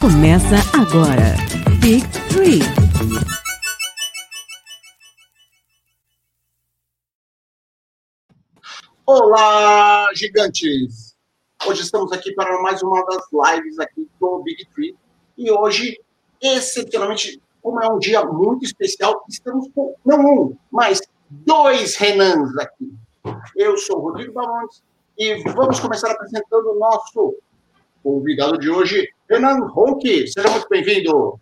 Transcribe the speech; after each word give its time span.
Começa 0.00 0.56
agora. 0.72 1.36
Big 1.78 2.02
Three. 2.30 2.60
Olá, 9.04 10.08
gigantes! 10.14 11.14
Hoje 11.66 11.82
estamos 11.82 12.10
aqui 12.12 12.32
para 12.32 12.62
mais 12.62 12.82
uma 12.82 13.04
das 13.04 13.22
lives 13.30 13.78
aqui 13.78 14.08
do 14.18 14.42
Big 14.42 14.66
Tree. 14.74 14.96
E 15.36 15.50
hoje, 15.50 16.00
excepcionalmente, 16.40 17.38
como 17.60 17.82
é 17.82 17.92
um 17.92 17.98
dia 17.98 18.24
muito 18.24 18.64
especial, 18.64 19.22
estamos 19.28 19.68
com 19.74 19.94
não 20.02 20.20
um, 20.20 20.56
mas 20.70 21.02
dois 21.28 21.94
Renans 21.96 22.56
aqui. 22.56 22.90
Eu 23.54 23.76
sou 23.76 23.98
o 23.98 24.00
Rodrigo 24.00 24.32
Bamontes 24.32 24.82
e 25.18 25.42
vamos 25.52 25.78
começar 25.78 26.10
apresentando 26.10 26.70
o 26.70 26.78
nosso 26.78 27.36
convidado 28.02 28.58
de 28.58 28.70
hoje, 28.70 29.06
Renan 29.30 29.60
Ronque. 29.68 30.26
Seja 30.26 30.50
muito 30.50 30.68
bem-vindo. 30.68 31.38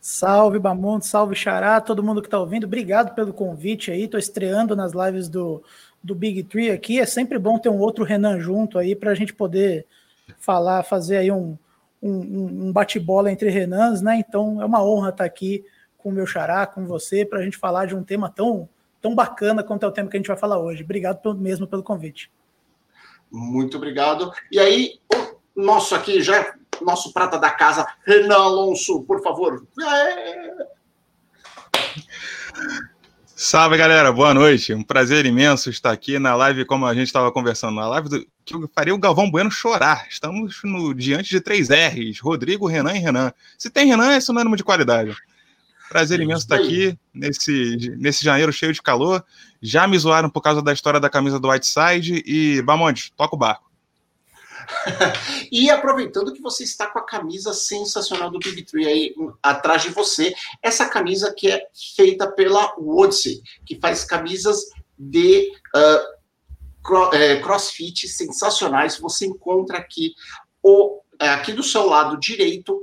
Salve, 0.00 0.58
Bamonte, 0.58 1.06
salve, 1.06 1.36
Xará, 1.36 1.80
todo 1.80 2.02
mundo 2.02 2.20
que 2.20 2.26
está 2.26 2.38
ouvindo. 2.38 2.64
Obrigado 2.64 3.14
pelo 3.14 3.32
convite 3.32 3.92
aí. 3.92 4.02
Estou 4.02 4.18
estreando 4.18 4.74
nas 4.74 4.92
lives 4.92 5.28
do, 5.28 5.62
do 6.02 6.16
Big 6.16 6.42
Tree 6.42 6.70
aqui. 6.72 6.98
É 6.98 7.06
sempre 7.06 7.38
bom 7.38 7.58
ter 7.60 7.68
um 7.68 7.78
outro 7.78 8.04
Renan 8.04 8.40
junto 8.40 8.76
aí 8.76 8.96
para 8.96 9.12
a 9.12 9.14
gente 9.14 9.32
poder 9.32 9.86
falar, 10.38 10.82
fazer 10.82 11.18
aí 11.18 11.30
um, 11.30 11.56
um, 12.02 12.66
um 12.66 12.72
bate-bola 12.72 13.30
entre 13.30 13.48
Renans, 13.48 14.02
né? 14.02 14.18
Então 14.18 14.60
é 14.60 14.64
uma 14.64 14.84
honra 14.84 15.10
estar 15.10 15.24
aqui 15.24 15.64
com 15.96 16.08
o 16.08 16.12
meu 16.12 16.26
Xará, 16.26 16.66
com 16.66 16.86
você, 16.86 17.24
para 17.24 17.38
a 17.38 17.42
gente 17.42 17.56
falar 17.56 17.86
de 17.86 17.94
um 17.94 18.02
tema 18.02 18.28
tão, 18.28 18.68
tão 19.00 19.14
bacana 19.14 19.62
quanto 19.62 19.84
é 19.84 19.88
o 19.88 19.92
tema 19.92 20.08
que 20.08 20.16
a 20.16 20.20
gente 20.20 20.28
vai 20.28 20.36
falar 20.36 20.58
hoje. 20.58 20.82
Obrigado 20.82 21.34
mesmo 21.36 21.68
pelo 21.68 21.84
convite. 21.84 22.30
Muito 23.30 23.76
obrigado. 23.76 24.30
E 24.50 24.58
aí, 24.58 25.00
nosso 25.56 25.94
aqui, 25.94 26.20
já 26.20 26.54
nosso 26.82 27.12
prata 27.12 27.38
da 27.38 27.50
casa, 27.50 27.86
Renan 28.04 28.34
Alonso, 28.34 29.02
por 29.02 29.22
favor. 29.22 29.66
É... 29.80 30.66
Salve, 33.38 33.76
galera. 33.76 34.12
Boa 34.12 34.32
noite. 34.32 34.72
Um 34.72 34.82
prazer 34.82 35.26
imenso 35.26 35.68
estar 35.68 35.90
aqui 35.90 36.18
na 36.18 36.34
live, 36.34 36.64
como 36.64 36.86
a 36.86 36.94
gente 36.94 37.06
estava 37.06 37.30
conversando, 37.30 37.76
na 37.76 37.88
live 37.88 38.08
do, 38.08 38.26
que 38.44 38.54
eu 38.54 38.70
faria 38.74 38.94
o 38.94 38.98
Galvão 38.98 39.30
Bueno 39.30 39.50
chorar. 39.50 40.06
Estamos 40.08 40.58
no, 40.64 40.94
diante 40.94 41.30
de 41.30 41.40
três 41.40 41.68
R's: 41.68 42.18
Rodrigo, 42.20 42.66
Renan 42.66 42.94
e 42.96 42.98
Renan. 42.98 43.32
Se 43.58 43.68
tem 43.68 43.86
Renan, 43.86 44.12
é 44.12 44.20
sinônimo 44.20 44.56
de 44.56 44.64
qualidade. 44.64 45.14
Prazer 45.88 46.20
imenso 46.20 46.44
estar 46.44 46.56
aqui 46.56 46.98
nesse, 47.14 47.94
nesse 47.98 48.24
janeiro 48.24 48.52
cheio 48.52 48.72
de 48.72 48.82
calor. 48.82 49.24
Já 49.60 49.86
me 49.86 49.98
zoaram 49.98 50.28
por 50.28 50.40
causa 50.40 50.62
da 50.62 50.72
história 50.72 50.98
da 50.98 51.10
camisa 51.10 51.38
do 51.38 51.48
Whiteside 51.48 52.22
e, 52.26 52.62
Bamonte, 52.62 53.12
toca 53.16 53.36
o 53.36 53.38
barco. 53.38 53.65
e 55.50 55.70
aproveitando 55.70 56.32
que 56.32 56.40
você 56.40 56.64
está 56.64 56.86
com 56.86 56.98
a 56.98 57.06
camisa 57.06 57.52
sensacional 57.52 58.30
do 58.30 58.38
Big 58.38 58.62
Tree 58.64 58.86
aí 58.86 59.14
atrás 59.42 59.82
de 59.82 59.90
você, 59.90 60.34
essa 60.62 60.88
camisa 60.88 61.34
que 61.36 61.50
é 61.50 61.62
feita 61.94 62.30
pela 62.30 62.74
Woodsey, 62.78 63.42
que 63.64 63.78
faz 63.78 64.04
camisas 64.04 64.66
de 64.98 65.52
uh, 65.74 67.42
crossfit 67.42 68.08
sensacionais. 68.08 68.98
Você 68.98 69.26
encontra 69.26 69.78
aqui 69.78 70.14
o 70.62 71.00
é, 71.20 71.28
aqui 71.30 71.52
do 71.52 71.62
seu 71.62 71.86
lado 71.86 72.18
direito 72.18 72.78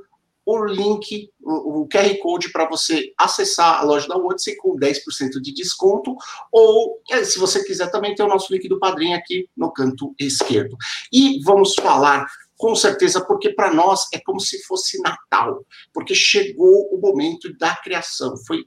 o 0.45 0.65
link, 0.65 1.29
o, 1.41 1.87
QR 1.87 2.17
Code 2.21 2.51
para 2.51 2.67
você 2.67 3.13
acessar 3.17 3.79
a 3.79 3.83
loja 3.83 4.07
da 4.07 4.17
Odyssey 4.17 4.55
com 4.57 4.75
10% 4.75 5.39
de 5.41 5.53
desconto, 5.53 6.15
ou 6.51 7.01
é, 7.09 7.23
se 7.23 7.39
você 7.39 7.63
quiser 7.63 7.89
também 7.91 8.13
ter 8.13 8.23
o 8.23 8.27
nosso 8.27 8.51
link 8.53 8.67
do 8.67 8.79
padrinho 8.79 9.15
aqui 9.17 9.49
no 9.55 9.71
canto 9.71 10.13
esquerdo. 10.19 10.75
E 11.11 11.41
vamos 11.43 11.75
falar 11.75 12.25
com 12.57 12.75
certeza, 12.75 13.23
porque 13.25 13.49
para 13.49 13.73
nós 13.73 14.07
é 14.13 14.19
como 14.19 14.39
se 14.39 14.63
fosse 14.63 15.01
Natal, 15.01 15.65
porque 15.93 16.15
chegou 16.15 16.87
o 16.93 16.99
momento 16.99 17.51
da 17.57 17.75
criação. 17.75 18.35
Foi 18.45 18.65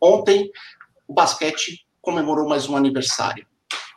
ontem 0.00 0.50
o 1.06 1.14
basquete 1.14 1.86
comemorou 2.00 2.48
mais 2.48 2.68
um 2.68 2.76
aniversário. 2.76 3.46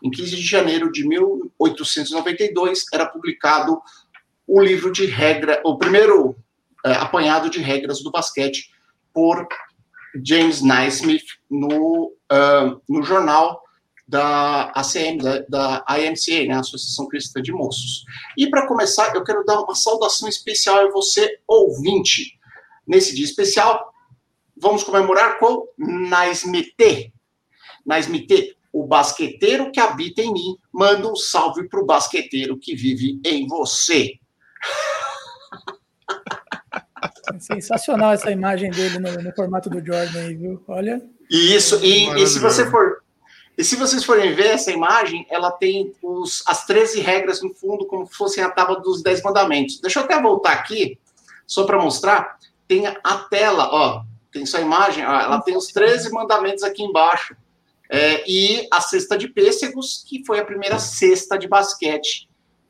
Em 0.03 0.09
15 0.09 0.35
de 0.35 0.41
janeiro 0.41 0.91
de 0.91 1.07
1892 1.07 2.85
era 2.93 3.05
publicado 3.05 3.81
o 4.47 4.61
livro 4.61 4.91
de 4.91 5.05
regra, 5.05 5.61
o 5.63 5.77
primeiro 5.77 6.35
apanhado 6.85 7.49
de 7.49 7.59
regras 7.59 8.01
do 8.01 8.11
basquete 8.11 8.69
por 9.13 9.47
James 10.23 10.61
Naismith 10.61 11.25
no, 11.49 12.13
uh, 12.31 12.81
no 12.87 13.03
jornal 13.03 13.61
da 14.07 14.71
ACM, 14.71 15.19
da, 15.19 15.39
da 15.47 15.85
IMCA, 15.99 16.47
né, 16.47 16.55
Associação 16.55 17.07
Cristã 17.07 17.41
de 17.41 17.51
Moços. 17.51 18.03
E 18.35 18.49
para 18.49 18.67
começar, 18.67 19.13
eu 19.13 19.23
quero 19.23 19.43
dar 19.43 19.61
uma 19.61 19.75
saudação 19.75 20.27
especial 20.27 20.87
a 20.87 20.91
você, 20.91 21.39
ouvinte. 21.47 22.39
Nesse 22.87 23.15
dia 23.15 23.25
especial, 23.25 23.93
vamos 24.57 24.83
comemorar 24.83 25.37
com 25.37 25.67
Naismith. 25.77 26.73
Naismith, 27.85 28.55
o 28.73 28.87
basqueteiro 28.87 29.71
que 29.71 29.79
habita 29.79 30.23
em 30.23 30.33
mim, 30.33 30.57
manda 30.73 31.07
um 31.07 31.15
salve 31.15 31.69
para 31.69 31.79
o 31.79 31.85
basqueteiro 31.85 32.57
que 32.57 32.75
vive 32.75 33.19
em 33.23 33.45
você. 33.45 34.13
Sensacional 37.39 38.13
essa 38.13 38.31
imagem 38.31 38.71
dele 38.71 38.99
no, 38.99 39.11
no, 39.21 39.31
formato 39.33 39.69
do 39.69 39.85
Jordan 39.85 40.19
aí, 40.19 40.35
viu? 40.35 40.63
Olha. 40.67 41.01
Isso, 41.29 41.83
e, 41.83 42.09
e, 42.21 42.27
se 42.27 42.39
você 42.39 42.69
for. 42.69 43.03
E 43.57 43.63
se 43.63 43.75
vocês 43.75 44.03
forem 44.03 44.33
ver 44.33 44.47
essa 44.47 44.71
imagem, 44.71 45.27
ela 45.29 45.51
tem 45.51 45.93
os, 46.01 46.41
as 46.47 46.65
13 46.65 47.01
regras 47.01 47.41
no 47.41 47.53
fundo, 47.53 47.85
como 47.85 48.07
se 48.07 48.13
fossem 48.13 48.43
a 48.43 48.49
tábua 48.49 48.79
dos 48.79 49.03
10 49.03 49.21
mandamentos. 49.21 49.81
Deixa 49.81 49.99
eu 49.99 50.05
até 50.05 50.19
voltar 50.21 50.53
aqui, 50.53 50.97
só 51.45 51.65
para 51.65 51.77
mostrar. 51.77 52.37
Tem 52.67 52.87
a 52.87 53.17
tela, 53.29 53.69
ó. 53.71 54.03
Tem 54.31 54.43
essa 54.43 54.61
imagem, 54.61 55.05
ó, 55.05 55.19
ela 55.19 55.41
tem 55.41 55.57
os 55.57 55.67
13 55.67 56.11
mandamentos 56.11 56.63
aqui 56.63 56.83
embaixo. 56.83 57.35
É, 57.91 58.23
e 58.29 58.67
a 58.71 58.79
cesta 58.79 59.17
de 59.17 59.27
pêssegos, 59.27 60.05
que 60.07 60.23
foi 60.25 60.39
a 60.39 60.45
primeira 60.45 60.77
cesta 60.79 61.37
de 61.37 61.47
basquete 61.47 62.28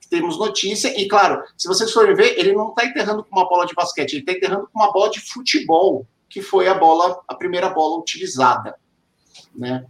temos 0.10 0.38
notícia, 0.38 1.00
e 1.00 1.08
claro, 1.08 1.44
se 1.58 1.68
vocês 1.68 1.92
forem 1.92 2.16
ver, 2.16 2.38
ele 2.38 2.54
não 2.54 2.70
está 2.70 2.86
enterrando 2.86 3.24
com 3.24 3.36
uma 3.36 3.48
bola 3.48 3.66
de 3.66 3.76
basquete, 3.76 4.14
ele 4.14 4.22
está 4.22 4.34
enterrando 4.34 4.68
com 4.72 4.80
uma 4.80 4.92
bola 4.92 5.10
de 5.12 5.20
futebol, 5.20 6.06
que 6.28 6.42
foi 6.42 6.68
a 6.68 6.74
bola, 6.74 7.22
a 7.28 7.36
primeira 7.36 7.70
bola 7.70 8.00
utilizada, 8.00 8.76
né? 9.56 9.86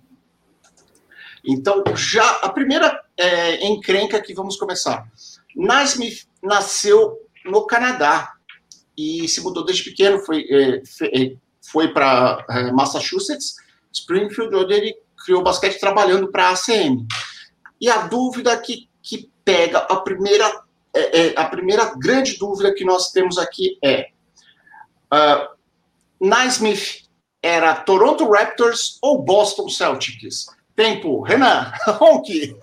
Então, 1.43 1.83
já 1.95 2.29
a 2.41 2.49
primeira 2.49 3.01
é, 3.17 3.65
encrenca 3.65 4.21
que 4.21 4.33
vamos 4.33 4.57
começar. 4.57 5.07
Naismith 5.55 6.27
nasceu 6.43 7.17
no 7.45 7.65
Canadá 7.65 8.33
e 8.97 9.27
se 9.27 9.41
mudou 9.41 9.63
desde 9.63 9.83
pequeno, 9.83 10.19
foi, 10.19 10.45
é, 10.49 10.77
é 10.77 11.35
foi 11.71 11.93
para 11.93 12.45
é, 12.49 12.71
Massachusetts, 12.71 13.55
Springfield, 13.93 14.53
onde 14.55 14.73
ele 14.73 14.95
criou 15.23 15.41
basquete 15.41 15.79
trabalhando 15.79 16.29
para 16.29 16.49
a 16.49 16.51
ACM. 16.51 17.07
E 17.79 17.89
a 17.89 18.07
dúvida 18.07 18.57
que 18.57 18.89
pega 19.49 19.79
a 19.79 19.95
primeira, 19.95 20.61
é, 20.93 21.21
é, 21.21 21.33
a 21.35 21.45
primeira 21.45 21.91
grande 21.97 22.37
dúvida 22.37 22.71
que 22.71 22.85
nós 22.85 23.11
temos 23.11 23.39
aqui 23.39 23.79
é 23.83 24.09
uh, 25.11 25.47
Naismith 26.21 27.09
era 27.41 27.73
Toronto 27.73 28.29
Raptors 28.29 28.99
ou 29.01 29.23
Boston 29.23 29.67
Celtics? 29.69 30.45
Tempo, 30.75 31.21
Renan, 31.21 31.73
Ronque. 31.97 32.55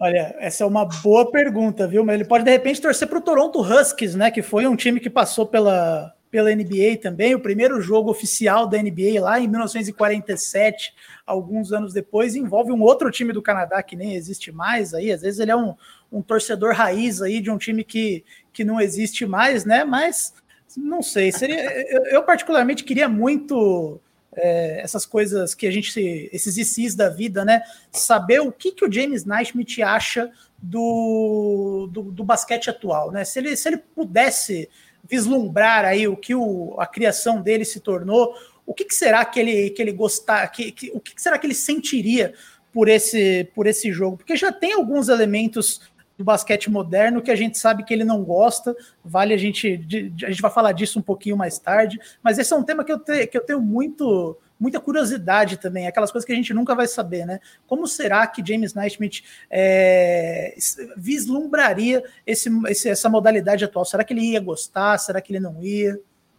Olha, 0.00 0.34
essa 0.38 0.64
é 0.64 0.66
uma 0.66 0.86
boa 0.86 1.30
pergunta, 1.30 1.86
viu? 1.86 2.02
Mas 2.04 2.14
ele 2.14 2.24
pode 2.24 2.44
de 2.44 2.50
repente 2.50 2.80
torcer 2.80 3.06
para 3.06 3.18
o 3.18 3.22
Toronto 3.22 3.60
Huskies, 3.60 4.14
né? 4.14 4.30
Que 4.30 4.42
foi 4.42 4.66
um 4.66 4.74
time 4.74 5.00
que 5.00 5.10
passou 5.10 5.46
pela, 5.46 6.12
pela 6.36 6.54
NBA 6.54 6.98
também, 7.00 7.34
o 7.34 7.40
primeiro 7.40 7.80
jogo 7.80 8.10
oficial 8.10 8.68
da 8.68 8.76
NBA 8.76 9.18
lá 9.22 9.40
em 9.40 9.48
1947, 9.48 10.92
alguns 11.24 11.72
anos 11.72 11.94
depois, 11.94 12.36
envolve 12.36 12.70
um 12.70 12.82
outro 12.82 13.10
time 13.10 13.32
do 13.32 13.40
Canadá 13.40 13.82
que 13.82 13.96
nem 13.96 14.14
existe 14.14 14.52
mais 14.52 14.92
aí, 14.92 15.10
às 15.10 15.22
vezes 15.22 15.40
ele 15.40 15.50
é 15.50 15.56
um, 15.56 15.74
um 16.12 16.20
torcedor 16.20 16.74
raiz 16.74 17.22
aí 17.22 17.40
de 17.40 17.50
um 17.50 17.56
time 17.56 17.82
que, 17.82 18.22
que 18.52 18.64
não 18.64 18.78
existe 18.78 19.24
mais, 19.24 19.64
né, 19.64 19.82
mas 19.82 20.34
não 20.76 21.00
sei, 21.00 21.32
seria, 21.32 21.72
eu, 21.90 22.04
eu 22.04 22.22
particularmente 22.22 22.84
queria 22.84 23.08
muito 23.08 23.98
é, 24.36 24.82
essas 24.82 25.06
coisas 25.06 25.54
que 25.54 25.66
a 25.66 25.70
gente, 25.70 26.28
esses 26.30 26.58
ICs 26.58 26.94
da 26.94 27.08
vida, 27.08 27.42
né? 27.42 27.62
Saber 27.90 28.40
o 28.40 28.52
que, 28.52 28.72
que 28.72 28.84
o 28.84 28.92
James 28.92 29.24
Naismith 29.24 29.80
acha 29.82 30.30
do, 30.58 31.88
do, 31.90 32.02
do, 32.02 32.22
basquete 32.22 32.68
atual, 32.68 33.10
né? 33.10 33.24
Se 33.24 33.38
ele, 33.38 33.56
se 33.56 33.68
ele 33.68 33.78
pudesse 33.78 34.68
vislumbrar 35.08 35.84
aí 35.84 36.06
o 36.08 36.16
que 36.16 36.34
o, 36.34 36.74
a 36.78 36.86
criação 36.86 37.40
dele 37.40 37.64
se 37.64 37.80
tornou, 37.80 38.34
o 38.66 38.74
que, 38.74 38.84
que 38.84 38.94
será 38.94 39.24
que 39.24 39.38
ele, 39.38 39.70
que 39.70 39.80
ele 39.80 39.92
gostar, 39.92 40.46
que, 40.48 40.72
que, 40.72 40.90
o 40.92 41.00
que, 41.00 41.14
que 41.14 41.22
será 41.22 41.38
que 41.38 41.46
ele 41.46 41.54
sentiria 41.54 42.34
por 42.72 42.88
esse, 42.88 43.44
por 43.54 43.66
esse 43.66 43.92
jogo? 43.92 44.16
Porque 44.16 44.36
já 44.36 44.52
tem 44.52 44.72
alguns 44.72 45.08
elementos 45.08 45.80
do 46.18 46.24
basquete 46.24 46.70
moderno 46.70 47.22
que 47.22 47.30
a 47.30 47.36
gente 47.36 47.58
sabe 47.58 47.84
que 47.84 47.92
ele 47.92 48.04
não 48.04 48.24
gosta, 48.24 48.74
vale 49.04 49.34
a 49.34 49.36
gente, 49.36 49.80
a 50.24 50.30
gente 50.30 50.42
vai 50.42 50.50
falar 50.50 50.72
disso 50.72 50.98
um 50.98 51.02
pouquinho 51.02 51.36
mais 51.36 51.58
tarde, 51.58 51.98
mas 52.22 52.38
esse 52.38 52.52
é 52.52 52.56
um 52.56 52.62
tema 52.62 52.84
que 52.84 52.92
eu, 52.92 52.98
te, 52.98 53.26
que 53.26 53.36
eu 53.36 53.44
tenho 53.44 53.60
muito 53.60 54.36
muita 54.58 54.80
curiosidade 54.80 55.58
também, 55.58 55.86
aquelas 55.86 56.10
coisas 56.10 56.26
que 56.26 56.32
a 56.32 56.36
gente 56.36 56.54
nunca 56.54 56.74
vai 56.74 56.86
saber, 56.86 57.26
né? 57.26 57.40
Como 57.66 57.86
será 57.86 58.26
que 58.26 58.44
James 58.46 58.74
Naismith 58.74 59.22
é, 59.50 60.56
vislumbraria 60.96 62.02
esse, 62.26 62.50
esse, 62.68 62.88
essa 62.88 63.08
modalidade 63.08 63.64
atual? 63.64 63.84
Será 63.84 64.02
que 64.02 64.12
ele 64.12 64.32
ia 64.32 64.40
gostar? 64.40 64.98
Será 64.98 65.20
que 65.20 65.32
ele 65.32 65.40
não 65.40 65.62
ia? 65.62 65.98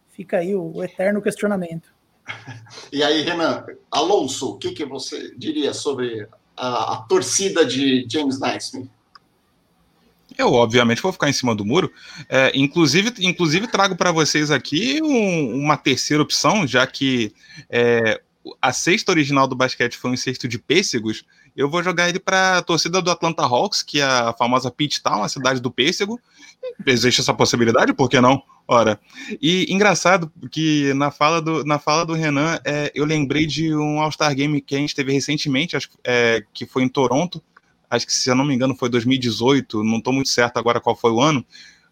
Fica 0.10 0.38
aí 0.38 0.56
o, 0.56 0.76
o 0.76 0.84
eterno 0.84 1.22
questionamento. 1.22 1.94
E 2.92 3.04
aí, 3.04 3.22
Renan, 3.22 3.66
Alonso, 3.92 4.52
o 4.52 4.58
que, 4.58 4.72
que 4.72 4.86
você 4.86 5.34
diria 5.38 5.74
sobre 5.74 6.28
a, 6.56 6.94
a 6.94 6.98
torcida 7.04 7.66
de 7.66 8.06
James 8.10 8.40
Naismith? 8.40 8.90
Eu, 10.38 10.54
obviamente, 10.54 11.02
vou 11.02 11.12
ficar 11.12 11.30
em 11.30 11.34
cima 11.34 11.56
do 11.56 11.66
muro. 11.66 11.92
É, 12.30 12.52
inclusive, 12.54 13.14
inclusive, 13.20 13.68
trago 13.68 13.96
para 13.96 14.12
vocês 14.12 14.52
aqui 14.52 15.02
um, 15.02 15.56
uma 15.56 15.76
terceira 15.76 16.22
opção, 16.22 16.68
já 16.68 16.86
que 16.86 17.34
é, 17.70 18.22
a 18.62 18.72
sexta 18.72 19.12
original 19.12 19.48
do 19.48 19.56
basquete 19.56 19.98
foi 19.98 20.12
um 20.12 20.18
cesto 20.18 20.48
de 20.48 20.60
pêssegos. 20.60 21.26
Eu 21.56 21.70
vou 21.70 21.82
jogar 21.82 22.08
ele 22.08 22.20
para 22.20 22.60
a 22.60 22.62
torcida 22.62 23.02
do 23.02 23.10
Atlanta 23.10 23.44
Hawks, 23.44 23.82
que 23.82 24.00
é 24.00 24.04
a 24.04 24.34
famosa 24.38 24.70
Pitt 24.70 25.02
Town, 25.02 25.24
a 25.24 25.30
cidade 25.30 25.60
do 25.60 25.72
pêssego. 25.72 26.20
Existe 26.86 27.22
essa 27.22 27.34
possibilidade, 27.34 27.94
por 27.94 28.10
que 28.10 28.22
não? 28.22 28.44
Ora, 28.68 29.00
e 29.42 29.66
engraçado 29.74 30.32
que 30.52 30.94
na 30.94 31.10
fala 31.10 31.42
do, 31.42 31.64
na 31.64 31.80
fala 31.80 32.06
do 32.06 32.14
Renan, 32.14 32.60
é, 32.66 32.92
eu 32.94 33.06
lembrei 33.06 33.46
de 33.46 33.74
um 33.74 34.02
All-Star 34.02 34.36
Game 34.36 34.62
que 34.62 34.76
a 34.76 34.78
gente 34.78 34.94
teve 34.94 35.14
recentemente, 35.14 35.76
acho 35.76 35.90
é, 36.04 36.44
que 36.54 36.66
foi 36.66 36.84
em 36.84 36.90
Toronto, 36.90 37.42
acho 37.90 38.06
que 38.06 38.14
se 38.14 38.30
eu 38.30 38.36
não 38.36 38.46
me 38.46 38.54
engano 38.54 38.76
foi 38.76 38.90
2018, 38.90 39.84
não 39.84 39.98
estou 39.98 40.14
muito 40.14 40.30
certo 40.30 40.58
agora 40.58 40.80
qual 40.80 40.96
foi 40.96 41.12
o 41.12 41.22
ano, 41.22 41.46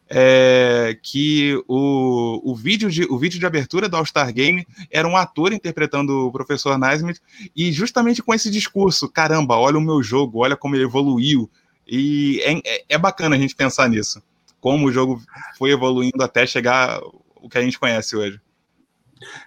é, 0.10 0.98
que 1.02 1.56
o, 1.68 2.52
o, 2.52 2.56
vídeo 2.56 2.90
de, 2.92 3.04
o 3.06 3.18
vídeo 3.18 3.40
de 3.40 3.46
abertura 3.46 3.90
do 3.90 3.98
All-Star 3.98 4.32
Game 4.34 4.66
era 4.92 5.08
um 5.08 5.18
ator 5.18 5.52
interpretando 5.52 6.28
o 6.28 6.32
professor 6.32 6.78
Naismith, 6.78 7.20
e 7.56 7.72
justamente 7.72 8.22
com 8.22 8.34
esse 8.34 8.50
discurso, 8.50 9.10
caramba, 9.10 9.58
olha 9.58 9.78
o 9.78 9.82
meu 9.82 10.04
jogo, 10.04 10.40
olha 10.44 10.56
como 10.56 10.76
ele 10.76 10.84
evoluiu, 10.84 11.50
e 11.88 12.40
é, 12.44 12.62
é, 12.66 12.86
é 12.90 12.98
bacana 12.98 13.36
a 13.36 13.40
gente 13.40 13.56
pensar 13.56 13.90
nisso, 13.90 14.22
como 14.60 14.88
o 14.88 14.92
jogo 14.92 15.22
foi 15.58 15.72
evoluindo 15.72 16.24
até 16.24 16.46
chegar 16.46 17.00
o 17.36 17.50
que 17.50 17.58
a 17.58 17.62
gente 17.62 17.80
conhece 17.80 18.16
hoje. 18.16 18.40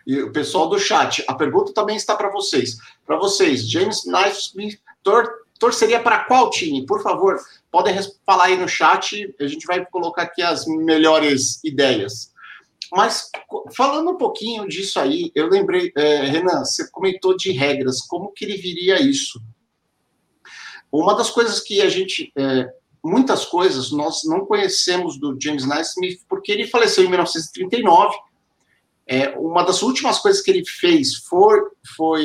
E 0.06 0.20
o 0.22 0.32
pessoal 0.32 0.68
do 0.68 0.78
chat, 0.78 1.22
a 1.28 1.34
pergunta 1.34 1.72
também 1.72 1.96
está 1.96 2.16
para 2.16 2.30
vocês. 2.30 2.78
Para 3.06 3.16
vocês, 3.16 3.68
James 3.68 4.06
Naismith 4.06 4.80
torceria 5.58 6.00
para 6.00 6.24
qual 6.24 6.50
time? 6.50 6.86
Por 6.86 7.02
favor, 7.02 7.36
podem 7.70 7.96
falar 8.24 8.44
aí 8.44 8.56
no 8.56 8.68
chat, 8.68 9.34
a 9.40 9.46
gente 9.46 9.66
vai 9.66 9.84
colocar 9.86 10.22
aqui 10.22 10.42
as 10.42 10.66
melhores 10.66 11.62
ideias. 11.64 12.32
Mas 12.92 13.30
falando 13.74 14.10
um 14.10 14.16
pouquinho 14.16 14.66
disso 14.66 14.98
aí, 14.98 15.30
eu 15.34 15.48
lembrei, 15.48 15.92
é, 15.96 16.24
Renan, 16.24 16.64
você 16.64 16.88
comentou 16.90 17.36
de 17.36 17.52
regras, 17.52 18.00
como 18.00 18.32
que 18.32 18.44
ele 18.44 18.56
viria 18.56 19.00
isso? 19.00 19.40
Uma 20.90 21.14
das 21.14 21.30
coisas 21.30 21.60
que 21.60 21.82
a 21.82 21.88
gente, 21.88 22.32
é, 22.34 22.66
muitas 23.04 23.44
coisas 23.44 23.90
nós 23.90 24.22
não 24.24 24.46
conhecemos 24.46 25.18
do 25.18 25.36
James 25.40 25.66
Naismith, 25.66 26.20
porque 26.28 26.50
ele 26.50 26.66
faleceu 26.66 27.04
em 27.04 27.08
1939. 27.08 28.16
É, 29.06 29.30
uma 29.38 29.62
das 29.62 29.82
últimas 29.82 30.18
coisas 30.18 30.42
que 30.42 30.50
ele 30.50 30.64
fez 30.64 31.16
foi, 31.16 31.60
foi 31.96 32.24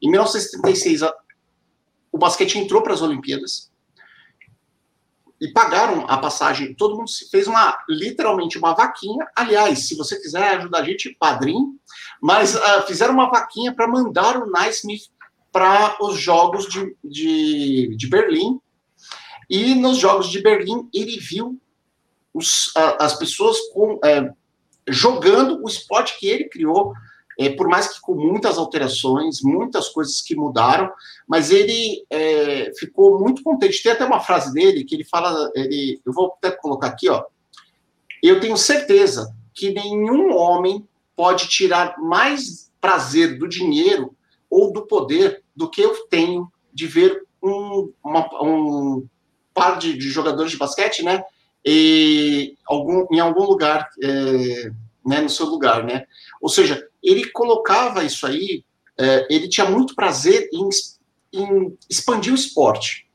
em 0.00 0.10
1936, 0.10 1.02
o 2.12 2.18
basquete 2.18 2.58
entrou 2.58 2.82
para 2.82 2.94
as 2.94 3.02
Olimpíadas 3.02 3.70
e 5.40 5.48
pagaram 5.48 6.04
a 6.08 6.18
passagem. 6.18 6.74
Todo 6.74 6.96
mundo 6.96 7.10
fez 7.30 7.46
uma 7.46 7.78
literalmente 7.88 8.58
uma 8.58 8.74
vaquinha. 8.74 9.26
Aliás, 9.36 9.86
se 9.86 9.96
você 9.96 10.20
quiser 10.20 10.56
ajudar 10.56 10.80
a 10.80 10.84
gente, 10.84 11.16
padrinho, 11.18 11.78
mas 12.20 12.54
uh, 12.54 12.82
fizeram 12.86 13.14
uma 13.14 13.30
vaquinha 13.30 13.72
para 13.74 13.86
mandar 13.86 14.36
o 14.36 14.50
Naismith 14.50 15.10
para 15.52 15.96
os 16.00 16.18
Jogos 16.18 16.66
de, 16.66 16.96
de, 17.02 17.96
de, 17.96 18.06
Berlim. 18.08 18.60
E 19.48 19.74
nos 19.74 19.96
Jogos 19.96 20.28
de 20.28 20.42
Berlim, 20.42 20.88
ele 20.92 21.18
viu 21.18 21.60
os, 22.34 22.66
uh, 22.68 22.96
as 22.98 23.18
pessoas 23.18 23.56
com, 23.72 23.94
uh, 23.94 24.36
jogando 24.88 25.62
o 25.62 25.68
esporte 25.68 26.18
que 26.18 26.26
ele 26.26 26.48
criou 26.48 26.92
é, 27.38 27.50
por 27.50 27.68
mais 27.68 27.88
que 27.88 28.00
com 28.00 28.14
muitas 28.14 28.58
alterações, 28.58 29.40
muitas 29.42 29.88
coisas 29.88 30.20
que 30.20 30.34
mudaram, 30.34 30.90
mas 31.26 31.52
ele 31.52 32.04
é, 32.10 32.72
ficou 32.76 33.20
muito 33.20 33.44
contente. 33.44 33.80
Tem 33.80 33.92
até 33.92 34.04
uma 34.04 34.18
frase 34.18 34.52
dele 34.52 34.84
que 34.84 34.96
ele 34.96 35.04
fala, 35.04 35.48
ele, 35.54 36.00
eu 36.04 36.12
vou 36.12 36.34
até 36.36 36.50
colocar 36.50 36.88
aqui, 36.88 37.08
ó. 37.08 37.24
Eu 38.20 38.40
tenho 38.40 38.56
certeza 38.56 39.32
que 39.54 39.70
nenhum 39.70 40.34
homem 40.34 40.86
pode 41.14 41.48
tirar 41.48 41.96
mais 41.98 42.72
prazer 42.80 43.38
do 43.38 43.48
dinheiro 43.48 44.16
ou 44.50 44.72
do 44.72 44.86
poder 44.86 45.44
do 45.54 45.70
que 45.70 45.80
eu 45.80 45.94
tenho 46.06 46.50
de 46.72 46.86
ver 46.88 47.22
um, 47.40 47.92
uma, 48.02 48.28
um 48.42 49.06
par 49.54 49.78
de, 49.78 49.96
de, 49.96 50.08
jogadores 50.10 50.50
de 50.50 50.58
basquete, 50.58 51.04
né? 51.04 51.22
E 51.64 52.56
algum, 52.66 53.06
em 53.12 53.20
algum 53.20 53.44
lugar, 53.44 53.88
é, 54.02 54.72
né, 55.08 55.20
no 55.22 55.30
seu 55.30 55.46
lugar, 55.46 55.84
né? 55.84 56.04
Ou 56.40 56.48
seja, 56.48 56.86
ele 57.02 57.30
colocava 57.30 58.04
isso 58.04 58.26
aí, 58.26 58.62
é, 58.98 59.26
ele 59.30 59.48
tinha 59.48 59.68
muito 59.68 59.94
prazer 59.94 60.48
em, 60.52 60.68
em, 61.32 61.78
expandir 61.88 62.32
o 62.32 62.36
esporte. 62.36 63.08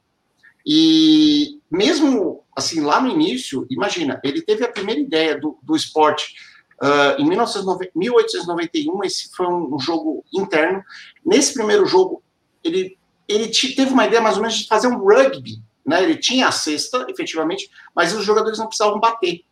E 0.65 1.59
mesmo 1.69 2.43
assim, 2.55 2.81
lá 2.81 2.99
no 2.99 3.09
início, 3.09 3.67
imagina, 3.69 4.19
ele 4.23 4.41
teve 4.41 4.63
a 4.65 4.71
primeira 4.71 5.01
ideia 5.01 5.39
do, 5.39 5.57
do 5.61 5.75
esporte 5.75 6.33
uh, 6.81 7.21
em 7.21 7.27
1891, 7.27 9.03
esse 9.03 9.29
foi 9.35 9.47
um, 9.47 9.75
um, 9.75 9.79
jogo 9.79 10.23
interno. 10.33 10.83
Nesse 11.25 11.53
primeiro 11.53 11.85
jogo, 11.85 12.23
ele, 12.63 12.97
ele 13.27 13.47
teve 13.49 13.91
uma 13.91 14.05
ideia 14.05 14.21
mais 14.21 14.35
ou 14.35 14.41
menos 14.41 14.57
de 14.57 14.67
fazer 14.67 14.87
um 14.87 14.97
rugby, 14.97 15.61
né? 15.85 16.01
Ele 16.01 16.15
tinha 16.15 16.47
a 16.47 16.51
cesta, 16.51 17.05
efetivamente, 17.09 17.69
mas 17.95 18.15
os 18.15 18.23
jogadores 18.23 18.57
não 18.57 18.67
precisavam 18.67 18.99
bater. 18.99 19.43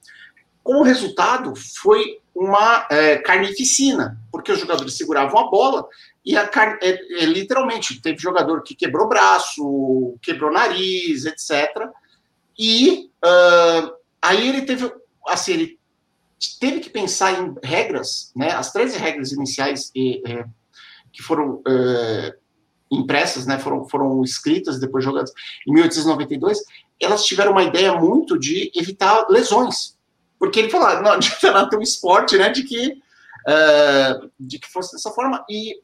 Como 0.63 0.83
resultado, 0.83 1.53
foi 1.55 2.19
uma 2.35 2.87
é, 2.89 3.17
carnificina, 3.17 4.17
porque 4.31 4.51
os 4.51 4.59
jogadores 4.59 4.95
seguravam 4.95 5.39
a 5.39 5.49
bola 5.49 5.87
e 6.25 6.37
a 6.37 6.47
car... 6.47 6.77
é, 6.81 6.89
é, 6.89 7.25
literalmente 7.25 8.01
teve 8.01 8.19
jogador 8.19 8.63
que 8.63 8.75
quebrou 8.75 9.07
braço, 9.07 10.17
quebrou 10.21 10.51
nariz, 10.51 11.25
etc. 11.25 11.89
E 12.57 13.09
uh, 13.23 13.91
aí 14.21 14.47
ele 14.47 14.61
teve, 14.61 14.91
assim, 15.27 15.53
ele 15.53 15.79
teve 16.59 16.79
que 16.79 16.89
pensar 16.89 17.33
em 17.33 17.55
regras, 17.63 18.31
né? 18.35 18.51
As 18.51 18.71
13 18.71 18.97
regras 18.97 19.31
iniciais 19.31 19.91
e, 19.95 20.21
é, 20.25 20.45
que 21.11 21.21
foram 21.21 21.61
é, 21.67 22.35
impressas, 22.91 23.45
né? 23.45 23.59
Foram, 23.59 23.87
foram 23.87 24.23
escritas 24.23 24.79
depois 24.79 25.03
jogadas 25.03 25.31
em 25.67 25.73
1892. 25.73 26.59
Elas 26.99 27.25
tiveram 27.25 27.51
uma 27.51 27.63
ideia 27.63 27.93
muito 27.95 28.37
de 28.37 28.71
evitar 28.75 29.27
lesões, 29.29 29.97
porque 30.41 30.59
ele 30.59 30.71
falou, 30.71 30.87
ah, 30.87 30.99
não 30.99 31.19
nada 31.53 31.69
ter 31.69 31.77
um 31.77 31.83
esporte, 31.83 32.35
né, 32.35 32.49
de 32.49 32.63
que, 32.63 32.97
uh, 33.47 34.31
de 34.39 34.57
que 34.57 34.67
fosse 34.67 34.91
dessa 34.91 35.11
forma. 35.11 35.45
E 35.47 35.75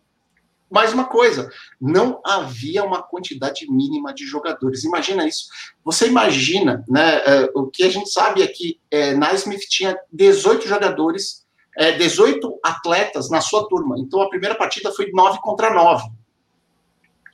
mais 0.67 0.91
uma 0.91 1.05
coisa, 1.05 1.47
não 1.79 2.19
havia 2.25 2.83
uma 2.83 3.03
quantidade 3.03 3.71
mínima 3.71 4.11
de 4.11 4.25
jogadores. 4.25 4.83
Imagina 4.83 5.27
isso. 5.27 5.45
Você 5.85 6.07
imagina, 6.07 6.83
né? 6.89 7.19
Uh, 7.19 7.61
o 7.61 7.67
que 7.67 7.83
a 7.83 7.89
gente 7.89 8.09
sabe 8.09 8.41
é 8.41 8.47
que 8.47 8.79
uh, 8.91 9.15
Naismith 9.15 9.61
tinha 9.69 9.95
18 10.11 10.67
jogadores, 10.67 11.45
uh, 11.79 11.95
18 11.95 12.59
atletas 12.63 13.29
na 13.29 13.41
sua 13.41 13.69
turma. 13.69 13.95
Então 13.99 14.23
a 14.23 14.29
primeira 14.29 14.55
partida 14.55 14.91
foi 14.91 15.11
9 15.13 15.37
contra 15.39 15.71
9. 15.71 16.03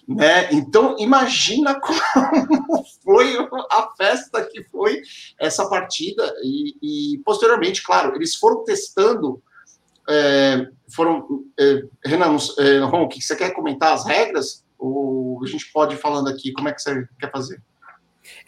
Né? 0.07 0.49
Então, 0.51 0.95
imagina 0.99 1.79
como 1.79 2.85
foi 3.03 3.37
a 3.71 3.89
festa 3.97 4.43
que 4.45 4.63
foi 4.65 5.01
essa 5.39 5.67
partida. 5.69 6.33
E, 6.43 7.13
e 7.13 7.17
posteriormente, 7.19 7.83
claro, 7.83 8.15
eles 8.15 8.35
foram 8.35 8.63
testando. 8.63 9.41
É, 10.09 10.67
foram. 10.93 11.45
É, 11.59 11.83
Renan, 12.05 12.35
é, 12.59 12.79
Ron, 12.79 13.07
que 13.07 13.21
você 13.21 13.35
quer 13.35 13.51
comentar 13.51 13.93
as 13.93 14.05
regras? 14.05 14.63
Ou 14.77 15.41
a 15.43 15.47
gente 15.47 15.71
pode 15.71 15.95
ir 15.95 15.99
falando 15.99 16.27
aqui? 16.27 16.51
Como 16.51 16.67
é 16.67 16.73
que 16.73 16.81
você 16.81 17.07
quer 17.19 17.31
fazer? 17.31 17.61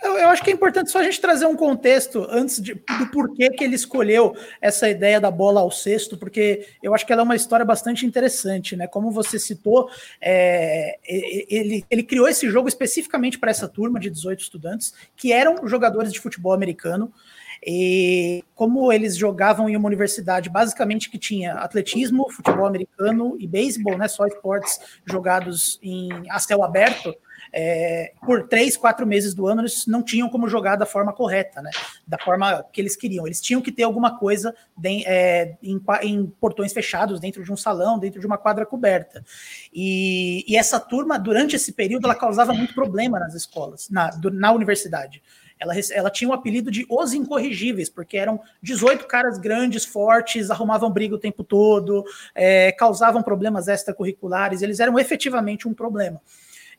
Eu, 0.01 0.17
eu, 0.17 0.29
acho 0.29 0.43
que 0.43 0.51
é 0.51 0.53
importante 0.53 0.91
só 0.91 0.99
a 0.99 1.03
gente 1.03 1.19
trazer 1.19 1.45
um 1.45 1.55
contexto 1.55 2.25
antes 2.29 2.61
de, 2.61 2.73
do 2.73 3.07
porquê 3.11 3.49
que 3.49 3.63
ele 3.63 3.75
escolheu 3.75 4.35
essa 4.61 4.89
ideia 4.89 5.19
da 5.19 5.31
bola 5.31 5.61
ao 5.61 5.71
cesto, 5.71 6.17
porque 6.17 6.67
eu 6.83 6.93
acho 6.93 7.05
que 7.05 7.13
ela 7.13 7.21
é 7.21 7.23
uma 7.23 7.35
história 7.35 7.65
bastante 7.65 8.05
interessante, 8.05 8.75
né? 8.75 8.87
Como 8.87 9.11
você 9.11 9.39
citou, 9.39 9.89
é, 10.21 10.97
ele, 11.07 11.85
ele 11.89 12.03
criou 12.03 12.27
esse 12.27 12.49
jogo 12.49 12.67
especificamente 12.67 13.39
para 13.39 13.51
essa 13.51 13.67
turma 13.67 13.99
de 13.99 14.09
18 14.09 14.39
estudantes 14.39 14.93
que 15.15 15.31
eram 15.31 15.67
jogadores 15.67 16.11
de 16.11 16.19
futebol 16.19 16.53
americano. 16.53 17.11
E 17.65 18.43
como 18.53 18.91
eles 18.91 19.17
jogavam 19.17 19.67
em 19.67 19.75
uma 19.75 19.87
universidade 19.87 20.49
basicamente 20.49 21.09
que 21.09 21.17
tinha 21.17 21.53
atletismo, 21.53 22.29
futebol 22.29 22.67
americano 22.67 23.35
e 23.39 23.47
beisebol, 23.47 23.97
né, 23.97 24.07
só 24.07 24.27
esportes 24.27 24.79
jogados 25.05 25.79
em 25.81 26.09
a 26.29 26.37
céu 26.37 26.63
aberto, 26.63 27.15
é, 27.57 28.11
por 28.25 28.49
três, 28.49 28.75
quatro 28.75 29.07
meses 29.07 29.33
do 29.33 29.47
ano, 29.47 29.61
eles 29.61 29.87
não 29.87 30.03
tinham 30.03 30.27
como 30.27 30.49
jogar 30.49 30.75
da 30.75 30.85
forma 30.85 31.13
correta, 31.13 31.61
né? 31.61 31.71
Da 32.05 32.17
forma 32.17 32.61
que 32.69 32.81
eles 32.81 32.97
queriam. 32.97 33.25
Eles 33.25 33.39
tinham 33.39 33.61
que 33.61 33.71
ter 33.71 33.83
alguma 33.83 34.19
coisa 34.19 34.53
de, 34.75 35.05
é, 35.05 35.55
em, 35.63 35.81
em, 36.01 36.25
portões 36.25 36.73
fechados, 36.73 37.17
dentro 37.17 37.41
de 37.45 37.53
um 37.53 37.55
salão, 37.55 37.97
dentro 37.97 38.19
de 38.19 38.27
uma 38.27 38.37
quadra 38.37 38.65
coberta. 38.65 39.23
E, 39.73 40.43
e 40.45 40.57
essa 40.57 40.81
turma, 40.81 41.17
durante 41.17 41.55
esse 41.55 41.71
período, 41.71 42.03
ela 42.03 42.15
causava 42.15 42.53
muito 42.53 42.75
problema 42.75 43.17
nas 43.19 43.33
escolas, 43.33 43.89
na, 43.89 44.09
na 44.33 44.51
universidade. 44.51 45.23
Ela, 45.57 45.73
ela 45.93 46.09
tinha 46.09 46.29
o 46.29 46.33
apelido 46.33 46.69
de 46.69 46.85
Os 46.89 47.13
Incorrigíveis, 47.13 47.89
porque 47.89 48.17
eram 48.17 48.41
18 48.61 49.07
caras 49.07 49.37
grandes, 49.37 49.85
fortes, 49.85 50.51
arrumavam 50.51 50.91
briga 50.91 51.15
o 51.15 51.19
tempo 51.19 51.41
todo, 51.41 52.03
é, 52.35 52.73
causavam 52.73 53.23
problemas 53.23 53.69
extracurriculares, 53.69 54.61
eles 54.61 54.81
eram 54.81 54.99
efetivamente 54.99 55.69
um 55.69 55.73
problema. 55.73 56.21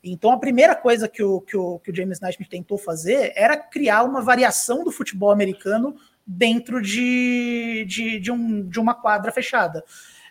Então, 0.03 0.31
a 0.31 0.39
primeira 0.39 0.75
coisa 0.75 1.07
que 1.07 1.23
o, 1.23 1.41
que 1.41 1.57
o, 1.57 1.79
que 1.79 1.91
o 1.91 1.95
James 1.95 2.19
Naismith 2.19 2.49
tentou 2.49 2.77
fazer 2.77 3.33
era 3.35 3.57
criar 3.57 4.03
uma 4.03 4.21
variação 4.21 4.83
do 4.83 4.91
futebol 4.91 5.31
americano 5.31 5.95
dentro 6.25 6.81
de, 6.81 7.85
de, 7.87 8.19
de, 8.19 8.31
um, 8.31 8.67
de 8.67 8.79
uma 8.79 8.93
quadra 8.93 9.31
fechada 9.31 9.83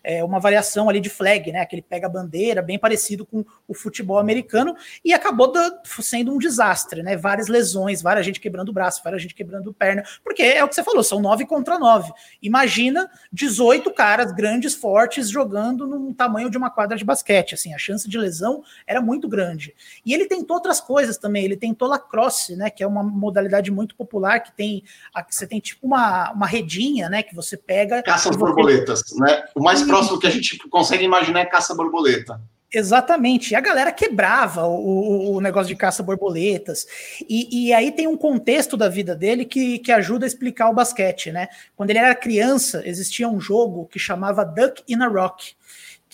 é, 0.06 0.22
uma 0.22 0.38
variação 0.38 0.88
ali 0.88 1.00
de 1.00 1.10
flag, 1.10 1.50
né? 1.50 1.60
Aquele 1.60 1.82
pega 1.82 2.08
bandeira, 2.08 2.62
bem 2.62 2.78
parecido 2.78 3.26
com 3.26 3.44
o 3.66 3.75
futebol 3.75 4.18
americano, 4.18 4.76
e 5.04 5.12
acabou 5.12 5.52
sendo 6.00 6.32
um 6.32 6.38
desastre, 6.38 7.02
né? 7.02 7.16
Várias 7.16 7.48
lesões, 7.48 8.00
várias 8.00 8.25
gente 8.25 8.38
quebrando 8.38 8.68
o 8.68 8.72
braço, 8.72 9.02
várias 9.02 9.20
gente 9.20 9.34
quebrando 9.34 9.75
perna, 9.75 10.04
porque 10.22 10.42
é 10.44 10.62
o 10.62 10.68
que 10.68 10.76
você 10.76 10.84
falou, 10.84 11.02
são 11.02 11.20
nove 11.20 11.44
contra 11.44 11.76
nove. 11.76 12.12
Imagina 12.40 13.10
18 13.32 13.92
caras 13.92 14.30
grandes, 14.30 14.76
fortes, 14.76 15.28
jogando 15.28 15.88
num 15.88 16.14
tamanho 16.14 16.48
de 16.48 16.56
uma 16.56 16.70
quadra 16.70 16.96
de 16.96 17.04
basquete. 17.04 17.54
Assim, 17.54 17.75
a 17.75 17.78
chance 17.78 18.08
de 18.08 18.16
lesão 18.16 18.62
era 18.86 19.00
muito 19.00 19.28
grande. 19.28 19.75
E 20.04 20.14
ele 20.14 20.26
tentou 20.26 20.54
outras 20.54 20.80
coisas 20.80 21.18
também, 21.18 21.44
ele 21.44 21.56
tentou 21.56 21.88
lacrosse, 21.88 22.54
né? 22.54 22.70
Que 22.70 22.84
é 22.84 22.86
uma 22.86 23.02
modalidade 23.02 23.72
muito 23.72 23.96
popular 23.96 24.38
que 24.38 24.52
tem. 24.52 24.84
Você 25.28 25.48
tem 25.48 25.58
tipo 25.58 25.84
uma, 25.84 26.30
uma 26.30 26.46
redinha, 26.46 27.08
né? 27.08 27.25
Que 27.25 27.34
você 27.34 27.56
pega. 27.56 28.04
Caça 28.04 28.30
as 28.30 28.36
borboletas, 28.36 29.02
né? 29.16 29.46
O 29.52 29.60
mais 29.60 29.82
próximo 29.82 29.96
próximo 29.97 30.19
que 30.19 30.26
a 30.26 30.31
gente 30.31 30.59
consegue 30.69 31.05
imaginar 31.05 31.41
é 31.41 31.47
caça-borboleta. 31.47 32.41
Exatamente. 32.73 33.53
E 33.53 33.55
a 33.55 33.61
galera 33.61 33.93
quebrava 33.93 34.67
o, 34.67 35.37
o, 35.37 35.41
negócio 35.41 35.69
de 35.69 35.76
caça-borboletas. 35.76 36.87
E, 37.29 37.69
e, 37.69 37.73
aí 37.73 37.91
tem 37.93 38.07
um 38.07 38.17
contexto 38.17 38.76
da 38.76 38.88
vida 38.88 39.15
dele 39.15 39.45
que, 39.45 39.79
que 39.79 39.91
ajuda 39.93 40.26
a 40.26 40.29
explicar 40.29 40.69
o 40.69 40.75
basquete, 40.75 41.31
né? 41.31 41.49
Quando 41.75 41.91
ele 41.91 42.00
era 42.00 42.15
criança, 42.15 42.83
existia 42.85 43.29
um 43.29 43.41
jogo 43.41 43.87
que 43.87 43.99
chamava 43.99 44.45
Duck 44.45 44.83
in 44.88 45.00
a 45.00 45.09
Rock 45.09 45.55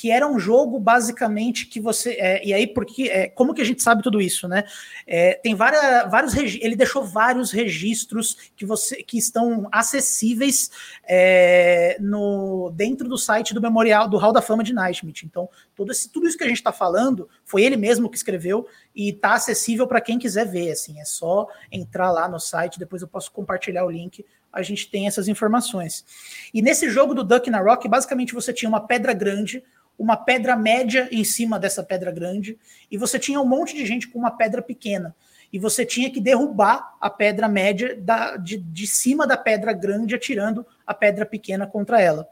que 0.02 0.11
era 0.11 0.26
um 0.26 0.37
jogo 0.37 0.80
basicamente 0.80 1.64
que 1.64 1.80
você. 1.80 2.14
É, 2.18 2.44
e 2.44 2.52
aí, 2.52 2.66
porque. 2.66 3.04
É, 3.04 3.28
como 3.28 3.54
que 3.54 3.62
a 3.62 3.64
gente 3.64 3.80
sabe 3.80 4.02
tudo 4.02 4.21
isso, 4.21 4.49
né? 4.49 4.64
É, 5.06 5.35
tem 5.35 5.54
várias, 5.54 6.11
vários 6.11 6.35
ele 6.35 6.75
deixou 6.75 7.04
vários 7.04 7.52
registros 7.52 8.37
que 8.56 8.66
você 8.66 9.00
que 9.04 9.16
estão 9.16 9.68
acessíveis 9.71 10.73
é, 11.09 11.97
no, 12.00 12.73
dentro 12.75 13.09
do 13.09 13.16
site 13.16 13.54
do 13.54 13.61
memorial 13.61 14.09
do 14.09 14.18
Hall 14.18 14.32
da 14.32 14.42
Fama 14.42 14.64
de 14.64 14.73
Naismith. 14.73 15.23
Então, 15.23 15.49
todo 15.73 15.92
esse, 15.92 16.11
tudo 16.11 16.26
isso 16.26 16.37
que 16.37 16.42
a 16.42 16.49
gente 16.49 16.56
está 16.56 16.73
falando 16.73 17.28
foi 17.44 17.62
ele 17.62 17.76
mesmo 17.76 18.11
que 18.11 18.16
escreveu 18.16 18.66
e 18.92 19.11
está 19.11 19.35
acessível 19.35 19.87
para 19.87 20.00
quem 20.00 20.18
quiser 20.18 20.50
ver. 20.50 20.73
Assim, 20.73 21.00
é 21.00 21.04
só 21.04 21.47
entrar 21.71 22.11
lá 22.11 22.26
no 22.26 22.40
site, 22.40 22.76
depois 22.76 23.02
eu 23.02 23.09
posso 23.09 23.30
compartilhar 23.30 23.85
o 23.85 23.90
link 23.90 24.26
a 24.52 24.62
gente 24.62 24.90
tem 24.90 25.06
essas 25.06 25.28
informações. 25.28 26.04
E 26.52 26.61
nesse 26.61 26.90
jogo 26.90 27.14
do 27.14 27.25
Duck 27.25 27.49
na 27.49 27.61
Rock, 27.61 27.88
basicamente 27.88 28.35
você 28.35 28.52
tinha 28.52 28.68
uma 28.68 28.87
pedra 28.87 29.14
grande, 29.14 29.64
uma 29.99 30.16
pedra 30.16 30.56
média 30.56 31.08
em 31.12 31.25
cima 31.25 31.58
dessa 31.58 31.82
pedra 31.82 32.11
grande, 32.11 32.58
e 32.90 32.96
você 32.96 33.18
tinha 33.18 33.40
um 33.40 33.46
monte 33.46 33.75
de 33.75 33.87
gente 33.87 34.08
com 34.08 34.18
uma 34.18 34.30
pedra 34.30 34.62
pequena. 34.62 35.14
E 35.52 35.58
você 35.58 35.84
tinha 35.84 36.11
que 36.11 36.20
derrubar 36.20 36.94
a 36.99 37.11
pedra 37.11 37.46
média 37.46 37.94
da, 37.94 38.37
de, 38.37 38.56
de 38.56 38.87
cima 38.87 39.26
da 39.26 39.37
pedra 39.37 39.72
grande, 39.72 40.14
atirando 40.14 40.66
a 40.87 40.94
pedra 40.94 41.26
pequena 41.26 41.66
contra 41.66 42.00
ela. 42.00 42.26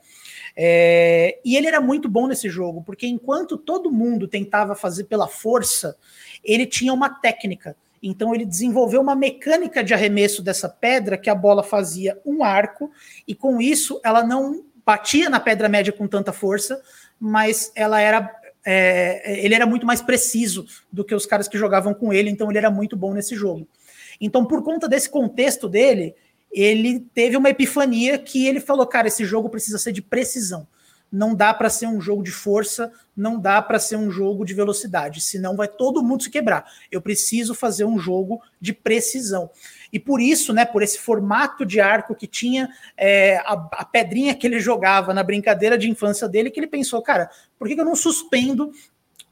É, 0.56 1.38
e 1.44 1.56
ele 1.56 1.66
era 1.66 1.80
muito 1.80 2.08
bom 2.08 2.26
nesse 2.26 2.48
jogo, 2.48 2.82
porque 2.82 3.06
enquanto 3.06 3.58
todo 3.58 3.90
mundo 3.90 4.26
tentava 4.26 4.74
fazer 4.74 5.04
pela 5.04 5.28
força, 5.28 5.96
ele 6.42 6.66
tinha 6.66 6.92
uma 6.92 7.10
técnica. 7.10 7.76
Então 8.02 8.34
ele 8.34 8.46
desenvolveu 8.46 9.00
uma 9.00 9.14
mecânica 9.14 9.84
de 9.84 9.92
arremesso 9.92 10.42
dessa 10.42 10.68
pedra 10.68 11.18
que 11.18 11.28
a 11.28 11.34
bola 11.34 11.62
fazia 11.62 12.18
um 12.24 12.42
arco, 12.42 12.90
e 13.28 13.34
com 13.34 13.60
isso 13.60 14.00
ela 14.02 14.24
não 14.24 14.64
batia 14.84 15.28
na 15.28 15.38
pedra 15.38 15.68
média 15.68 15.92
com 15.92 16.08
tanta 16.08 16.32
força, 16.32 16.82
mas 17.20 17.70
ela 17.74 18.00
era 18.00 18.40
é, 18.64 19.44
ele 19.44 19.54
era 19.54 19.66
muito 19.66 19.86
mais 19.86 20.02
preciso 20.02 20.66
do 20.92 21.04
que 21.04 21.14
os 21.14 21.26
caras 21.26 21.48
que 21.48 21.58
jogavam 21.58 21.94
com 21.94 22.12
ele, 22.12 22.30
então 22.30 22.50
ele 22.50 22.58
era 22.58 22.70
muito 22.70 22.96
bom 22.96 23.12
nesse 23.12 23.34
jogo. 23.34 23.66
Então, 24.20 24.44
por 24.44 24.62
conta 24.62 24.88
desse 24.88 25.08
contexto 25.08 25.68
dele, 25.68 26.14
ele 26.52 27.00
teve 27.14 27.36
uma 27.36 27.50
epifania 27.50 28.18
que 28.18 28.46
ele 28.46 28.60
falou: 28.60 28.86
cara, 28.86 29.08
esse 29.08 29.24
jogo 29.24 29.48
precisa 29.48 29.78
ser 29.78 29.92
de 29.92 30.02
precisão. 30.02 30.66
Não 31.10 31.34
dá 31.34 31.52
para 31.52 31.68
ser 31.68 31.86
um 31.86 32.00
jogo 32.00 32.22
de 32.22 32.30
força, 32.30 32.92
não 33.16 33.38
dá 33.38 33.60
para 33.60 33.78
ser 33.78 33.96
um 33.96 34.10
jogo 34.10 34.44
de 34.44 34.54
velocidade, 34.54 35.20
senão 35.20 35.56
vai 35.56 35.68
todo 35.68 36.02
mundo 36.02 36.22
se 36.22 36.30
quebrar. 36.30 36.64
Eu 36.90 37.02
preciso 37.02 37.54
fazer 37.54 37.84
um 37.84 37.98
jogo 37.98 38.40
de 38.60 38.72
precisão. 38.72 39.50
E 39.92 39.98
por 39.98 40.20
isso, 40.20 40.52
né, 40.52 40.64
por 40.64 40.82
esse 40.82 40.98
formato 40.98 41.66
de 41.66 41.80
arco 41.80 42.14
que 42.14 42.26
tinha, 42.26 42.68
é, 42.96 43.38
a, 43.38 43.52
a, 43.72 43.84
pedrinha 43.84 44.34
que 44.34 44.46
ele 44.46 44.60
jogava 44.60 45.12
na 45.12 45.22
brincadeira 45.22 45.76
de 45.76 45.90
infância 45.90 46.28
dele, 46.28 46.50
que 46.50 46.60
ele 46.60 46.66
pensou, 46.66 47.02
cara, 47.02 47.28
por 47.58 47.66
que, 47.66 47.78
eu 47.78 47.84
não 47.84 47.96
suspendo 47.96 48.72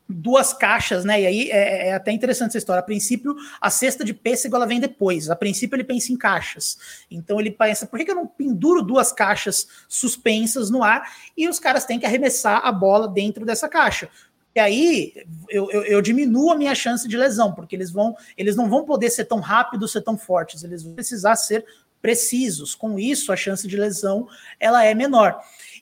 duas 0.08 0.54
caixas, 0.54 1.04
né? 1.04 1.20
E 1.20 1.26
aí 1.26 1.50
é, 1.50 1.88
é, 1.88 1.94
até 1.94 2.10
interessante 2.10 2.50
essa 2.50 2.58
história. 2.58 2.80
A 2.80 2.84
princípio, 2.84 3.36
a 3.60 3.68
cesta 3.68 4.02
de 4.02 4.14
pêssego 4.14 4.56
ela 4.56 4.66
vem 4.66 4.80
depois. 4.80 5.28
A 5.28 5.36
princípio, 5.36 5.76
ele 5.76 5.84
pensa 5.84 6.12
em 6.12 6.16
caixas. 6.16 6.78
Então 7.10 7.38
ele 7.38 7.50
pensa, 7.50 7.86
por 7.86 7.98
que, 7.98 8.06
que 8.06 8.10
eu 8.10 8.14
não 8.14 8.26
penduro 8.26 8.82
duas 8.82 9.12
caixas 9.12 9.68
suspensas 9.86 10.70
no 10.70 10.82
ar 10.82 11.02
e 11.36 11.48
os 11.48 11.58
caras 11.58 11.84
têm 11.84 11.98
que 11.98 12.06
arremessar 12.06 12.64
a 12.64 12.72
bola 12.72 13.06
dentro 13.06 13.44
dessa 13.44 13.68
caixa? 13.68 14.08
E 14.54 14.60
aí 14.60 15.12
eu, 15.48 15.70
eu, 15.70 15.84
eu, 15.84 16.02
diminuo 16.02 16.50
a 16.50 16.56
minha 16.56 16.74
chance 16.74 17.06
de 17.06 17.16
lesão, 17.16 17.52
porque 17.52 17.76
eles 17.76 17.90
vão, 17.90 18.16
eles 18.36 18.56
não 18.56 18.68
vão 18.68 18.84
poder 18.84 19.10
ser 19.10 19.26
tão 19.26 19.40
rápidos, 19.40 19.92
ser 19.92 20.00
tão 20.00 20.16
fortes, 20.16 20.64
eles 20.64 20.82
vão 20.82 20.94
precisar 20.94 21.36
ser 21.36 21.64
precisos. 22.00 22.74
Com 22.74 22.98
isso, 22.98 23.30
a 23.30 23.36
chance 23.36 23.68
de 23.68 23.76
lesão 23.76 24.26
ela 24.58 24.84
é 24.84 24.94
menor. 24.94 25.38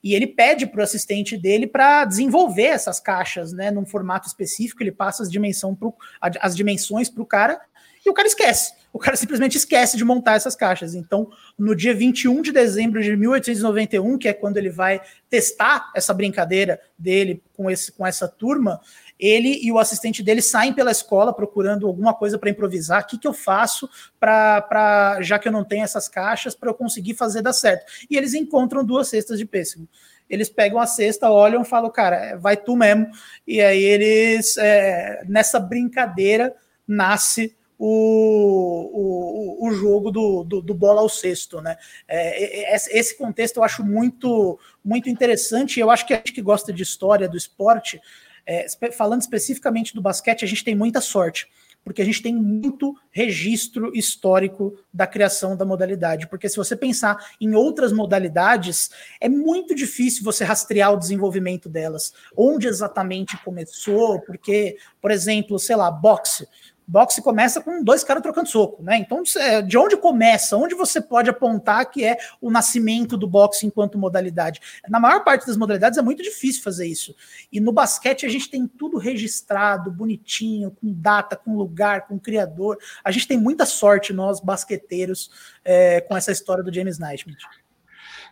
E 0.06 0.14
ele 0.14 0.28
pede 0.28 0.68
para 0.68 0.78
o 0.78 0.84
assistente 0.84 1.36
dele 1.36 1.66
para 1.66 2.04
desenvolver 2.04 2.66
essas 2.66 3.00
caixas, 3.00 3.52
né, 3.52 3.72
num 3.72 3.84
formato 3.84 4.28
específico. 4.28 4.80
Ele 4.80 4.92
passa 4.92 5.24
as, 5.24 5.28
dimensão 5.28 5.74
pro, 5.74 5.92
as 6.20 6.54
dimensões 6.54 7.10
para 7.10 7.24
o 7.24 7.26
cara 7.26 7.60
e 8.04 8.08
o 8.08 8.14
cara 8.14 8.28
esquece. 8.28 8.72
O 8.92 9.00
cara 9.00 9.16
simplesmente 9.16 9.56
esquece 9.56 9.96
de 9.96 10.04
montar 10.04 10.36
essas 10.36 10.54
caixas. 10.54 10.94
Então, 10.94 11.28
no 11.58 11.74
dia 11.74 11.92
21 11.92 12.40
de 12.40 12.52
dezembro 12.52 13.02
de 13.02 13.16
1891, 13.16 14.16
que 14.16 14.28
é 14.28 14.32
quando 14.32 14.58
ele 14.58 14.70
vai 14.70 15.00
testar 15.28 15.90
essa 15.92 16.14
brincadeira 16.14 16.80
dele 16.96 17.42
com, 17.52 17.68
esse, 17.68 17.90
com 17.90 18.06
essa 18.06 18.28
turma, 18.28 18.80
ele 19.18 19.60
e 19.62 19.72
o 19.72 19.78
assistente 19.78 20.22
dele 20.22 20.42
saem 20.42 20.72
pela 20.72 20.90
escola 20.90 21.32
procurando 21.32 21.86
alguma 21.86 22.14
coisa 22.14 22.38
para 22.38 22.50
improvisar. 22.50 23.02
O 23.02 23.06
que, 23.06 23.18
que 23.18 23.28
eu 23.28 23.32
faço 23.32 23.88
para, 24.20 25.18
já 25.22 25.38
que 25.38 25.48
eu 25.48 25.52
não 25.52 25.64
tenho 25.64 25.84
essas 25.84 26.08
caixas, 26.08 26.54
para 26.54 26.70
eu 26.70 26.74
conseguir 26.74 27.14
fazer 27.14 27.42
dar 27.42 27.52
certo? 27.52 27.86
E 28.10 28.16
eles 28.16 28.34
encontram 28.34 28.84
duas 28.84 29.08
cestas 29.08 29.38
de 29.38 29.46
pêssego. 29.46 29.88
Eles 30.28 30.48
pegam 30.48 30.78
a 30.78 30.86
cesta, 30.86 31.30
olham 31.30 31.62
e 31.62 31.64
falam, 31.64 31.90
cara, 31.90 32.36
vai 32.36 32.56
tu 32.56 32.76
mesmo. 32.76 33.08
E 33.46 33.60
aí 33.60 33.82
eles, 33.82 34.56
é, 34.56 35.22
nessa 35.26 35.60
brincadeira, 35.60 36.54
nasce 36.86 37.56
o, 37.78 39.58
o, 39.60 39.68
o 39.68 39.72
jogo 39.72 40.10
do, 40.10 40.42
do, 40.42 40.62
do, 40.62 40.74
bola 40.74 41.00
ao 41.00 41.08
cesto, 41.08 41.60
né? 41.60 41.76
É, 42.08 42.74
esse 42.74 43.16
contexto 43.16 43.58
eu 43.58 43.64
acho 43.64 43.84
muito, 43.84 44.58
muito 44.84 45.08
interessante. 45.10 45.78
Eu 45.78 45.90
acho 45.90 46.06
que 46.06 46.14
a 46.14 46.16
gente 46.16 46.32
que 46.32 46.42
gosta 46.42 46.72
de 46.72 46.82
história 46.82 47.28
do 47.28 47.36
esporte, 47.36 48.00
é, 48.46 48.66
falando 48.92 49.22
especificamente 49.22 49.94
do 49.94 50.00
basquete, 50.00 50.44
a 50.44 50.48
gente 50.48 50.64
tem 50.64 50.74
muita 50.74 51.00
sorte, 51.00 51.48
porque 51.82 52.02
a 52.02 52.04
gente 52.04 52.22
tem 52.22 52.34
muito 52.34 52.96
registro 53.10 53.92
histórico 53.94 54.76
da 54.92 55.06
criação 55.06 55.56
da 55.56 55.64
modalidade. 55.64 56.28
Porque 56.28 56.48
se 56.48 56.56
você 56.56 56.76
pensar 56.76 57.16
em 57.40 57.54
outras 57.54 57.92
modalidades, 57.92 58.90
é 59.20 59.28
muito 59.28 59.74
difícil 59.74 60.24
você 60.24 60.44
rastrear 60.44 60.92
o 60.92 60.98
desenvolvimento 60.98 61.68
delas, 61.68 62.12
onde 62.36 62.66
exatamente 62.66 63.36
começou, 63.44 64.20
porque, 64.20 64.76
por 65.00 65.10
exemplo, 65.10 65.58
sei 65.58 65.76
lá, 65.76 65.90
boxe 65.90 66.46
boxe 66.86 67.20
começa 67.20 67.60
com 67.60 67.82
dois 67.82 68.04
caras 68.04 68.22
trocando 68.22 68.48
soco, 68.48 68.82
né? 68.82 68.96
Então, 68.98 69.22
de 69.66 69.76
onde 69.76 69.96
começa? 69.96 70.56
Onde 70.56 70.74
você 70.74 71.00
pode 71.00 71.28
apontar 71.28 71.90
que 71.90 72.04
é 72.04 72.16
o 72.40 72.50
nascimento 72.50 73.16
do 73.16 73.26
boxe 73.26 73.66
enquanto 73.66 73.98
modalidade? 73.98 74.60
Na 74.88 75.00
maior 75.00 75.24
parte 75.24 75.46
das 75.46 75.56
modalidades 75.56 75.98
é 75.98 76.02
muito 76.02 76.22
difícil 76.22 76.62
fazer 76.62 76.86
isso. 76.86 77.14
E 77.50 77.60
no 77.60 77.72
basquete 77.72 78.24
a 78.24 78.28
gente 78.28 78.48
tem 78.48 78.66
tudo 78.66 78.98
registrado, 78.98 79.90
bonitinho, 79.90 80.70
com 80.70 80.92
data, 80.92 81.34
com 81.34 81.56
lugar, 81.56 82.06
com 82.06 82.18
criador. 82.18 82.78
A 83.02 83.10
gente 83.10 83.26
tem 83.26 83.38
muita 83.38 83.66
sorte, 83.66 84.12
nós 84.12 84.38
basqueteiros, 84.38 85.30
é, 85.64 86.00
com 86.00 86.16
essa 86.16 86.30
história 86.30 86.62
do 86.62 86.72
James 86.72 86.98
Naismith. 86.98 87.38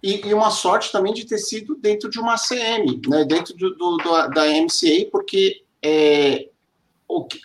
E, 0.03 0.27
e, 0.29 0.35
uma 0.35 0.51
sorte 0.51 0.93
também 0.93 1.15
de 1.15 1.25
ter 1.25 1.39
sido 1.39 1.75
dentro 1.75 2.11
de 2.11 2.21
uma 2.21 2.37
CM, 2.37 3.01
né? 3.09 3.25
dentro 3.25 3.55
do, 3.55 3.71
do 3.75 4.29
da 4.29 4.47
MCA, 4.47 5.09
porque 5.11 5.63
é, 5.83 6.51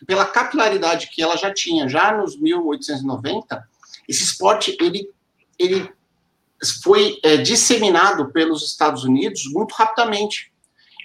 pela 0.06 0.26
capilaridade 0.26 1.10
que 1.10 1.22
ela 1.22 1.36
já 1.36 1.54
tinha, 1.54 1.88
já 1.88 2.16
nos 2.16 2.40
1890, 2.40 3.68
esse 4.08 4.24
esporte 4.24 4.76
ele, 4.80 5.10
ele 5.58 5.92
foi 6.84 7.20
é, 7.24 7.38
disseminado 7.38 8.32
pelos 8.32 8.64
Estados 8.64 9.04
Unidos 9.04 9.46
muito 9.52 9.74
rapidamente, 9.74 10.52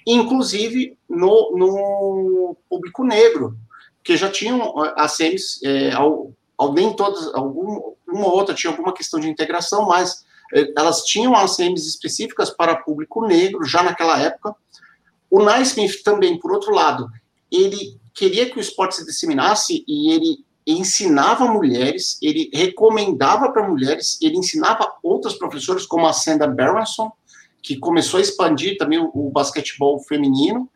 inclusive 0.06 0.96
no, 1.08 1.56
no 1.56 2.56
público 2.68 3.04
negro, 3.04 3.56
que 4.02 4.16
já 4.16 4.30
tinham 4.30 4.74
as 4.96 5.12
semis, 5.12 5.60
é, 5.62 5.92
ao, 5.92 6.32
ao, 6.58 6.72
nem 6.72 6.92
todas, 6.94 7.32
algum, 7.34 7.94
uma 8.06 8.26
ou 8.26 8.32
outra 8.34 8.54
tinha 8.54 8.70
alguma 8.70 8.92
questão 8.92 9.18
de 9.18 9.28
integração, 9.28 9.86
mas 9.86 10.24
é, 10.52 10.72
elas 10.76 11.04
tinham 11.04 11.34
as 11.34 11.56
semis 11.56 11.86
específicas 11.86 12.50
para 12.50 12.76
público 12.76 13.26
negro 13.26 13.64
já 13.64 13.82
naquela 13.82 14.20
época. 14.20 14.54
O 15.30 15.42
Naismith 15.42 16.02
também, 16.02 16.38
por 16.38 16.52
outro 16.52 16.72
lado, 16.72 17.08
ele 17.50 17.98
queria 18.14 18.48
que 18.48 18.58
o 18.58 18.60
esporte 18.60 18.96
se 18.96 19.04
disseminasse 19.04 19.84
e 19.86 20.12
ele 20.12 20.44
ensinava 20.66 21.46
mulheres, 21.46 22.18
ele 22.22 22.50
recomendava 22.52 23.50
para 23.52 23.68
mulheres, 23.68 24.18
ele 24.22 24.38
ensinava 24.38 24.94
outros 25.02 25.34
professores, 25.34 25.84
como 25.84 26.06
a 26.06 26.12
Sandra 26.12 26.46
Berenson, 26.46 27.12
que 27.62 27.76
começou 27.78 28.18
a 28.18 28.22
expandir 28.22 28.78
também 28.78 28.98
o, 28.98 29.10
o 29.12 29.30
basquetebol 29.30 29.98
feminino, 30.00 30.70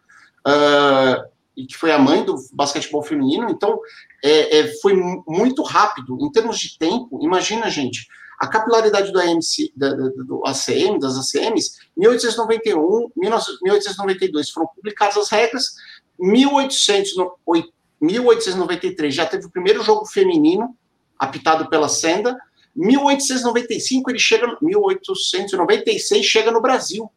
uh, 0.46 1.28
e 1.56 1.66
que 1.66 1.76
foi 1.76 1.90
a 1.90 1.98
mãe 1.98 2.24
do 2.24 2.36
basquetebol 2.52 3.02
feminino. 3.02 3.50
Então, 3.50 3.80
é, 4.22 4.58
é, 4.58 4.80
foi 4.80 4.94
muito 5.26 5.62
rápido. 5.62 6.16
Em 6.20 6.30
termos 6.30 6.58
de 6.58 6.78
tempo, 6.78 7.18
imagina, 7.22 7.68
gente, 7.68 8.06
a 8.38 8.46
capilaridade 8.46 9.10
do, 9.10 9.18
AMC, 9.18 9.72
da, 9.76 9.90
do 9.90 10.42
ACM, 10.46 11.00
das 11.00 11.16
ACMs, 11.16 11.78
1891, 11.96 13.10
1892 13.16 14.50
foram 14.50 14.68
publicadas 14.68 15.16
as 15.16 15.28
regras, 15.28 15.74
1880 16.18 17.78
1893 18.00 19.14
já 19.14 19.26
teve 19.26 19.46
o 19.46 19.50
primeiro 19.50 19.82
jogo 19.82 20.06
feminino 20.06 20.76
apitado 21.18 21.68
pela 21.68 21.88
Senda. 21.88 22.36
1895 22.76 24.10
ele 24.10 24.18
chega, 24.18 24.56
1896 24.62 26.24
chega 26.24 26.50
no 26.52 26.60
Brasil 26.60 27.10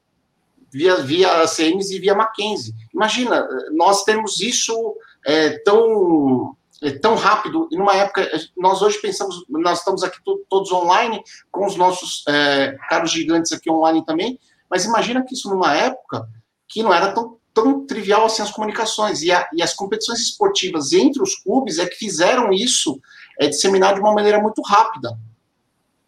via 0.71 0.95
via 0.97 1.45
CMs 1.45 1.91
e 1.91 1.99
via 1.99 2.15
Mackenzie. 2.15 2.73
Imagina, 2.93 3.47
nós 3.71 4.03
temos 4.03 4.39
isso 4.39 4.95
é, 5.25 5.59
tão 5.59 6.55
é, 6.81 6.91
tão 6.91 7.15
rápido 7.15 7.67
e 7.71 7.77
numa 7.77 7.95
época 7.95 8.27
nós 8.57 8.81
hoje 8.81 8.99
pensamos 8.99 9.45
nós 9.47 9.79
estamos 9.79 10.03
aqui 10.03 10.17
todos 10.49 10.71
online 10.71 11.21
com 11.51 11.65
os 11.65 11.75
nossos 11.75 12.23
é, 12.27 12.75
caros 12.89 13.11
gigantes 13.11 13.51
aqui 13.51 13.69
online 13.69 14.03
também, 14.03 14.39
mas 14.67 14.85
imagina 14.85 15.23
que 15.23 15.35
isso 15.35 15.49
numa 15.49 15.75
época 15.75 16.27
que 16.67 16.81
não 16.81 16.91
era 16.91 17.13
tão 17.13 17.37
tão 17.53 17.85
trivial 17.85 18.25
assim 18.25 18.41
as 18.41 18.51
comunicações. 18.51 19.21
E, 19.21 19.31
a, 19.31 19.47
e, 19.53 19.61
as 19.61 19.73
competições 19.73 20.19
esportivas 20.19 20.93
entre 20.93 21.21
os 21.21 21.35
clubes 21.35 21.77
é 21.79 21.85
que 21.85 21.95
fizeram 21.95 22.51
isso 22.51 22.99
é, 23.39 23.47
disseminar 23.47 23.93
de 23.93 23.99
uma 23.99 24.13
maneira 24.13 24.39
muito 24.41 24.61
rápida. 24.61 25.17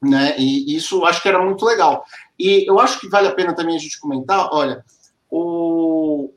Né? 0.01 0.35
E 0.37 0.75
isso 0.75 1.05
acho 1.05 1.21
que 1.21 1.29
era 1.29 1.43
muito 1.43 1.65
legal. 1.65 2.05
E 2.37 2.69
eu 2.69 2.79
acho 2.79 2.99
que 2.99 3.09
vale 3.09 3.27
a 3.27 3.35
pena 3.35 3.55
também 3.55 3.75
a 3.75 3.79
gente 3.79 3.99
comentar, 3.99 4.49
olha, 4.51 4.83
o, 5.29 6.31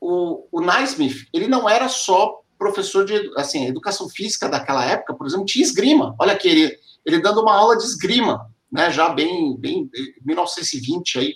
o, 0.00 0.46
o 0.50 0.60
Naismith, 0.60 1.26
ele 1.32 1.46
não 1.46 1.68
era 1.68 1.88
só 1.88 2.40
professor 2.58 3.04
de 3.04 3.30
assim, 3.36 3.66
educação 3.66 4.08
física 4.08 4.48
daquela 4.48 4.84
época, 4.84 5.14
por 5.14 5.26
exemplo, 5.26 5.44
tinha 5.44 5.64
esgrima. 5.64 6.14
Olha 6.18 6.32
aqui, 6.32 6.48
ele, 6.48 6.78
ele 7.04 7.20
dando 7.20 7.42
uma 7.42 7.54
aula 7.54 7.76
de 7.76 7.84
esgrima, 7.84 8.48
né, 8.70 8.90
já 8.90 9.08
bem, 9.08 9.56
bem 9.56 9.90
1920 10.24 11.18
aí, 11.18 11.34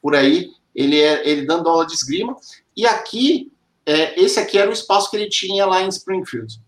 por 0.00 0.14
aí, 0.14 0.50
ele, 0.74 1.00
é, 1.00 1.28
ele 1.28 1.46
dando 1.46 1.68
aula 1.68 1.86
de 1.86 1.94
esgrima, 1.94 2.36
e 2.76 2.86
aqui, 2.86 3.52
é, 3.84 4.20
esse 4.20 4.38
aqui 4.38 4.58
era 4.58 4.70
o 4.70 4.72
espaço 4.72 5.10
que 5.10 5.16
ele 5.16 5.28
tinha 5.28 5.66
lá 5.66 5.82
em 5.82 5.88
Springfield. 5.88 6.60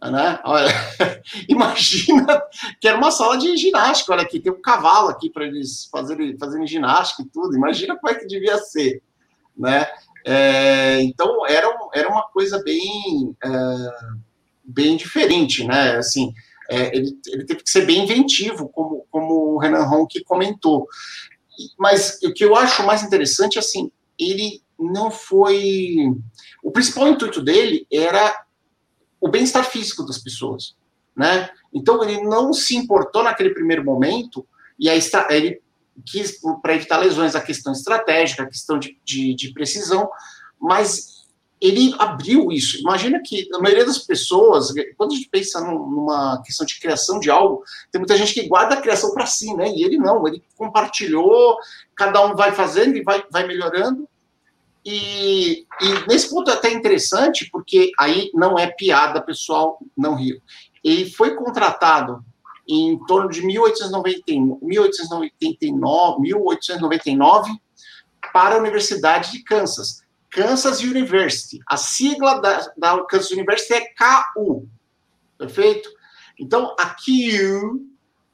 Né? 0.00 0.38
Olha, 0.44 0.68
imagina 1.48 2.40
que 2.80 2.86
era 2.86 2.96
uma 2.96 3.10
sala 3.10 3.36
de 3.36 3.56
ginástica. 3.56 4.12
Olha 4.12 4.22
aqui, 4.22 4.38
tem 4.38 4.52
um 4.52 4.62
cavalo 4.62 5.08
aqui 5.08 5.28
para 5.28 5.44
eles 5.44 5.88
fazerem, 5.90 6.38
fazerem 6.38 6.66
ginástica 6.66 7.22
e 7.22 7.26
tudo. 7.26 7.56
Imagina 7.56 7.96
como 7.96 8.12
é 8.12 8.16
que 8.16 8.26
devia 8.26 8.58
ser, 8.58 9.02
né? 9.56 9.86
É, 10.24 11.00
então 11.02 11.46
era, 11.46 11.68
era 11.94 12.08
uma 12.08 12.22
coisa 12.28 12.62
bem 12.62 13.34
é, 13.42 13.50
bem 14.68 14.96
diferente, 14.96 15.64
né? 15.64 15.96
Assim, 15.96 16.32
é, 16.68 16.94
ele, 16.94 17.18
ele 17.26 17.46
teve 17.46 17.62
que 17.62 17.70
ser 17.70 17.86
bem 17.86 18.04
inventivo, 18.04 18.68
como, 18.68 19.06
como 19.10 19.54
o 19.54 19.58
Renan 19.58 19.84
Ronck 19.84 20.22
comentou 20.24 20.86
mas 21.78 22.18
o 22.22 22.32
que 22.32 22.44
eu 22.44 22.54
acho 22.54 22.84
mais 22.84 23.02
interessante, 23.02 23.58
assim, 23.58 23.90
ele 24.18 24.62
não 24.78 25.10
foi. 25.10 25.96
O 26.62 26.70
principal 26.70 27.08
intuito 27.08 27.42
dele 27.42 27.86
era 27.92 28.44
o 29.20 29.28
bem-estar 29.28 29.64
físico 29.64 30.04
das 30.04 30.18
pessoas, 30.18 30.76
né? 31.16 31.50
Então 31.72 32.02
ele 32.02 32.22
não 32.22 32.52
se 32.52 32.76
importou 32.76 33.22
naquele 33.22 33.50
primeiro 33.50 33.84
momento 33.84 34.46
e 34.78 34.88
aí 34.88 35.00
ele 35.30 35.60
quis 36.06 36.40
para 36.62 36.74
evitar 36.74 36.98
lesões 36.98 37.34
a 37.34 37.40
questão 37.40 37.72
estratégica, 37.72 38.44
a 38.44 38.48
questão 38.48 38.78
de, 38.78 38.96
de, 39.04 39.34
de 39.34 39.52
precisão, 39.52 40.08
mas 40.60 41.17
ele 41.60 41.94
abriu 41.98 42.52
isso. 42.52 42.78
Imagina 42.78 43.20
que 43.20 43.48
a 43.52 43.58
maioria 43.58 43.84
das 43.84 43.98
pessoas, 43.98 44.72
quando 44.96 45.12
a 45.12 45.16
gente 45.16 45.28
pensa 45.28 45.60
numa 45.60 46.40
questão 46.42 46.64
de 46.64 46.78
criação 46.78 47.18
de 47.18 47.30
algo, 47.30 47.64
tem 47.90 47.98
muita 47.98 48.16
gente 48.16 48.32
que 48.32 48.46
guarda 48.46 48.74
a 48.74 48.80
criação 48.80 49.12
para 49.12 49.26
si, 49.26 49.52
né? 49.54 49.68
E 49.68 49.82
ele 49.82 49.98
não, 49.98 50.26
ele 50.26 50.42
compartilhou, 50.56 51.56
cada 51.96 52.24
um 52.24 52.36
vai 52.36 52.52
fazendo 52.52 52.96
e 52.96 53.02
vai, 53.02 53.24
vai 53.30 53.46
melhorando. 53.46 54.08
E, 54.84 55.66
e 55.80 56.06
nesse 56.08 56.30
ponto 56.30 56.50
é 56.50 56.54
até 56.54 56.72
interessante, 56.72 57.48
porque 57.50 57.90
aí 57.98 58.30
não 58.32 58.56
é 58.58 58.68
piada, 58.68 59.20
pessoal, 59.20 59.78
não 59.96 60.14
rio. 60.14 60.40
Ele 60.82 61.10
foi 61.10 61.34
contratado 61.34 62.24
em 62.68 62.98
torno 63.06 63.28
de 63.30 63.44
1899, 63.44 64.60
1899 66.20 67.50
para 68.32 68.54
a 68.54 68.58
Universidade 68.58 69.32
de 69.32 69.42
Kansas 69.42 70.06
Kansas 70.30 70.80
University. 70.80 71.60
A 71.66 71.76
sigla 71.76 72.40
da, 72.40 72.72
da 72.76 73.04
Kansas 73.04 73.30
University 73.30 73.74
é 73.74 73.94
KU. 73.94 74.68
Perfeito? 75.36 75.88
Então, 76.38 76.74
a 76.78 76.86
KU 76.86 77.86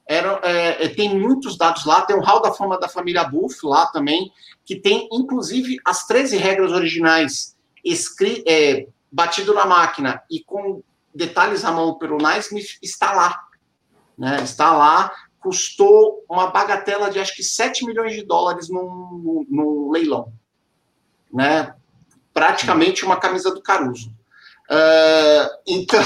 era, 0.06 0.38
é, 0.42 0.84
é, 0.84 0.88
tem 0.88 1.18
muitos 1.18 1.56
dados 1.56 1.84
lá, 1.84 2.02
tem 2.02 2.16
o 2.16 2.20
Hall 2.20 2.42
da 2.42 2.52
Fama 2.52 2.78
da 2.78 2.88
família 2.88 3.24
Buff 3.24 3.58
lá 3.64 3.86
também, 3.86 4.30
que 4.64 4.76
tem, 4.76 5.08
inclusive, 5.12 5.78
as 5.84 6.06
13 6.06 6.36
regras 6.36 6.72
originais 6.72 7.56
escri 7.82 8.44
é, 8.46 8.86
batido 9.10 9.54
na 9.54 9.64
máquina 9.64 10.22
e 10.30 10.40
com 10.40 10.82
detalhes 11.14 11.64
à 11.64 11.70
mão 11.70 11.94
pelo 11.94 12.18
Naismith, 12.18 12.78
está 12.82 13.12
lá. 13.12 13.40
Né? 14.16 14.42
Está 14.42 14.76
lá, 14.76 15.10
custou 15.40 16.24
uma 16.28 16.48
bagatela 16.48 17.10
de 17.10 17.18
acho 17.18 17.34
que 17.34 17.42
7 17.42 17.86
milhões 17.86 18.12
de 18.12 18.24
dólares 18.24 18.68
no 18.68 19.90
leilão. 19.90 20.32
Né? 21.32 21.74
Praticamente 22.34 23.04
uma 23.04 23.16
camisa 23.16 23.54
do 23.54 23.62
Caruso. 23.62 24.12
Uh, 24.68 25.48
então. 25.66 26.00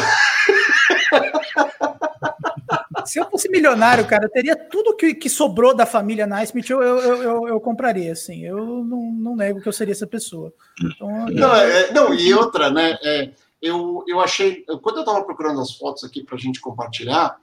Se 3.06 3.18
eu 3.18 3.30
fosse 3.30 3.48
milionário, 3.48 4.06
cara, 4.06 4.26
eu 4.26 4.30
teria 4.30 4.54
tudo 4.54 4.94
que, 4.94 5.14
que 5.14 5.30
sobrou 5.30 5.74
da 5.74 5.86
família 5.86 6.26
Naismith, 6.26 6.68
eu, 6.68 6.82
eu, 6.82 7.22
eu, 7.22 7.48
eu, 7.48 7.60
compraria, 7.60 8.12
assim. 8.12 8.44
Eu 8.44 8.84
não, 8.84 9.10
não 9.12 9.34
nego 9.34 9.62
que 9.62 9.68
eu 9.68 9.72
seria 9.72 9.92
essa 9.92 10.06
pessoa. 10.06 10.52
Então, 10.78 11.26
não, 11.26 11.56
é, 11.56 11.90
não, 11.92 12.12
e 12.12 12.34
outra, 12.34 12.70
né? 12.70 12.98
É, 13.02 13.30
eu, 13.62 14.04
eu 14.06 14.20
achei. 14.20 14.64
Quando 14.82 14.96
eu 14.96 15.02
estava 15.02 15.24
procurando 15.24 15.60
as 15.60 15.72
fotos 15.72 16.04
aqui 16.04 16.22
para 16.22 16.34
a 16.36 16.38
gente 16.38 16.60
compartilhar, 16.60 17.38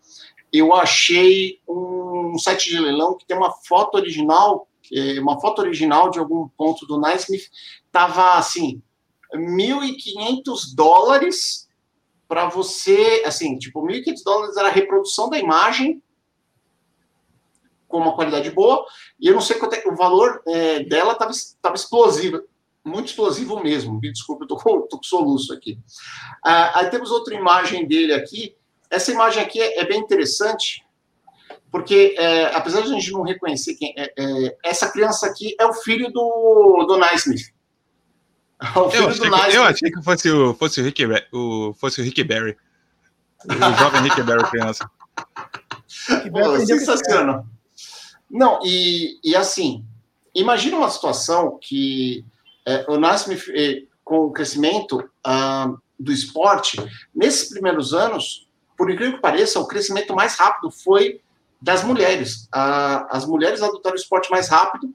eu 0.53 0.73
achei 0.73 1.59
um 1.67 2.37
site 2.37 2.69
de 2.69 2.79
leilão 2.79 3.17
que 3.17 3.25
tem 3.25 3.35
uma 3.35 3.51
foto 3.51 3.95
original, 3.95 4.67
é, 4.93 5.19
uma 5.19 5.39
foto 5.39 5.59
original 5.59 6.09
de 6.09 6.19
algum 6.19 6.47
ponto 6.49 6.85
do 6.85 6.99
Naismith 6.99 7.49
tava 7.91 8.37
assim, 8.37 8.81
1.500 9.33 10.75
dólares 10.75 11.65
para 12.27 12.49
você, 12.49 13.23
assim, 13.25 13.57
tipo, 13.57 13.81
1.500 13.85 14.23
dólares 14.23 14.57
era 14.57 14.67
a 14.67 14.71
reprodução 14.71 15.29
da 15.29 15.37
imagem 15.37 16.01
com 17.87 17.99
uma 17.99 18.15
qualidade 18.15 18.49
boa, 18.51 18.85
e 19.19 19.27
eu 19.27 19.33
não 19.33 19.41
sei 19.41 19.57
quanto 19.57 19.75
é 19.75 19.83
o 19.87 19.95
valor 19.95 20.41
é, 20.47 20.83
dela 20.83 21.13
estava 21.13 21.31
tava 21.61 21.75
explosivo, 21.75 22.41
muito 22.83 23.07
explosivo 23.07 23.61
mesmo, 23.61 23.99
me 23.99 24.11
desculpe, 24.11 24.43
eu 24.43 24.47
tô 24.47 24.57
com, 24.57 24.81
tô 24.87 24.97
com 24.97 25.03
soluço 25.03 25.53
aqui. 25.53 25.79
Ah, 26.43 26.79
aí 26.79 26.89
temos 26.89 27.09
outra 27.09 27.33
imagem 27.33 27.87
dele 27.87 28.13
aqui, 28.13 28.55
essa 28.89 29.11
imagem 29.11 29.41
aqui 29.41 29.61
é, 29.61 29.79
é 29.79 29.85
bem 29.85 29.99
interessante, 29.99 30.84
porque 31.71 32.15
é, 32.17 32.55
apesar 32.55 32.81
de 32.81 32.91
a 32.91 32.93
gente 32.93 33.11
não 33.11 33.21
reconhecer 33.23 33.75
quem 33.75 33.93
é, 33.97 34.13
é, 34.17 34.57
essa 34.63 34.89
criança 34.91 35.27
aqui 35.27 35.55
é 35.59 35.65
o 35.65 35.73
filho 35.73 36.11
do, 36.11 36.85
do 36.87 36.97
Naismith. 36.97 37.53
eu, 38.75 39.09
achei 39.09 39.29
que, 39.29 39.55
eu 39.55 39.63
achei 39.63 39.91
que 39.91 40.01
fosse 40.01 40.29
o, 40.31 40.53
fosse 40.53 40.81
o, 40.81 40.83
Rick, 40.83 41.03
o, 41.33 41.73
fosse 41.73 42.01
o 42.01 42.03
Rick 42.03 42.23
Barry. 42.23 42.55
O 43.45 43.77
jovem 43.77 44.01
Rick 44.03 44.21
Barry 44.23 44.49
criança. 44.49 44.89
Pô, 46.31 46.65
sensacional. 46.65 47.45
Não, 48.29 48.59
e, 48.63 49.19
e 49.23 49.35
assim, 49.35 49.85
imagina 50.33 50.77
uma 50.77 50.89
situação 50.89 51.59
que 51.61 52.25
é, 52.65 52.85
o 52.87 52.97
Naismith, 52.97 53.43
é, 53.49 53.83
com 54.03 54.25
o 54.25 54.31
crescimento 54.31 54.97
uh, 54.97 55.77
do 55.99 56.11
esporte, 56.11 56.77
nesses 57.13 57.49
primeiros 57.49 57.93
anos, 57.93 58.47
por 58.77 58.89
incrível 58.89 59.15
que 59.15 59.21
pareça, 59.21 59.59
o 59.59 59.67
crescimento 59.67 60.13
mais 60.13 60.35
rápido 60.35 60.69
foi 60.69 61.21
das 61.61 61.83
mulheres. 61.83 62.47
As 62.51 63.25
mulheres 63.25 63.61
adotaram 63.61 63.95
o 63.95 63.99
esporte 63.99 64.29
mais 64.29 64.47
rápido 64.47 64.93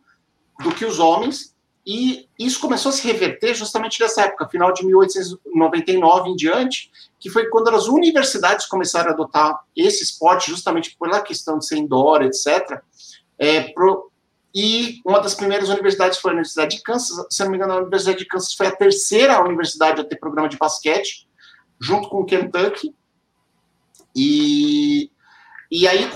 do 0.62 0.74
que 0.74 0.84
os 0.84 0.98
homens, 0.98 1.54
e 1.86 2.28
isso 2.38 2.60
começou 2.60 2.90
a 2.90 2.92
se 2.92 3.06
reverter 3.06 3.54
justamente 3.54 4.00
nessa 4.00 4.22
época, 4.22 4.48
final 4.48 4.72
de 4.72 4.84
1899 4.84 6.30
em 6.30 6.36
diante, 6.36 6.90
que 7.18 7.30
foi 7.30 7.48
quando 7.48 7.68
as 7.70 7.86
universidades 7.86 8.66
começaram 8.66 9.10
a 9.10 9.12
adotar 9.12 9.60
esse 9.74 10.04
esporte, 10.04 10.50
justamente 10.50 10.96
pela 10.98 11.20
questão 11.20 11.58
de 11.58 11.66
ser 11.66 11.78
indoor, 11.78 12.22
etc. 12.22 12.80
É, 13.38 13.62
pro, 13.72 14.10
e 14.54 15.00
uma 15.06 15.20
das 15.20 15.34
primeiras 15.34 15.68
universidades 15.68 16.18
foi 16.18 16.32
a 16.32 16.34
Universidade 16.34 16.76
de 16.76 16.82
Kansas. 16.82 17.26
Se 17.30 17.42
não 17.42 17.50
me 17.50 17.56
engano, 17.56 17.72
a 17.72 17.78
Universidade 17.78 18.18
de 18.18 18.26
Kansas 18.26 18.52
foi 18.52 18.66
a 18.66 18.76
terceira 18.76 19.42
universidade 19.42 20.00
a 20.00 20.04
ter 20.04 20.16
programa 20.16 20.48
de 20.48 20.58
basquete, 20.58 21.28
junto 21.80 22.08
com 22.08 22.18
o 22.18 22.26
Kentucky. 22.26 22.94
E, 24.14 25.09
e 25.70 25.86
aí 25.86 26.10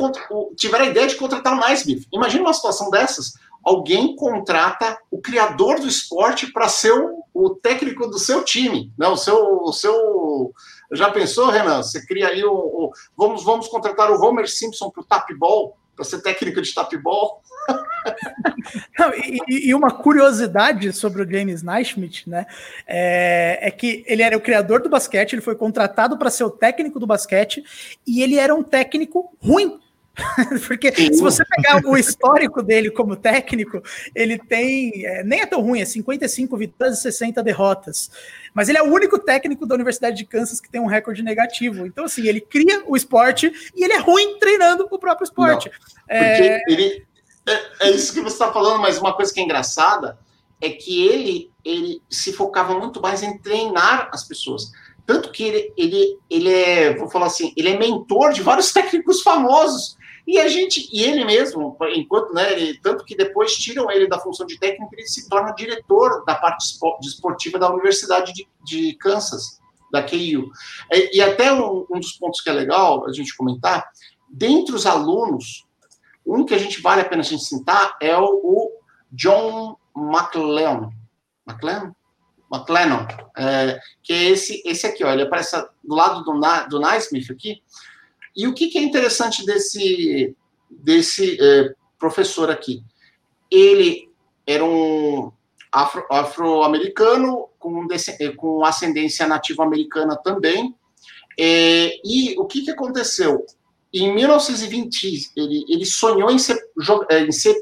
tiveram 0.57 0.85
a 0.85 0.88
ideia 0.88 1.07
de 1.07 1.14
contratar 1.17 1.53
o 1.53 1.61
Naismith. 1.61 2.07
Imagina 2.12 2.45
uma 2.45 2.53
situação 2.53 2.90
dessas 2.90 3.35
alguém 3.64 4.14
contrata 4.14 4.99
o 5.11 5.21
criador 5.21 5.81
do 5.81 5.88
esporte 5.88 6.53
para 6.53 6.69
ser 6.69 6.93
o, 6.93 7.25
o, 7.33 7.51
técnico 7.51 8.07
do 8.07 8.19
seu 8.19 8.45
time, 8.45 8.93
não, 8.99 9.14
o 9.14 9.17
seu, 9.17 9.62
o 9.62 9.73
seu. 9.73 10.53
Já 10.93 11.11
pensou, 11.11 11.49
Renan? 11.49 11.83
Você 11.83 12.05
cria 12.05 12.29
aí 12.29 12.45
o, 12.45 12.53
o 12.53 12.93
vamos, 13.17 13.43
vamos 13.43 13.67
contratar 13.69 14.11
o 14.11 14.23
Homer 14.23 14.49
Simpson 14.49 14.90
para 14.90 15.01
o 15.01 15.07
tapball, 15.07 15.77
para 15.94 16.04
ser 16.04 16.20
técnico 16.20 16.61
de 16.61 16.74
tapball. 16.74 17.42
e, 19.48 19.68
e, 19.70 19.74
uma 19.74 19.90
curiosidade 19.90 20.92
sobre 20.92 21.22
o 21.22 21.30
James 21.30 21.62
Naismith, 21.62 22.26
né, 22.26 22.46
é, 22.87 23.59
é, 23.62 23.70
que 23.70 24.04
ele 24.07 24.22
era 24.22 24.37
o 24.37 24.40
criador 24.40 24.83
do 24.83 24.90
basquete, 24.90 25.33
ele 25.33 25.42
foi 25.42 25.54
contratado 25.54 26.18
para 26.18 26.30
ser 26.30 26.44
o 26.44 26.50
técnico 26.50 27.00
do 27.00 27.07
basquete 27.07 27.64
e 28.07 28.22
ele 28.22 28.37
era 28.37 28.54
um 28.54 28.62
técnico 28.62 29.35
ruim 29.40 29.80
Porque 30.66 30.92
se 30.92 31.20
você 31.20 31.44
pegar 31.44 31.85
o 31.85 31.96
histórico 31.96 32.62
dele 32.62 32.90
como 32.90 33.16
técnico, 33.16 33.83
ele 34.14 34.38
tem. 34.38 35.05
É, 35.05 35.24
nem 35.24 35.40
é 35.40 35.46
tão 35.46 35.61
ruim, 35.61 35.81
é 35.81 35.85
55 35.85 36.57
vitórias 36.57 36.98
e 36.98 37.03
60 37.03 37.42
derrotas. 37.42 38.11
Mas 38.55 38.68
ele 38.68 38.79
é 38.79 38.83
o 38.83 38.92
único 38.92 39.18
técnico 39.18 39.66
da 39.66 39.74
Universidade 39.74 40.16
de 40.16 40.24
Kansas 40.24 40.61
que 40.61 40.70
tem 40.70 40.81
um 40.81 40.87
recorde 40.87 41.22
negativo. 41.22 41.85
Então, 41.87 42.05
assim, 42.05 42.27
ele 42.29 42.40
cria 42.40 42.85
o 42.87 42.96
esporte 42.96 43.53
e 43.74 43.83
ele 43.83 43.92
é 43.92 43.98
ruim 43.98 44.38
treinando 44.38 44.87
o 44.90 44.98
próprio 44.98 45.24
esporte. 45.24 45.68
Não, 46.09 46.16
é... 46.16 46.61
ele. 46.68 47.05
É, 47.46 47.88
é, 47.88 47.90
isso 47.90 48.14
que 48.14 48.20
você 48.20 48.37
está 48.37 48.53
falando, 48.53 48.81
mas 48.81 48.96
uma 48.96 49.12
coisa 49.12 49.33
que 49.33 49.38
é 49.38 49.42
engraçada 49.42 50.18
é 50.61 50.70
que 50.70 51.07
ele, 51.07 51.50
ele 51.62 52.00
se 52.09 52.33
focava 52.33 52.79
muito 52.79 53.03
mais 53.03 53.22
em 53.22 53.37
treinar 53.37 54.09
as 54.12 54.24
pessoas. 54.24 54.70
Tanto 55.05 55.31
que 55.31 55.42
ele, 55.42 55.72
ele, 55.77 56.18
ele 56.31 56.50
é, 56.50 56.94
vou 56.94 57.11
falar 57.11 57.27
assim, 57.27 57.53
ele 57.57 57.68
é 57.68 57.79
mentor 57.79 58.33
de 58.33 58.40
vários 58.40 58.70
técnicos 58.72 59.20
famosos. 59.20 59.98
E 60.27 60.39
a 60.39 60.49
gente, 60.49 60.89
e 60.93 61.03
ele 61.03 61.25
mesmo, 61.25 61.77
enquanto, 61.95 62.33
né, 62.33 62.53
ele, 62.53 62.79
tanto 62.79 63.05
que 63.05 63.17
depois 63.17 63.55
tiram 63.57 63.91
ele 63.91 64.09
da 64.09 64.19
função 64.19 64.47
de 64.47 64.59
técnico, 64.59 64.95
ele 64.95 65.07
se 65.07 65.29
torna 65.29 65.53
diretor 65.53 66.25
da 66.25 66.35
parte 66.35 66.79
esportiva 67.03 67.59
da 67.59 67.71
Universidade 67.71 68.33
de, 68.33 68.49
de 68.65 68.95
Kansas, 68.95 69.61
da 69.93 70.03
KU. 70.03 70.51
E, 70.93 71.19
e 71.19 71.23
até 71.23 71.53
um, 71.53 71.87
um, 71.91 72.01
dos 72.01 72.13
pontos 72.13 72.41
que 72.41 72.49
é 72.49 72.53
legal 72.53 73.07
a 73.07 73.13
gente 73.13 73.37
comentar, 73.37 73.87
dentre 74.29 74.75
os 74.75 74.87
alunos, 74.87 75.67
um 76.27 76.45
que 76.45 76.55
a 76.55 76.59
gente 76.59 76.81
vale 76.81 77.03
a 77.03 77.05
pena 77.05 77.21
a 77.21 77.25
gente 77.25 77.45
citar 77.45 77.95
é 78.01 78.17
o, 78.17 78.25
o 78.25 78.71
John 79.13 79.77
McLean. 79.95 80.91
McLean? 81.47 81.95
McLennan, 82.53 83.07
é, 83.37 83.81
que 84.03 84.13
é 84.13 84.25
esse, 84.25 84.63
esse 84.65 84.87
aqui, 84.87 85.03
ó, 85.03 85.13
ele 85.13 85.23
aparece 85.23 85.57
do 85.83 85.95
lado 85.95 86.23
do, 86.23 86.33
do 86.69 86.81
Naismith 86.81 87.31
aqui, 87.31 87.63
e 88.37 88.47
o 88.47 88.55
que, 88.55 88.68
que 88.68 88.79
é 88.79 88.83
interessante 88.83 89.44
desse, 89.44 90.37
desse 90.68 91.38
é, 91.40 91.75
professor 91.99 92.51
aqui? 92.51 92.83
Ele 93.51 94.11
era 94.47 94.64
um 94.64 95.33
afro-americano 95.73 97.29
afro 97.29 97.51
com, 97.59 97.87
é, 97.92 98.29
com 98.31 98.64
ascendência 98.64 99.27
nativa-americana 99.27 100.16
também. 100.16 100.75
É, 101.38 101.97
e 102.05 102.35
o 102.38 102.44
que, 102.44 102.62
que 102.62 102.70
aconteceu? 102.70 103.44
Em 103.92 104.12
1920, 104.12 105.33
ele, 105.37 105.64
ele 105.68 105.85
sonhou 105.85 106.31
em 106.31 106.38
ser, 106.38 106.59
é, 107.09 107.20
em 107.20 107.33
ser 107.33 107.55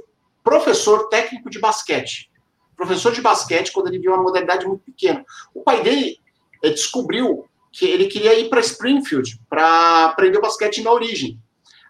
professor 0.42 1.08
técnico 1.08 1.50
de 1.50 1.58
basquete. 1.58 2.30
Professor 2.76 3.12
de 3.12 3.20
basquete, 3.20 3.70
quando 3.72 3.88
ele 3.88 3.98
viu 3.98 4.12
uma 4.12 4.22
modalidade 4.22 4.66
muito 4.66 4.82
pequena. 4.82 5.24
O 5.54 5.62
pai 5.62 5.82
dele 5.82 6.18
é, 6.62 6.70
descobriu 6.70 7.46
que 7.72 7.86
ele 7.86 8.06
queria 8.06 8.38
ir 8.38 8.50
para 8.50 8.60
Springfield 8.60 9.40
para 9.48 10.06
aprender 10.06 10.40
basquete 10.40 10.82
na 10.82 10.92
origem. 10.92 11.40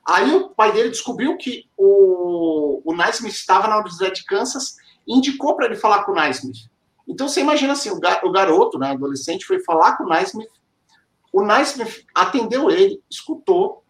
Aí 0.07 0.33
o 0.33 0.51
pai 0.51 0.73
dele 0.73 0.90
descobriu 0.90 1.37
que 1.37 1.68
o, 1.77 2.81
o 2.85 2.95
Naismith 2.95 3.35
estava 3.35 3.68
na 3.68 3.77
Universidade 3.77 4.21
de 4.21 4.25
Kansas 4.25 4.77
e 5.07 5.16
indicou 5.16 5.57
para 5.57 5.66
ele 5.66 5.77
falar 5.77 6.05
com 6.05 6.12
o 6.12 6.14
Naismith. 6.14 6.71
Então 7.07 7.29
você 7.29 7.40
imagina 7.40 7.73
assim, 7.73 7.90
o, 7.90 7.99
gar, 7.99 8.25
o 8.25 8.31
garoto, 8.31 8.79
né, 8.79 8.90
adolescente, 8.90 9.45
foi 9.45 9.61
falar 9.61 9.97
com 9.97 10.05
o 10.05 10.09
Naismith, 10.09 10.51
o 11.33 11.42
Naismith 11.42 12.05
atendeu 12.14 12.71
ele, 12.71 13.03
escutou, 13.11 13.83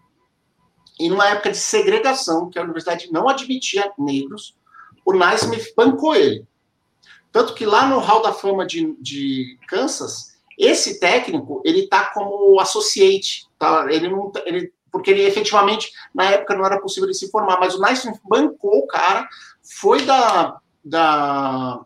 e 0.99 1.09
numa 1.09 1.29
época 1.29 1.51
de 1.51 1.59
segregação, 1.59 2.49
que 2.49 2.59
a 2.59 2.63
universidade 2.63 3.11
não 3.11 3.29
admitia 3.29 3.93
negros, 3.99 4.57
o 5.05 5.13
Naismith 5.13 5.75
bancou 5.77 6.15
ele. 6.15 6.47
Tanto 7.33 7.55
que 7.55 7.67
lá 7.67 7.87
no 7.87 7.99
Hall 7.99 8.23
da 8.23 8.33
Fama 8.33 8.67
de, 8.67 8.95
de 9.01 9.59
Kansas, 9.67 10.32
esse 10.59 11.01
técnico, 11.01 11.63
ele 11.65 11.81
está 11.81 12.07
como 12.07 12.61
associate, 12.61 13.47
tá? 13.59 13.87
Ele 13.91 14.09
não, 14.09 14.31
tá, 14.31 14.43
ele, 14.47 14.73
porque 14.91 15.11
ele 15.11 15.23
efetivamente, 15.23 15.91
na 16.15 16.31
época, 16.31 16.55
não 16.55 16.67
era 16.67 16.81
possível 16.81 17.09
ele 17.09 17.15
se 17.15 17.31
formar, 17.31 17.59
mas 17.59 17.75
o 17.75 17.81
Naismith 17.81 18.21
bancou 18.25 18.79
o 18.79 18.87
cara, 18.87 19.29
foi 19.63 20.03
da, 20.03 20.59
da 20.85 21.81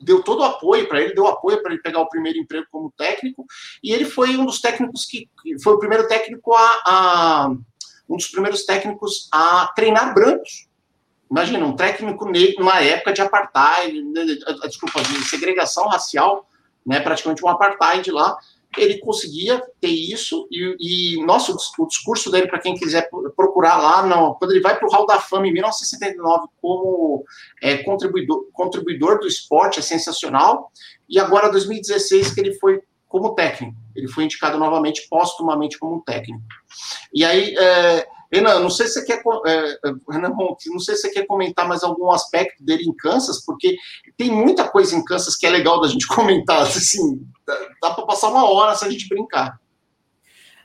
deu 0.00 0.22
todo 0.22 0.40
o 0.40 0.44
apoio 0.44 0.86
para 0.86 1.00
ele, 1.00 1.14
deu 1.14 1.26
apoio 1.26 1.62
para 1.62 1.72
ele 1.72 1.82
pegar 1.82 2.00
o 2.00 2.08
primeiro 2.08 2.38
emprego 2.38 2.66
como 2.70 2.92
técnico, 2.96 3.44
e 3.82 3.92
ele 3.92 4.04
foi 4.04 4.36
um 4.36 4.44
dos 4.44 4.60
técnicos 4.60 5.06
que 5.06 5.28
foi 5.62 5.72
o 5.72 5.78
primeiro 5.78 6.06
técnico 6.06 6.54
a, 6.54 6.80
a 6.84 7.56
um 8.08 8.16
dos 8.16 8.28
primeiros 8.28 8.64
técnicos 8.64 9.28
a 9.32 9.72
treinar 9.74 10.14
brancos. 10.14 10.68
Imagina, 11.30 11.64
um 11.64 11.74
técnico 11.74 12.28
negro 12.28 12.60
numa 12.60 12.80
época 12.80 13.12
de 13.12 13.22
apartheid, 13.22 13.98
desculpa, 14.68 15.02
de 15.02 15.24
segregação 15.24 15.88
racial, 15.88 16.46
né, 16.86 17.00
praticamente 17.00 17.44
um 17.44 17.48
apartheid 17.48 18.10
lá. 18.10 18.36
Ele 18.76 18.98
conseguia 18.98 19.62
ter 19.80 19.88
isso, 19.88 20.48
e, 20.50 21.16
e 21.18 21.24
o 21.24 21.86
discurso 21.86 22.28
dele, 22.30 22.48
para 22.48 22.58
quem 22.58 22.74
quiser 22.74 23.08
procurar 23.36 23.76
lá, 23.76 24.04
não, 24.04 24.34
quando 24.34 24.50
ele 24.50 24.60
vai 24.60 24.76
para 24.76 24.88
o 24.88 24.90
Hall 24.90 25.06
da 25.06 25.20
Fama 25.20 25.46
em 25.46 25.52
1979 25.52 26.48
como 26.60 27.24
é, 27.62 27.78
contribuidor, 27.84 28.48
contribuidor 28.52 29.20
do 29.20 29.28
esporte, 29.28 29.78
é 29.78 29.82
sensacional, 29.82 30.72
e 31.08 31.20
agora 31.20 31.50
2016 31.50 32.34
que 32.34 32.40
ele 32.40 32.54
foi 32.54 32.82
como 33.14 33.36
técnico. 33.36 33.76
Ele 33.94 34.08
foi 34.08 34.24
indicado 34.24 34.58
novamente, 34.58 35.06
postumamente, 35.08 35.78
como 35.78 36.02
técnico. 36.02 36.42
E 37.12 37.24
aí, 37.24 37.54
é, 37.56 38.08
Renan, 38.32 38.58
não 38.58 38.70
sei 38.70 38.88
se 38.88 38.94
você 38.94 39.04
quer, 39.04 39.22
é, 39.46 39.78
Renan, 40.10 40.30
não 40.30 40.80
sei 40.80 40.96
se 40.96 41.02
você 41.02 41.10
quer 41.10 41.24
comentar 41.24 41.68
mais 41.68 41.84
algum 41.84 42.10
aspecto 42.10 42.64
dele 42.64 42.82
em 42.82 42.92
Kansas, 42.92 43.44
porque 43.44 43.76
tem 44.16 44.30
muita 44.30 44.68
coisa 44.68 44.94
em 44.96 45.04
Kansas 45.04 45.36
que 45.36 45.46
é 45.46 45.50
legal 45.50 45.80
da 45.80 45.88
gente 45.88 46.06
comentar. 46.08 46.62
Assim, 46.62 47.26
dá, 47.80 47.90
para 47.90 48.06
passar 48.06 48.28
uma 48.28 48.48
hora 48.50 48.74
se 48.74 48.84
a 48.84 48.90
gente 48.90 49.08
brincar. 49.08 49.58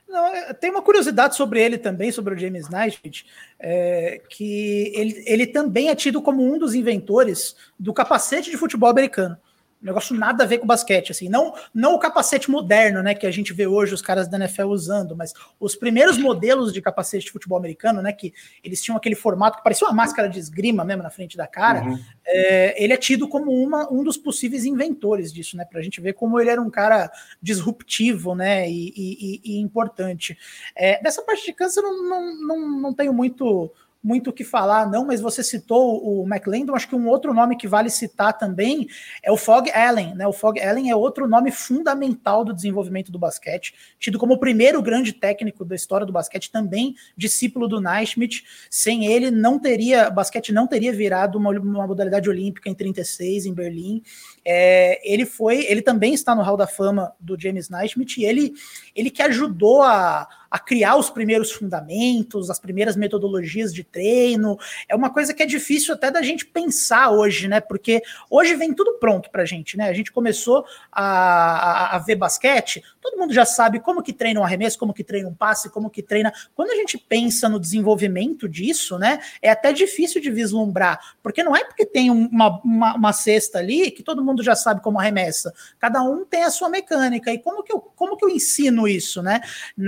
Não, 0.08 0.26
é, 0.26 0.52
tem 0.52 0.70
uma 0.70 0.82
curiosidade 0.82 1.36
sobre 1.36 1.62
ele 1.62 1.78
também, 1.78 2.10
sobre 2.10 2.34
o 2.34 2.38
James 2.38 2.68
Naismith, 2.68 3.24
é, 3.60 4.20
que 4.28 4.92
ele, 4.94 5.22
ele 5.24 5.46
também 5.46 5.88
é 5.88 5.94
tido 5.94 6.20
como 6.20 6.42
um 6.42 6.58
dos 6.58 6.74
inventores 6.74 7.54
do 7.78 7.94
capacete 7.94 8.50
de 8.50 8.56
futebol 8.56 8.90
americano. 8.90 9.38
Um 9.82 9.86
negócio 9.86 10.14
nada 10.14 10.44
a 10.44 10.46
ver 10.46 10.58
com 10.58 10.66
basquete, 10.66 11.10
assim, 11.10 11.28
não, 11.28 11.54
não 11.72 11.94
o 11.94 11.98
capacete 11.98 12.50
moderno, 12.50 13.02
né, 13.02 13.14
que 13.14 13.26
a 13.26 13.30
gente 13.30 13.52
vê 13.52 13.66
hoje 13.66 13.94
os 13.94 14.02
caras 14.02 14.28
da 14.28 14.36
NFL 14.36 14.66
usando, 14.66 15.16
mas 15.16 15.32
os 15.58 15.74
primeiros 15.74 16.18
modelos 16.18 16.72
de 16.72 16.82
capacete 16.82 17.24
de 17.24 17.32
futebol 17.32 17.56
americano, 17.56 18.02
né, 18.02 18.12
que 18.12 18.34
eles 18.62 18.82
tinham 18.82 18.96
aquele 18.96 19.14
formato 19.14 19.56
que 19.56 19.64
parecia 19.64 19.86
uma 19.86 19.94
máscara 19.94 20.28
de 20.28 20.38
esgrima 20.38 20.84
mesmo 20.84 21.02
na 21.02 21.08
frente 21.08 21.34
da 21.34 21.46
cara, 21.46 21.82
uhum. 21.82 21.98
é, 22.26 22.82
ele 22.82 22.92
é 22.92 22.96
tido 22.96 23.26
como 23.26 23.52
uma, 23.52 23.90
um 23.90 24.04
dos 24.04 24.18
possíveis 24.18 24.66
inventores 24.66 25.32
disso, 25.32 25.56
né, 25.56 25.64
pra 25.64 25.80
gente 25.80 26.00
ver 26.00 26.12
como 26.12 26.38
ele 26.38 26.50
era 26.50 26.60
um 26.60 26.70
cara 26.70 27.10
disruptivo, 27.40 28.34
né, 28.34 28.70
e, 28.70 28.92
e, 28.94 29.40
e 29.44 29.60
importante. 29.60 30.36
É, 30.76 31.02
dessa 31.02 31.22
parte 31.22 31.46
de 31.46 31.54
câncer 31.54 31.80
eu 31.80 31.84
não, 31.84 32.08
não, 32.08 32.46
não, 32.46 32.80
não 32.80 32.94
tenho 32.94 33.14
muito 33.14 33.72
muito 34.02 34.30
o 34.30 34.32
que 34.32 34.44
falar, 34.44 34.90
não, 34.90 35.06
mas 35.06 35.20
você 35.20 35.42
citou 35.42 36.02
o 36.02 36.26
McLendon, 36.26 36.74
acho 36.74 36.88
que 36.88 36.96
um 36.96 37.06
outro 37.06 37.34
nome 37.34 37.56
que 37.56 37.68
vale 37.68 37.90
citar 37.90 38.36
também 38.36 38.88
é 39.22 39.30
o 39.30 39.36
Fog 39.36 39.70
Allen, 39.70 40.14
né? 40.14 40.26
O 40.26 40.32
Fog 40.32 40.58
Allen 40.58 40.90
é 40.90 40.96
outro 40.96 41.28
nome 41.28 41.50
fundamental 41.50 42.44
do 42.44 42.54
desenvolvimento 42.54 43.12
do 43.12 43.18
basquete, 43.18 43.74
tido 43.98 44.18
como 44.18 44.34
o 44.34 44.38
primeiro 44.38 44.80
grande 44.80 45.12
técnico 45.12 45.64
da 45.64 45.74
história 45.74 46.06
do 46.06 46.12
basquete, 46.12 46.50
também 46.50 46.94
discípulo 47.16 47.68
do 47.68 47.80
Naismith. 47.80 48.42
Sem 48.70 49.06
ele, 49.06 49.30
não 49.30 49.58
teria, 49.58 50.08
basquete 50.08 50.52
não 50.52 50.66
teria 50.66 50.92
virado 50.92 51.36
uma, 51.36 51.50
uma 51.50 51.86
modalidade 51.86 52.28
olímpica 52.28 52.70
em 52.70 52.74
36 52.74 53.46
em 53.46 53.52
Berlim. 53.52 54.02
É, 54.44 54.98
ele 55.04 55.26
foi, 55.26 55.66
ele 55.66 55.82
também 55.82 56.14
está 56.14 56.34
no 56.34 56.42
Hall 56.42 56.56
da 56.56 56.66
Fama 56.66 57.12
do 57.20 57.38
James 57.38 57.68
Naismith 57.68 58.16
e 58.16 58.24
ele, 58.24 58.54
ele 58.94 59.10
que 59.10 59.22
ajudou 59.22 59.82
a 59.82 60.26
a 60.50 60.58
criar 60.58 60.96
os 60.96 61.08
primeiros 61.08 61.52
fundamentos, 61.52 62.50
as 62.50 62.58
primeiras 62.58 62.96
metodologias 62.96 63.72
de 63.72 63.84
treino. 63.84 64.58
É 64.88 64.96
uma 64.96 65.10
coisa 65.10 65.32
que 65.32 65.42
é 65.42 65.46
difícil 65.46 65.94
até 65.94 66.10
da 66.10 66.22
gente 66.22 66.44
pensar 66.44 67.10
hoje, 67.10 67.46
né? 67.46 67.60
Porque 67.60 68.02
hoje 68.28 68.54
vem 68.56 68.74
tudo 68.74 68.94
pronto 68.98 69.30
pra 69.30 69.44
gente, 69.44 69.76
né? 69.76 69.88
A 69.88 69.92
gente 69.92 70.10
começou 70.10 70.64
a, 70.90 71.04
a, 71.04 71.96
a 71.96 71.98
ver 71.98 72.16
basquete, 72.16 72.82
todo 73.00 73.16
mundo 73.16 73.32
já 73.32 73.44
sabe 73.44 73.78
como 73.78 74.02
que 74.02 74.12
treina 74.12 74.40
um 74.40 74.44
arremesso, 74.44 74.78
como 74.78 74.92
que 74.92 75.04
treina 75.04 75.28
um 75.28 75.34
passe, 75.34 75.70
como 75.70 75.88
que 75.88 76.02
treina. 76.02 76.32
Quando 76.54 76.70
a 76.70 76.74
gente 76.74 76.98
pensa 76.98 77.48
no 77.48 77.60
desenvolvimento 77.60 78.48
disso, 78.48 78.98
né? 78.98 79.20
É 79.40 79.50
até 79.50 79.72
difícil 79.72 80.20
de 80.20 80.30
vislumbrar, 80.30 80.98
porque 81.22 81.44
não 81.44 81.54
é 81.54 81.64
porque 81.64 81.86
tem 81.86 82.10
uma, 82.10 82.60
uma, 82.64 82.94
uma 82.96 83.12
cesta 83.12 83.58
ali 83.58 83.90
que 83.92 84.02
todo 84.02 84.24
mundo 84.24 84.42
já 84.42 84.56
sabe 84.56 84.82
como 84.82 84.98
arremessa. 84.98 85.54
Cada 85.78 86.02
um 86.02 86.24
tem 86.24 86.42
a 86.42 86.50
sua 86.50 86.68
mecânica. 86.68 87.32
E 87.32 87.38
como 87.38 87.62
que 87.62 87.72
eu, 87.72 87.78
como 87.78 88.16
que 88.16 88.24
eu 88.24 88.28
ensino 88.28 88.88
isso, 88.88 89.22
né? 89.22 89.40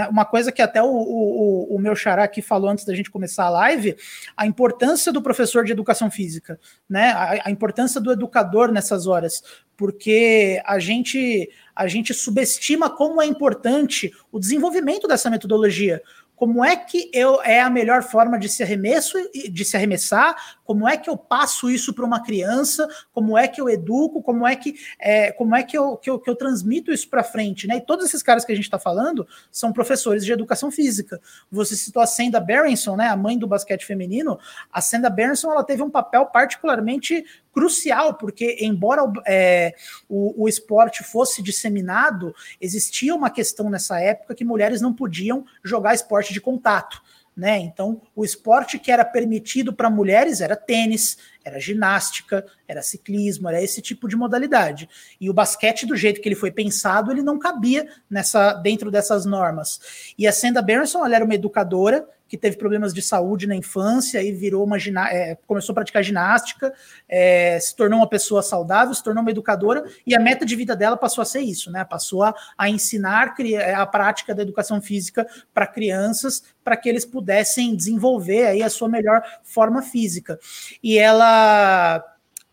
Uma 0.09 0.25
coisa 0.25 0.52
que 0.53 0.63
até 0.63 0.83
o, 0.83 0.87
o, 0.87 1.77
o 1.77 1.79
meu 1.79 1.97
xará 1.97 2.25
aqui 2.25 2.41
falou 2.41 2.71
antes 2.71 2.85
da 2.85 2.95
gente 2.95 3.11
começar 3.11 3.45
a 3.47 3.51
live, 3.51 3.97
a 4.37 4.47
importância 4.47 5.13
do 5.13 5.23
professor 5.23 5.65
de 5.65 5.73
educação 5.73 6.11
física, 6.11 6.59
né? 6.89 7.11
A, 7.11 7.49
a 7.49 7.51
importância 7.51 8.01
do 8.01 8.13
educador 8.13 8.71
nessas 8.71 9.07
horas, 9.07 9.43
porque 9.77 10.63
a 10.65 10.79
gente 10.79 11.51
a 11.75 11.87
gente 11.89 12.13
subestima 12.13 12.91
como 12.91 13.21
é 13.21 13.27
importante 13.27 14.13
o 14.31 14.39
desenvolvimento 14.39 15.09
dessa 15.09 15.31
metodologia 15.31 16.03
como 16.43 16.65
é 16.65 16.75
que 16.75 17.09
eu 17.15 17.41
é 17.45 17.61
a 17.61 17.71
melhor 17.71 18.03
forma 18.03 18.37
de 18.37 18.49
se 18.49 18.65
arremesso 18.65 19.17
de 19.33 19.65
se 19.65 19.77
arremessar, 19.77 20.35
como 20.65 20.89
é 20.89 20.97
que 20.97 21.09
eu 21.09 21.17
passo 21.17 21.71
isso 21.71 21.95
para 21.95 22.05
uma 22.05 22.21
criança, 22.21 22.89
como 23.13 23.39
é 23.39 23.47
que 23.47 23.61
eu 23.61 23.69
educo, 23.69 24.21
como 24.21 24.45
é 24.45 24.57
que 24.57 24.75
é, 24.99 25.31
como 25.31 25.55
é 25.55 25.63
que 25.63 25.79
eu, 25.79 25.97
que 25.97 26.11
eu, 26.11 26.19
que 26.19 26.29
eu 26.29 26.35
transmito 26.35 26.91
isso 26.91 27.09
para 27.09 27.23
frente, 27.23 27.69
né? 27.69 27.77
E 27.77 27.81
todos 27.81 28.07
esses 28.07 28.25
caras 28.25 28.45
que 28.45 28.51
a 28.51 28.57
gente 28.57 28.65
está 28.65 28.77
falando 28.77 29.25
são 29.53 29.73
professores 29.73 30.25
de 30.25 30.33
educação 30.33 30.69
física. 30.73 31.21
Você 31.49 31.77
citou 31.77 32.03
a 32.03 32.07
Senda 32.09 32.41
Berenson, 32.41 32.97
né, 32.97 33.07
a 33.07 33.17
mãe 33.17 33.39
do 33.39 33.47
basquete 33.47 33.87
feminino. 33.87 34.37
A 34.73 34.81
Senda 34.81 35.09
Berenson 35.09 35.53
ela 35.53 35.63
teve 35.63 35.81
um 35.85 35.91
papel 35.91 36.27
particularmente 36.27 37.25
crucial, 37.53 38.15
porque 38.15 38.59
embora 38.61 39.03
é, 39.27 39.75
o, 40.09 40.45
o 40.45 40.49
esporte 40.49 41.05
fosse 41.05 41.43
disseminado, 41.43 42.35
existia 42.61 43.15
uma 43.15 43.31
questão 43.31 43.69
nessa 43.69 44.01
época 44.01 44.35
que 44.35 44.45
mulheres 44.45 44.81
não 44.81 44.93
podiam 44.93 45.45
jogar 45.63 45.95
esporte 45.95 46.33
de 46.33 46.41
contato. 46.41 47.03
Né? 47.35 47.59
Então, 47.61 48.03
o 48.15 48.27
esporte 48.27 48.79
que 48.79 48.93
era 48.93 49.07
permitido 49.07 49.73
para 49.73 49.89
mulheres 49.89 50.43
era 50.43 50.55
tênis, 50.55 51.17
era 51.43 51.59
ginástica, 51.59 52.45
era 52.69 52.83
ciclismo, 52.83 53.49
era 53.49 53.63
esse 53.63 53.81
tipo 53.81 54.07
de 54.07 54.15
modalidade. 54.15 54.87
E 55.19 55.31
o 55.31 55.33
basquete, 55.33 55.87
do 55.87 55.97
jeito 55.97 56.21
que 56.21 56.29
ele 56.29 56.37
foi 56.37 56.51
pensado, 56.51 57.11
ele 57.11 57.23
não 57.23 57.39
cabia 57.39 57.89
nessa 58.09 58.53
dentro 58.53 58.91
dessas 58.91 59.25
normas. 59.25 60.15
E 60.19 60.27
a 60.27 60.33
Senda 60.33 60.61
Berenson, 60.61 61.07
ela 61.07 61.17
era 61.17 61.25
uma 61.25 61.35
educadora 61.35 62.07
que 62.33 62.39
teve 62.39 62.57
problemas 62.57 62.95
de 62.95 63.03
saúde 63.03 63.47
na 63.47 63.55
infância 63.55 64.23
e 64.23 64.33
virou 64.33 64.65
uma 64.65 64.79
é, 65.11 65.37
começou 65.47 65.75
a 65.75 65.77
praticar 65.77 66.03
ginástica, 66.03 66.73
é, 67.07 67.61
se 67.61 67.77
tornou 67.77 67.99
uma 67.99 68.09
pessoa 68.09 68.43
saudável, 68.43 68.95
se 68.95 69.05
tornou 69.05 69.21
uma 69.21 69.31
educadora, 69.31 69.85
e 70.07 70.15
a 70.15 70.19
meta 70.19 70.47
de 70.47 70.57
vida 70.57 70.75
dela 70.75 70.97
passou 70.97 71.21
a 71.21 71.27
ser 71.27 71.41
isso, 71.41 71.71
né? 71.71 71.85
Passou 71.85 72.23
a, 72.23 72.35
a 72.57 72.71
ensinar 72.71 73.35
é, 73.39 73.75
a 73.75 73.85
prática 73.85 74.35
da 74.35 74.41
educação 74.41 74.81
física 74.81 75.27
para 75.53 75.67
crianças, 75.67 76.43
para 76.65 76.75
que 76.75 76.89
eles 76.89 77.05
pudessem 77.05 77.77
desenvolver 77.77 78.47
aí 78.47 78.63
a 78.63 78.71
sua 78.71 78.89
melhor 78.89 79.23
forma 79.43 79.83
física. 79.83 80.39
E 80.83 80.99
ela 80.99 82.03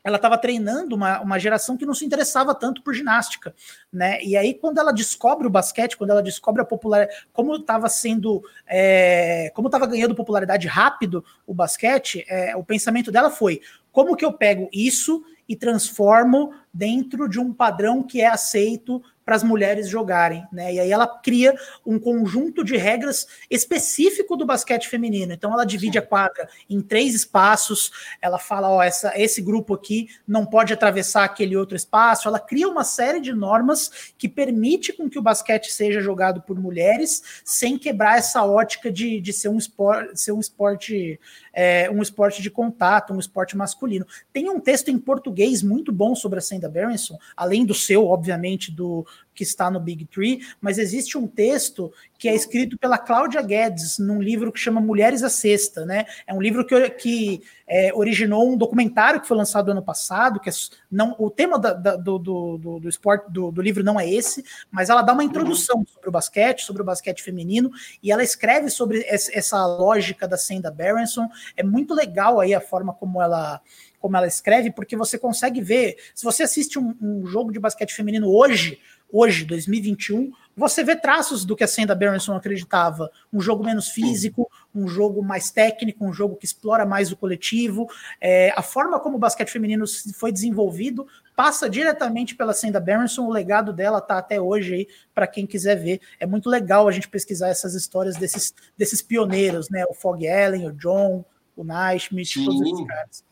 ela 0.09 0.17
estava 0.17 0.37
treinando 0.37 0.95
uma, 0.95 1.21
uma 1.21 1.39
geração 1.39 1.77
que 1.77 1.85
não 1.85 1.93
se 1.93 2.05
interessava 2.05 2.53
tanto 2.53 2.81
por 2.81 2.93
ginástica, 2.93 3.55
né? 3.91 4.21
E 4.23 4.35
aí, 4.35 4.53
quando 4.53 4.79
ela 4.79 4.91
descobre 4.91 5.47
o 5.47 5.49
basquete, 5.49 5.95
quando 5.95 6.09
ela 6.09 6.21
descobre 6.21 6.61
a 6.61 6.65
popularidade, 6.65 7.25
como 7.31 7.55
estava 7.55 7.87
sendo, 7.87 8.43
é, 8.67 9.51
como 9.55 9.67
estava 9.67 9.85
ganhando 9.85 10.15
popularidade 10.15 10.67
rápido 10.67 11.23
o 11.45 11.53
basquete, 11.53 12.25
é, 12.27 12.55
o 12.55 12.63
pensamento 12.63 13.11
dela 13.11 13.29
foi: 13.29 13.61
como 13.91 14.15
que 14.15 14.25
eu 14.25 14.33
pego 14.33 14.69
isso 14.73 15.23
e 15.47 15.55
transformo 15.55 16.53
dentro 16.73 17.27
de 17.27 17.39
um 17.39 17.53
padrão 17.53 18.03
que 18.03 18.21
é 18.21 18.27
aceito 18.27 19.01
para 19.29 19.35
as 19.35 19.43
mulheres 19.43 19.87
jogarem, 19.87 20.43
né? 20.51 20.73
E 20.73 20.79
aí 20.79 20.91
ela 20.91 21.05
cria 21.05 21.55
um 21.85 21.99
conjunto 21.99 22.63
de 22.63 22.75
regras 22.75 23.27
específico 23.47 24.35
do 24.35 24.43
basquete 24.43 24.87
feminino. 24.87 25.31
Então 25.31 25.53
ela 25.53 25.67
divide 25.67 25.99
a 25.99 26.01
quadra 26.01 26.49
em 26.67 26.81
três 26.81 27.13
espaços. 27.13 27.91
Ela 28.23 28.39
fala, 28.39 28.71
ó, 28.71 28.81
essa, 28.81 29.13
esse 29.15 29.39
grupo 29.39 29.75
aqui 29.75 30.07
não 30.27 30.47
pode 30.47 30.73
atravessar 30.73 31.25
aquele 31.25 31.55
outro 31.55 31.75
espaço. 31.75 32.27
Ela 32.27 32.39
cria 32.39 32.67
uma 32.67 32.83
série 32.83 33.21
de 33.21 33.31
normas 33.31 34.11
que 34.17 34.27
permite 34.27 34.93
com 34.93 35.07
que 35.07 35.19
o 35.19 35.21
basquete 35.21 35.71
seja 35.71 36.01
jogado 36.01 36.41
por 36.41 36.59
mulheres 36.59 37.21
sem 37.45 37.77
quebrar 37.77 38.17
essa 38.17 38.43
ótica 38.43 38.91
de, 38.91 39.21
de 39.21 39.31
ser 39.31 39.49
um 39.49 39.59
esporte, 39.59 40.19
ser 40.19 40.31
um 40.31 40.39
esporte, 40.39 41.19
é, 41.53 41.87
um 41.91 42.01
esporte 42.01 42.41
de 42.41 42.49
contato, 42.49 43.13
um 43.13 43.19
esporte 43.19 43.55
masculino. 43.55 44.07
Tem 44.33 44.49
um 44.49 44.59
texto 44.59 44.89
em 44.89 44.97
português 44.97 45.61
muito 45.61 45.91
bom 45.91 46.15
sobre 46.15 46.39
a 46.39 46.41
Senda 46.41 46.67
Berenson, 46.67 47.19
além 47.37 47.63
do 47.63 47.75
seu, 47.75 48.07
obviamente, 48.07 48.71
do 48.71 49.05
que 49.39 49.43
está 49.43 49.71
no 49.71 49.79
Big 49.79 50.05
Tree, 50.07 50.41
mas 50.59 50.77
existe 50.77 51.17
um 51.17 51.25
texto 51.25 51.93
que 52.17 52.27
é 52.27 52.35
escrito 52.35 52.77
pela 52.77 52.97
Cláudia 52.97 53.41
Guedes 53.41 53.97
num 53.97 54.21
livro 54.21 54.51
que 54.51 54.59
chama 54.59 54.81
Mulheres 54.81 55.23
à 55.23 55.29
Sexta, 55.29 55.85
né? 55.85 56.05
É 56.27 56.33
um 56.33 56.41
livro 56.41 56.65
que, 56.65 56.89
que 56.89 57.41
é, 57.65 57.93
originou 57.93 58.51
um 58.51 58.57
documentário 58.57 59.21
que 59.21 59.27
foi 59.27 59.37
lançado 59.37 59.71
ano 59.71 59.81
passado, 59.81 60.41
que 60.41 60.49
é, 60.49 60.53
não, 60.91 61.15
o 61.17 61.29
tema 61.29 61.57
da, 61.57 61.71
da, 61.71 61.95
do, 61.95 62.19
do, 62.19 62.57
do, 62.57 62.79
do, 62.81 62.89
esporte 62.89 63.31
do, 63.31 63.49
do, 63.49 63.61
livro 63.61 63.81
não 63.81 63.97
é 63.97 64.11
esse, 64.11 64.43
mas 64.69 64.89
ela 64.89 65.01
dá 65.01 65.13
uma 65.13 65.23
introdução 65.23 65.85
sobre 65.87 66.09
o 66.09 66.11
basquete, 66.11 66.65
sobre 66.65 66.81
o 66.81 66.85
basquete 66.85 67.23
feminino, 67.23 67.71
e 68.03 68.11
ela 68.11 68.23
escreve 68.23 68.69
sobre 68.69 69.05
essa 69.07 69.65
lógica 69.65 70.27
da 70.27 70.37
Senda 70.37 70.69
Berenson. 70.69 71.29
É 71.55 71.63
muito 71.63 71.93
legal 71.93 72.41
aí 72.41 72.53
a 72.53 72.59
forma 72.59 72.93
como 72.93 73.21
ela 73.21 73.61
como 73.99 74.15
ela 74.15 74.27
escreve, 74.27 74.71
porque 74.71 74.95
você 74.95 75.17
consegue 75.17 75.61
ver, 75.61 75.97
se 76.15 76.23
você 76.23 76.43
assiste 76.43 76.79
um, 76.79 76.95
um 77.01 77.25
jogo 77.25 77.51
de 77.51 77.59
basquete 77.59 77.93
feminino 77.93 78.33
hoje, 78.33 78.79
hoje, 79.11 79.45
2021, 79.45 80.31
você 80.55 80.83
vê 80.83 80.95
traços 80.95 81.45
do 81.45 81.55
que 81.55 81.63
a 81.63 81.67
Senda 81.67 81.95
Berenson 81.95 82.35
acreditava. 82.35 83.09
Um 83.31 83.39
jogo 83.39 83.63
menos 83.63 83.87
físico, 83.89 84.49
um 84.75 84.87
jogo 84.87 85.23
mais 85.23 85.49
técnico, 85.51 86.05
um 86.05 86.11
jogo 86.11 86.35
que 86.35 86.45
explora 86.45 86.85
mais 86.85 87.11
o 87.11 87.17
coletivo. 87.17 87.87
É, 88.19 88.51
a 88.55 88.61
forma 88.61 88.99
como 88.99 89.15
o 89.15 89.19
basquete 89.19 89.49
feminino 89.49 89.85
foi 90.15 90.31
desenvolvido 90.31 91.07
passa 91.35 91.69
diretamente 91.69 92.35
pela 92.35 92.53
Senda 92.53 92.81
Berenson. 92.81 93.25
O 93.25 93.31
legado 93.31 93.71
dela 93.71 93.99
está 93.99 94.17
até 94.17 94.41
hoje 94.41 94.73
aí, 94.73 94.87
para 95.15 95.25
quem 95.25 95.47
quiser 95.47 95.75
ver. 95.75 96.01
É 96.19 96.25
muito 96.25 96.49
legal 96.49 96.85
a 96.85 96.91
gente 96.91 97.07
pesquisar 97.07 97.47
essas 97.47 97.73
histórias 97.73 98.17
desses, 98.17 98.53
desses 98.77 99.01
pioneiros, 99.01 99.69
né? 99.69 99.85
O 99.89 99.93
Fog 99.93 100.27
Allen, 100.27 100.67
o 100.67 100.73
John, 100.73 101.23
o 101.55 101.63
Naismith, 101.63 102.33
todos 102.33 102.61
esses 102.61 102.85
caras. 102.85 103.28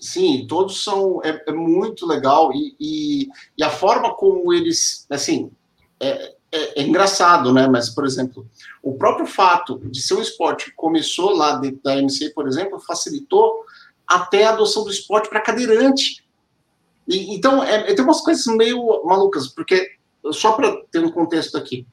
Sim, 0.00 0.46
todos 0.48 0.82
são 0.82 1.20
é, 1.22 1.44
é 1.46 1.52
muito 1.52 2.06
legal 2.06 2.50
e, 2.54 2.74
e, 2.80 3.28
e, 3.58 3.62
a 3.62 3.68
forma 3.68 4.14
como 4.14 4.50
eles, 4.50 5.06
assim, 5.10 5.52
é, 6.00 6.34
é, 6.50 6.80
é, 6.80 6.82
engraçado, 6.82 7.52
né? 7.52 7.68
Mas, 7.68 7.90
por 7.90 8.06
exemplo, 8.06 8.48
o 8.82 8.94
próprio 8.94 9.26
fato 9.26 9.78
de 9.84 10.00
ser 10.00 10.14
um 10.14 10.22
esporte 10.22 10.66
que 10.66 10.72
começou 10.72 11.36
lá 11.36 11.56
dentro 11.56 11.80
da 11.84 11.98
MC, 11.98 12.30
por 12.30 12.48
exemplo, 12.48 12.80
facilitou 12.80 13.62
até 14.06 14.44
a 14.44 14.50
adoção 14.50 14.84
do 14.84 14.90
esporte 14.90 15.28
para 15.28 15.42
cadeirante. 15.42 16.24
E, 17.06 17.34
então, 17.34 17.62
é, 17.62 17.94
tem 17.94 18.02
umas 18.02 18.22
coisas 18.22 18.46
meio 18.46 19.04
malucas, 19.04 19.48
porque, 19.48 19.96
só 20.32 20.52
para 20.52 20.82
ter 20.90 21.04
um 21.04 21.10
contexto 21.10 21.58
aqui, 21.58 21.86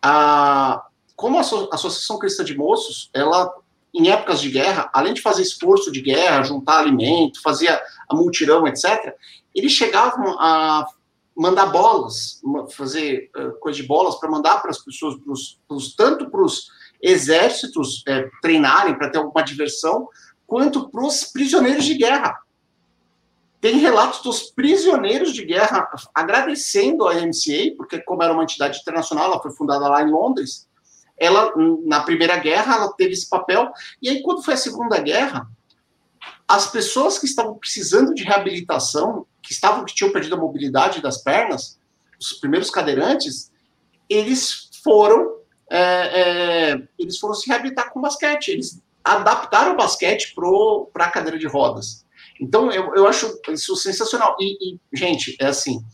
a, 0.00 0.86
como 1.16 1.38
a 1.38 1.40
Associação 1.40 2.20
Cristã 2.20 2.44
de 2.44 2.56
Moços, 2.56 3.10
ela 3.12 3.52
em 3.94 4.10
épocas 4.10 4.40
de 4.40 4.50
guerra, 4.50 4.90
além 4.92 5.14
de 5.14 5.22
fazer 5.22 5.42
esforço 5.42 5.90
de 5.90 6.00
guerra, 6.00 6.42
juntar 6.42 6.78
alimento, 6.78 7.42
fazer 7.42 7.68
a 7.68 8.14
multirão, 8.14 8.66
etc., 8.66 9.14
eles 9.54 9.72
chegavam 9.72 10.38
a 10.38 10.86
mandar 11.36 11.66
bolas, 11.66 12.40
fazer 12.70 13.30
uh, 13.36 13.52
coisa 13.60 13.80
de 13.80 13.86
bolas 13.86 14.16
para 14.16 14.30
mandar 14.30 14.60
para 14.60 14.70
as 14.70 14.78
pessoas, 14.78 15.16
pros, 15.20 15.60
pros, 15.68 15.94
tanto 15.94 16.28
para 16.30 16.42
os 16.42 16.68
exércitos 17.00 18.02
é, 18.08 18.28
treinarem 18.42 18.98
para 18.98 19.08
ter 19.08 19.18
alguma 19.18 19.42
diversão, 19.42 20.08
quanto 20.46 20.88
para 20.88 21.04
os 21.04 21.24
prisioneiros 21.24 21.84
de 21.84 21.94
guerra. 21.94 22.36
Tem 23.60 23.78
relatos 23.78 24.22
dos 24.22 24.50
prisioneiros 24.50 25.32
de 25.32 25.44
guerra 25.44 25.88
agradecendo 26.14 27.06
a 27.06 27.14
MCA, 27.14 27.74
porque 27.76 28.00
como 28.00 28.22
era 28.22 28.32
uma 28.32 28.42
entidade 28.42 28.78
internacional, 28.78 29.26
ela 29.26 29.42
foi 29.42 29.52
fundada 29.52 29.88
lá 29.88 30.02
em 30.02 30.10
Londres, 30.10 30.67
ela, 31.20 31.52
na 31.84 32.00
Primeira 32.00 32.36
Guerra, 32.36 32.76
ela 32.76 32.92
teve 32.92 33.12
esse 33.12 33.28
papel, 33.28 33.70
e 34.00 34.08
aí, 34.08 34.22
quando 34.22 34.42
foi 34.42 34.54
a 34.54 34.58
Segunda 34.58 34.98
Guerra, 34.98 35.48
as 36.46 36.70
pessoas 36.70 37.18
que 37.18 37.26
estavam 37.26 37.54
precisando 37.54 38.14
de 38.14 38.22
reabilitação, 38.22 39.26
que 39.42 39.52
estavam 39.52 39.84
que 39.84 39.94
tinham 39.94 40.12
perdido 40.12 40.34
a 40.34 40.38
mobilidade 40.38 41.02
das 41.02 41.18
pernas, 41.18 41.78
os 42.18 42.32
primeiros 42.34 42.70
cadeirantes, 42.70 43.52
eles 44.08 44.70
foram 44.82 45.38
é, 45.70 45.80
é, 45.80 46.82
eles 46.98 47.18
foram 47.18 47.34
se 47.34 47.48
reabilitar 47.48 47.92
com 47.92 48.00
basquete. 48.00 48.48
Eles 48.48 48.82
adaptaram 49.04 49.72
o 49.72 49.76
basquete 49.76 50.34
para 50.92 51.04
a 51.04 51.10
cadeira 51.10 51.38
de 51.38 51.46
rodas. 51.46 52.06
Então, 52.40 52.70
eu, 52.70 52.94
eu 52.94 53.06
acho 53.06 53.38
isso 53.48 53.76
sensacional. 53.76 54.36
E, 54.40 54.74
e, 54.74 54.80
gente, 54.92 55.36
é 55.40 55.46
assim, 55.46 55.84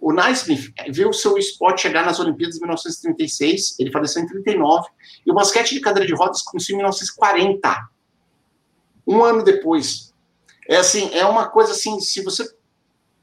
o 0.00 0.12
Naismith 0.12 0.72
viu 0.90 1.10
o 1.10 1.14
seu 1.14 1.36
esporte 1.36 1.82
chegar 1.82 2.04
nas 2.04 2.20
Olimpíadas 2.20 2.56
em 2.56 2.60
1936, 2.60 3.76
ele 3.78 3.90
faleceu 3.90 4.22
em 4.22 4.26
39, 4.26 4.88
e 5.26 5.30
o 5.30 5.34
basquete 5.34 5.74
de 5.74 5.80
cadeira 5.80 6.06
de 6.06 6.14
rodas 6.14 6.42
começou 6.42 6.74
em 6.74 6.76
1940, 6.76 7.88
um 9.06 9.22
ano 9.22 9.42
depois. 9.42 10.14
É 10.68 10.76
assim, 10.76 11.10
é 11.14 11.24
uma 11.24 11.48
coisa 11.48 11.72
assim, 11.72 11.98
se 12.00 12.22
você 12.22 12.48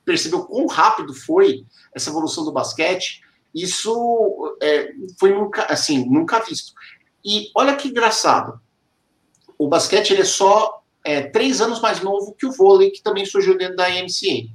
percebeu 0.03 0.45
quão 0.45 0.67
rápido 0.67 1.13
foi 1.13 1.65
essa 1.93 2.09
evolução 2.09 2.43
do 2.43 2.51
basquete, 2.51 3.21
isso 3.53 4.57
é, 4.61 4.91
foi 5.19 5.33
nunca, 5.33 5.63
assim, 5.65 6.05
nunca 6.09 6.39
visto. 6.39 6.73
E 7.23 7.49
olha 7.55 7.75
que 7.75 7.87
engraçado, 7.87 8.59
o 9.57 9.67
basquete 9.67 10.11
ele 10.11 10.21
é 10.21 10.25
só 10.25 10.83
é, 11.03 11.21
três 11.21 11.61
anos 11.61 11.79
mais 11.79 12.01
novo 12.01 12.35
que 12.37 12.45
o 12.45 12.51
vôlei, 12.51 12.91
que 12.91 13.01
também 13.01 13.25
surgiu 13.25 13.57
dentro 13.57 13.77
da 13.77 13.89
IMCA. 13.89 14.51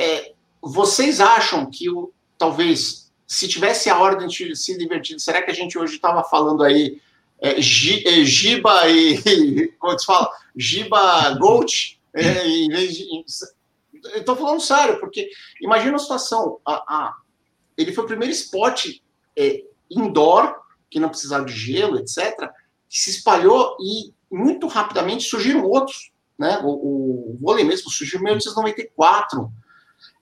É, 0.00 0.32
vocês 0.62 1.20
acham 1.20 1.70
que 1.70 1.90
o, 1.90 2.10
talvez, 2.38 3.12
se 3.26 3.46
tivesse 3.46 3.90
a 3.90 3.98
ordem 3.98 4.26
de 4.26 4.56
se 4.56 4.78
divertir, 4.78 5.20
será 5.20 5.42
que 5.42 5.50
a 5.50 5.54
gente 5.54 5.78
hoje 5.78 5.96
estava 5.96 6.24
falando 6.24 6.62
aí 6.62 6.98
é, 7.38 7.58
é 7.58 8.24
Giba 8.24 8.88
e. 8.88 9.68
Como 9.78 9.98
se 9.98 10.06
fala? 10.06 10.30
Giba 10.56 11.34
Gold? 11.38 12.00
É, 12.14 12.46
estou 14.16 14.36
falando 14.36 14.60
sério, 14.60 14.98
porque 15.00 15.28
imagina 15.60 15.96
a 15.96 15.98
situação. 15.98 16.58
A, 16.66 16.72
a, 16.72 17.16
ele 17.76 17.92
foi 17.92 18.04
o 18.04 18.06
primeiro 18.06 18.32
esporte 18.32 19.02
é, 19.36 19.64
indoor, 19.90 20.54
que 20.90 20.98
não 20.98 21.08
precisava 21.10 21.44
de 21.44 21.52
gelo, 21.52 21.98
etc., 21.98 22.50
que 22.88 22.98
se 22.98 23.10
espalhou 23.10 23.76
e 23.80 24.12
muito 24.30 24.66
rapidamente 24.66 25.24
surgiram 25.24 25.64
outros. 25.64 26.10
Né? 26.38 26.58
O, 26.64 27.34
o 27.34 27.38
vôlei 27.40 27.64
mesmo 27.64 27.90
surgiu 27.90 28.18
em 28.20 28.24
1894. 28.24 29.52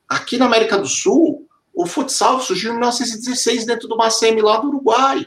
Aqui 0.08 0.38
na 0.38 0.46
América 0.46 0.78
do 0.78 0.86
Sul, 0.86 1.46
o 1.74 1.86
futsal 1.86 2.40
surgiu 2.40 2.70
em 2.70 2.74
1916 2.74 3.66
dentro 3.66 3.86
do 3.86 3.96
Macem 3.96 4.40
lá 4.40 4.58
do 4.58 4.68
Uruguai. 4.68 5.26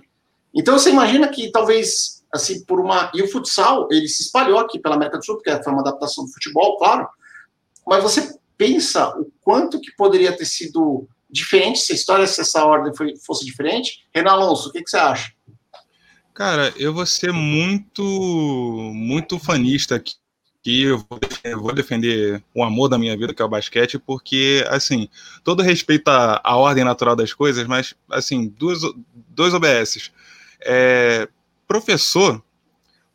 Então 0.53 0.77
você 0.77 0.89
imagina 0.89 1.27
que 1.27 1.51
talvez 1.51 2.21
assim 2.33 2.63
por 2.65 2.79
uma 2.79 3.11
e 3.13 3.21
o 3.21 3.27
futsal 3.27 3.87
ele 3.91 4.07
se 4.07 4.23
espalhou 4.23 4.59
aqui 4.59 4.79
pela 4.79 4.95
América 4.95 5.17
do 5.17 5.25
Sul 5.25 5.35
porque 5.35 5.63
foi 5.63 5.71
uma 5.71 5.81
adaptação 5.81 6.25
do 6.25 6.31
futebol, 6.31 6.77
claro. 6.77 7.07
Mas 7.85 8.03
você 8.03 8.35
pensa 8.57 9.09
o 9.17 9.31
quanto 9.41 9.79
que 9.79 9.95
poderia 9.95 10.35
ter 10.35 10.45
sido 10.45 11.07
diferente 11.29 11.79
se 11.79 11.93
a 11.93 11.95
história, 11.95 12.27
se 12.27 12.41
essa 12.41 12.65
ordem 12.65 12.93
foi, 12.95 13.15
fosse 13.25 13.45
diferente? 13.45 14.05
Renan 14.13 14.31
Alonso, 14.31 14.69
o 14.69 14.71
que, 14.71 14.83
que 14.83 14.89
você 14.89 14.97
acha? 14.97 15.31
Cara, 16.33 16.73
eu 16.77 16.93
vou 16.93 17.05
ser 17.05 17.31
muito, 17.31 18.03
muito 18.93 19.39
fanista 19.39 19.95
aqui. 19.95 20.15
Que 20.63 20.83
eu 20.83 21.05
vou 21.59 21.73
defender 21.73 22.43
o 22.53 22.63
amor 22.63 22.87
da 22.87 22.97
minha 22.97 23.17
vida, 23.17 23.33
que 23.33 23.41
é 23.41 23.45
o 23.45 23.49
basquete, 23.49 23.97
porque, 23.97 24.63
assim, 24.69 25.09
todo 25.43 25.63
respeito 25.63 26.07
à, 26.09 26.39
à 26.43 26.55
ordem 26.55 26.83
natural 26.83 27.15
das 27.15 27.33
coisas, 27.33 27.65
mas, 27.65 27.95
assim, 28.09 28.47
duas, 28.47 28.81
dois 29.29 29.53
OBS. 29.53 30.11
É, 30.63 31.27
professor, 31.67 32.43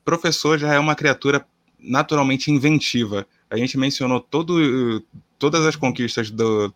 professor 0.05 0.59
já 0.59 0.75
é 0.75 0.79
uma 0.79 0.95
criatura 0.97 1.47
naturalmente 1.79 2.51
inventiva. 2.51 3.27
A 3.51 3.57
gente 3.57 3.79
mencionou 3.79 4.21
todo, 4.21 5.03
todas 5.39 5.65
as 5.65 5.77
conquistas 5.77 6.31
do, 6.31 6.73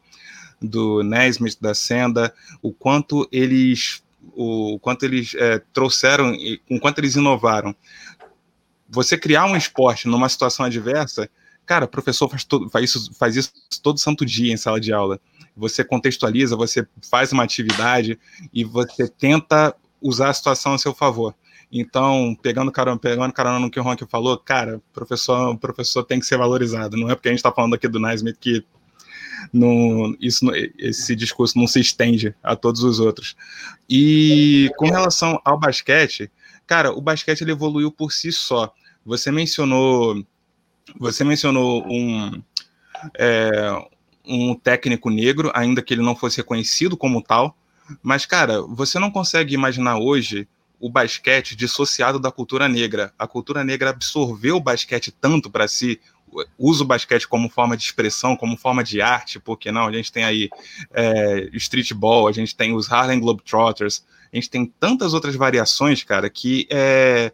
do 0.60 1.02
Nesmith, 1.02 1.56
da 1.60 1.74
Senda, 1.74 2.32
o 2.62 2.72
quanto 2.72 3.28
eles, 3.32 4.02
o 4.34 4.78
quanto 4.80 5.04
eles 5.04 5.34
é, 5.34 5.60
trouxeram, 5.72 6.36
o 6.70 6.78
quanto 6.78 6.98
eles 6.98 7.16
inovaram. 7.16 7.74
Você 8.90 9.16
criar 9.16 9.46
um 9.46 9.56
esporte 9.56 10.08
numa 10.08 10.28
situação 10.28 10.66
adversa, 10.66 11.30
cara, 11.64 11.84
o 11.84 11.88
professor 11.88 12.28
faz, 12.28 12.44
todo, 12.44 12.68
faz, 12.68 12.84
isso, 12.84 13.14
faz 13.14 13.36
isso 13.36 13.52
todo 13.82 14.00
santo 14.00 14.26
dia 14.26 14.52
em 14.52 14.56
sala 14.56 14.80
de 14.80 14.92
aula. 14.92 15.20
Você 15.56 15.84
contextualiza, 15.84 16.56
você 16.56 16.86
faz 17.08 17.32
uma 17.32 17.44
atividade 17.44 18.18
e 18.52 18.64
você 18.64 19.08
tenta 19.08 19.74
usar 20.00 20.30
a 20.30 20.34
situação 20.34 20.74
a 20.74 20.78
seu 20.78 20.92
favor. 20.94 21.34
Então, 21.72 22.36
pegando 22.42 22.72
carona, 22.72 22.98
pegando 22.98 23.32
carona 23.32 23.60
no 23.60 23.70
que 23.70 23.78
o 23.78 23.82
Ronk 23.82 24.04
falou, 24.06 24.36
cara, 24.36 24.82
professor, 24.92 25.56
professor 25.56 26.02
tem 26.02 26.18
que 26.18 26.26
ser 26.26 26.36
valorizado. 26.36 26.96
Não 26.96 27.08
é 27.08 27.14
porque 27.14 27.28
a 27.28 27.30
gente 27.30 27.38
está 27.38 27.52
falando 27.52 27.74
aqui 27.74 27.86
do 27.86 28.00
Naismith 28.00 28.38
que 28.40 28.64
isso, 30.20 30.46
esse 30.78 31.14
discurso 31.14 31.58
não 31.58 31.66
se 31.66 31.80
estende 31.80 32.34
a 32.42 32.56
todos 32.56 32.82
os 32.82 32.98
outros. 32.98 33.36
E 33.88 34.70
com 34.76 34.86
relação 34.86 35.40
ao 35.44 35.58
basquete, 35.58 36.30
cara, 36.66 36.92
o 36.92 37.00
basquete 37.00 37.42
ele 37.42 37.52
evoluiu 37.52 37.90
por 37.90 38.12
si 38.12 38.32
só. 38.32 38.72
Você 39.04 39.30
mencionou, 39.30 40.24
você 40.98 41.24
mencionou 41.24 41.84
um, 41.86 42.42
é, 43.18 43.50
um 44.24 44.54
técnico 44.54 45.10
negro, 45.10 45.50
ainda 45.54 45.82
que 45.82 45.94
ele 45.94 46.02
não 46.02 46.14
fosse 46.14 46.38
reconhecido 46.38 46.96
como 46.96 47.22
tal. 47.22 47.56
Mas, 48.02 48.24
cara, 48.26 48.62
você 48.62 48.98
não 48.98 49.10
consegue 49.10 49.54
imaginar 49.54 49.98
hoje 49.98 50.46
o 50.78 50.88
basquete 50.88 51.54
dissociado 51.54 52.18
da 52.18 52.30
cultura 52.32 52.68
negra. 52.68 53.12
A 53.18 53.26
cultura 53.26 53.62
negra 53.62 53.90
absorveu 53.90 54.56
o 54.56 54.60
basquete 54.60 55.10
tanto 55.12 55.50
para 55.50 55.68
si, 55.68 56.00
usa 56.58 56.84
o 56.84 56.86
basquete 56.86 57.28
como 57.28 57.48
forma 57.48 57.76
de 57.76 57.82
expressão, 57.82 58.36
como 58.36 58.56
forma 58.56 58.82
de 58.82 59.02
arte, 59.02 59.38
porque 59.38 59.70
não? 59.70 59.86
A 59.86 59.92
gente 59.92 60.10
tem 60.10 60.24
aí 60.24 60.48
é, 60.92 61.48
streetball, 61.54 62.28
a 62.28 62.32
gente 62.32 62.56
tem 62.56 62.74
os 62.74 62.90
Harlem 62.90 63.20
Globetrotters, 63.20 64.04
a 64.32 64.36
gente 64.36 64.48
tem 64.48 64.66
tantas 64.78 65.12
outras 65.12 65.34
variações, 65.34 66.02
cara, 66.02 66.30
que 66.30 66.66
é, 66.70 67.32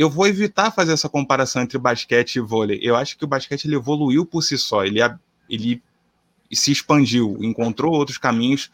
eu 0.00 0.08
vou 0.08 0.26
evitar 0.26 0.70
fazer 0.70 0.94
essa 0.94 1.10
comparação 1.10 1.60
entre 1.60 1.76
basquete 1.76 2.36
e 2.36 2.40
vôlei. 2.40 2.80
Eu 2.82 2.96
acho 2.96 3.18
que 3.18 3.24
o 3.24 3.28
basquete 3.28 3.66
ele 3.66 3.76
evoluiu 3.76 4.24
por 4.24 4.40
si 4.40 4.56
só, 4.56 4.82
ele, 4.82 4.98
ele 5.46 5.82
se 6.50 6.72
expandiu, 6.72 7.36
encontrou 7.42 7.92
outros 7.92 8.16
caminhos 8.16 8.70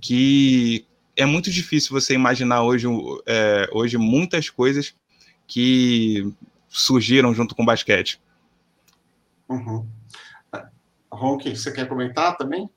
que 0.00 0.84
é 1.16 1.24
muito 1.24 1.48
difícil 1.48 1.92
você 1.92 2.12
imaginar 2.12 2.64
hoje, 2.64 2.88
é, 3.24 3.68
hoje 3.72 3.96
muitas 3.96 4.50
coisas 4.50 4.92
que 5.46 6.28
surgiram 6.68 7.32
junto 7.32 7.54
com 7.54 7.62
o 7.62 7.66
basquete. 7.66 8.20
Uhum. 9.48 9.86
Ronk, 11.08 11.56
você 11.56 11.70
quer 11.70 11.88
comentar 11.88 12.36
também? 12.36 12.68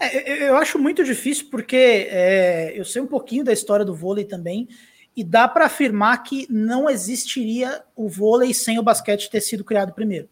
É, 0.00 0.48
eu 0.48 0.56
acho 0.56 0.76
muito 0.76 1.04
difícil 1.04 1.46
porque 1.52 2.08
é, 2.10 2.72
eu 2.74 2.84
sei 2.84 3.00
um 3.00 3.06
pouquinho 3.06 3.44
da 3.44 3.52
história 3.52 3.84
do 3.84 3.94
vôlei 3.94 4.24
também 4.24 4.66
e 5.18 5.24
dá 5.24 5.48
para 5.48 5.66
afirmar 5.66 6.22
que 6.22 6.46
não 6.48 6.88
existiria 6.88 7.82
o 7.96 8.08
vôlei 8.08 8.54
sem 8.54 8.78
o 8.78 8.82
basquete 8.82 9.30
ter 9.30 9.40
sido 9.40 9.64
criado 9.64 9.92
primeiro 9.92 10.28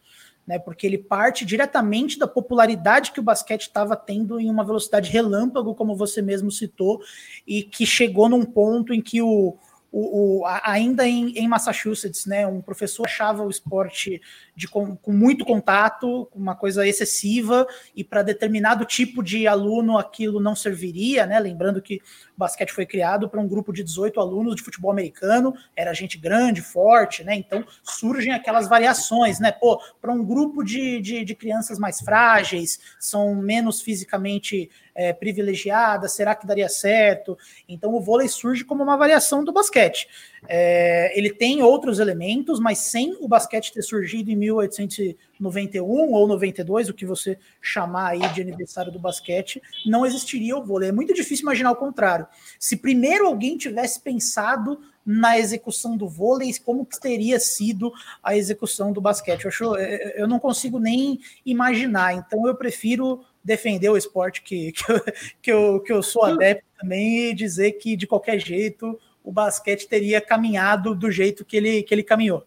né? 0.46 0.58
Porque 0.58 0.86
ele 0.86 0.96
parte 0.96 1.44
diretamente 1.44 2.18
da 2.18 2.28
popularidade 2.28 3.10
que 3.10 3.18
o 3.18 3.22
basquete 3.22 3.62
estava 3.62 3.96
tendo 3.96 4.38
em 4.38 4.48
uma 4.48 4.64
velocidade 4.64 5.10
relâmpago, 5.10 5.74
como 5.74 5.96
você 5.96 6.22
mesmo 6.22 6.50
citou, 6.50 7.00
e 7.46 7.62
que 7.62 7.84
chegou 7.84 8.28
num 8.28 8.44
ponto 8.44 8.94
em 8.94 9.00
que 9.00 9.20
o, 9.20 9.56
o, 9.98 10.40
o, 10.40 10.46
ainda 10.62 11.08
em, 11.08 11.30
em, 11.38 11.48
Massachusetts, 11.48 12.26
né, 12.26 12.46
um 12.46 12.60
professor 12.60 13.06
achava 13.06 13.42
o 13.42 13.48
esporte 13.48 14.20
de, 14.54 14.68
com, 14.68 14.94
com 14.94 15.10
muito 15.10 15.42
contato, 15.42 16.28
uma 16.34 16.54
coisa 16.54 16.86
excessiva, 16.86 17.66
e 17.94 18.04
para 18.04 18.22
determinado 18.22 18.84
tipo 18.84 19.22
de 19.22 19.46
aluno 19.46 19.96
aquilo 19.96 20.38
não 20.38 20.54
serviria, 20.54 21.24
né? 21.24 21.40
Lembrando 21.40 21.80
que 21.80 21.96
o 21.96 22.38
basquete 22.38 22.72
foi 22.72 22.84
criado 22.84 23.26
para 23.26 23.40
um 23.40 23.48
grupo 23.48 23.72
de 23.72 23.82
18 23.82 24.20
alunos 24.20 24.56
de 24.56 24.62
futebol 24.62 24.90
americano, 24.90 25.54
era 25.74 25.94
gente 25.94 26.18
grande, 26.18 26.60
forte, 26.60 27.24
né? 27.24 27.34
Então 27.34 27.64
surgem 27.82 28.34
aquelas 28.34 28.68
variações, 28.68 29.40
né? 29.40 29.50
Pô, 29.50 29.80
para 29.98 30.12
um 30.12 30.22
grupo 30.22 30.62
de, 30.62 31.00
de, 31.00 31.24
de 31.24 31.34
crianças 31.34 31.78
mais 31.78 32.00
frágeis, 32.00 32.78
são 33.00 33.34
menos 33.34 33.80
fisicamente 33.80 34.68
é, 34.96 35.12
privilegiada, 35.12 36.08
será 36.08 36.34
que 36.34 36.46
daria 36.46 36.68
certo? 36.68 37.36
Então 37.68 37.94
o 37.94 38.00
vôlei 38.00 38.28
surge 38.28 38.64
como 38.64 38.82
uma 38.82 38.96
variação 38.96 39.44
do 39.44 39.52
basquete. 39.52 40.08
É, 40.48 41.12
ele 41.16 41.32
tem 41.32 41.62
outros 41.62 41.98
elementos, 41.98 42.58
mas 42.58 42.78
sem 42.78 43.16
o 43.20 43.28
basquete 43.28 43.72
ter 43.72 43.82
surgido 43.82 44.30
em 44.30 44.36
1891 44.36 45.84
ou 45.84 46.26
92, 46.26 46.88
o 46.88 46.94
que 46.94 47.04
você 47.04 47.38
chamar 47.60 48.12
aí 48.12 48.28
de 48.32 48.40
aniversário 48.40 48.90
do 48.90 48.98
basquete, 48.98 49.60
não 49.84 50.06
existiria 50.06 50.56
o 50.56 50.64
vôlei. 50.64 50.88
É 50.88 50.92
muito 50.92 51.12
difícil 51.12 51.42
imaginar 51.42 51.72
o 51.72 51.76
contrário. 51.76 52.26
Se 52.58 52.76
primeiro 52.76 53.26
alguém 53.26 53.58
tivesse 53.58 54.00
pensado 54.00 54.80
na 55.04 55.38
execução 55.38 55.96
do 55.96 56.08
vôlei, 56.08 56.52
como 56.64 56.84
que 56.84 56.98
teria 56.98 57.38
sido 57.38 57.92
a 58.22 58.36
execução 58.36 58.92
do 58.92 59.00
basquete? 59.00 59.44
Eu, 59.44 59.48
acho, 59.48 59.76
eu 59.76 60.26
não 60.26 60.40
consigo 60.40 60.78
nem 60.80 61.20
imaginar. 61.44 62.14
Então 62.14 62.46
eu 62.46 62.56
prefiro 62.56 63.24
defender 63.46 63.88
o 63.88 63.96
esporte 63.96 64.42
que, 64.42 64.72
que, 64.72 64.92
eu, 64.92 65.00
que, 65.40 65.52
eu, 65.52 65.80
que 65.80 65.92
eu 65.92 66.02
sou 66.02 66.24
adepto 66.24 66.64
também 66.78 67.30
e 67.30 67.34
dizer 67.34 67.72
que, 67.72 67.96
de 67.96 68.06
qualquer 68.06 68.38
jeito, 68.38 68.98
o 69.22 69.32
basquete 69.32 69.88
teria 69.88 70.20
caminhado 70.20 70.94
do 70.94 71.10
jeito 71.10 71.44
que 71.44 71.56
ele, 71.56 71.82
que 71.82 71.94
ele 71.94 72.02
caminhou. 72.02 72.44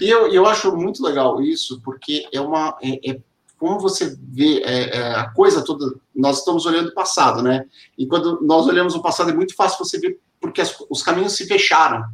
E 0.00 0.08
eu, 0.08 0.32
eu 0.32 0.46
acho 0.46 0.74
muito 0.76 1.02
legal 1.02 1.40
isso, 1.40 1.80
porque 1.82 2.26
é 2.32 2.40
uma. 2.40 2.76
É, 2.82 3.10
é 3.10 3.20
como 3.58 3.78
você 3.78 4.16
vê 4.20 4.60
é, 4.64 4.96
é, 4.96 5.14
a 5.14 5.30
coisa 5.30 5.64
toda, 5.64 5.94
nós 6.14 6.38
estamos 6.38 6.66
olhando 6.66 6.88
o 6.88 6.94
passado, 6.94 7.42
né? 7.42 7.64
E 7.96 8.06
quando 8.08 8.40
nós 8.42 8.66
olhamos 8.66 8.94
o 8.96 9.02
passado, 9.02 9.30
é 9.30 9.34
muito 9.34 9.54
fácil 9.54 9.78
você 9.84 10.00
ver 10.00 10.18
porque 10.40 10.60
as, 10.60 10.74
os 10.90 11.02
caminhos 11.02 11.34
se 11.34 11.46
fecharam. 11.46 12.04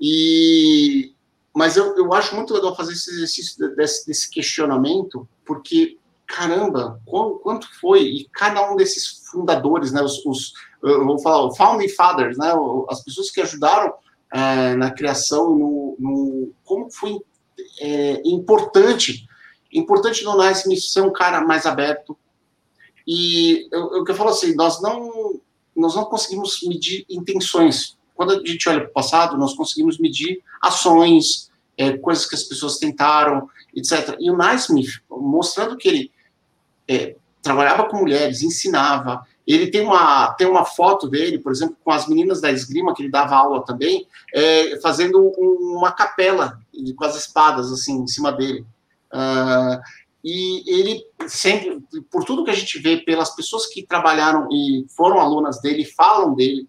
E, 0.00 1.14
mas 1.54 1.76
eu, 1.76 1.96
eu 1.96 2.12
acho 2.12 2.34
muito 2.34 2.52
legal 2.52 2.74
fazer 2.74 2.92
esse 2.92 3.10
exercício 3.10 3.76
desse, 3.76 4.04
desse 4.04 4.28
questionamento, 4.28 5.28
porque, 5.46 5.96
caramba, 6.32 6.98
quanto, 7.04 7.38
quanto 7.40 7.80
foi? 7.80 8.02
E 8.02 8.28
cada 8.32 8.72
um 8.72 8.76
desses 8.76 9.22
fundadores, 9.30 9.92
né, 9.92 10.00
os, 10.02 10.24
os 10.24 10.54
vou 10.80 11.18
falar, 11.18 11.44
o 11.44 11.54
Founding 11.54 11.90
Fathers, 11.90 12.38
né, 12.38 12.52
as 12.88 13.04
pessoas 13.04 13.30
que 13.30 13.40
ajudaram 13.40 13.92
é, 14.32 14.74
na 14.74 14.90
criação, 14.90 15.50
no, 15.54 15.96
no, 15.98 16.52
como 16.64 16.90
foi 16.90 17.20
é, 17.80 18.22
importante, 18.24 19.28
importante 19.70 20.24
no 20.24 20.36
Naismith 20.36 20.80
ser 20.80 21.02
um 21.02 21.12
cara 21.12 21.42
mais 21.42 21.66
aberto. 21.66 22.16
E 23.06 23.68
eu, 23.70 23.96
eu, 23.96 24.04
eu 24.06 24.14
falo 24.14 24.30
assim, 24.30 24.54
nós 24.54 24.80
não, 24.80 25.40
nós 25.76 25.94
não 25.94 26.06
conseguimos 26.06 26.62
medir 26.62 27.04
intenções 27.10 27.96
quando 28.14 28.32
a 28.32 28.46
gente 28.46 28.68
olha 28.68 28.80
para 28.80 28.90
o 28.90 28.92
passado, 28.92 29.38
nós 29.38 29.54
conseguimos 29.54 29.98
medir 29.98 30.42
ações, 30.60 31.50
é, 31.76 31.96
coisas 31.96 32.26
que 32.26 32.34
as 32.34 32.44
pessoas 32.44 32.78
tentaram, 32.78 33.48
etc. 33.74 34.16
E 34.20 34.30
o 34.30 34.36
Naismith, 34.36 35.02
mostrando 35.10 35.76
que 35.76 35.88
ele 35.88 36.12
é, 36.88 37.16
trabalhava 37.42 37.88
com 37.88 37.98
mulheres, 37.98 38.42
ensinava, 38.42 39.26
ele 39.46 39.70
tem 39.70 39.80
uma, 39.80 40.32
tem 40.34 40.46
uma 40.46 40.64
foto 40.64 41.08
dele, 41.08 41.38
por 41.38 41.50
exemplo, 41.50 41.76
com 41.82 41.90
as 41.90 42.06
meninas 42.06 42.40
da 42.40 42.50
esgrima, 42.50 42.94
que 42.94 43.02
ele 43.02 43.10
dava 43.10 43.34
aula 43.34 43.64
também, 43.64 44.06
é, 44.32 44.78
fazendo 44.80 45.18
um, 45.20 45.76
uma 45.78 45.92
capela 45.92 46.60
com 46.96 47.04
as 47.04 47.16
espadas, 47.16 47.72
assim, 47.72 48.02
em 48.02 48.06
cima 48.06 48.32
dele. 48.32 48.64
Uh, 49.12 49.80
e 50.24 50.62
ele 50.66 51.04
sempre, 51.26 51.82
por 52.10 52.24
tudo 52.24 52.44
que 52.44 52.50
a 52.50 52.54
gente 52.54 52.78
vê, 52.78 52.98
pelas 52.98 53.34
pessoas 53.34 53.66
que 53.66 53.84
trabalharam 53.84 54.48
e 54.50 54.86
foram 54.96 55.20
alunas 55.20 55.60
dele, 55.60 55.84
falam 55.84 56.34
dele, 56.34 56.68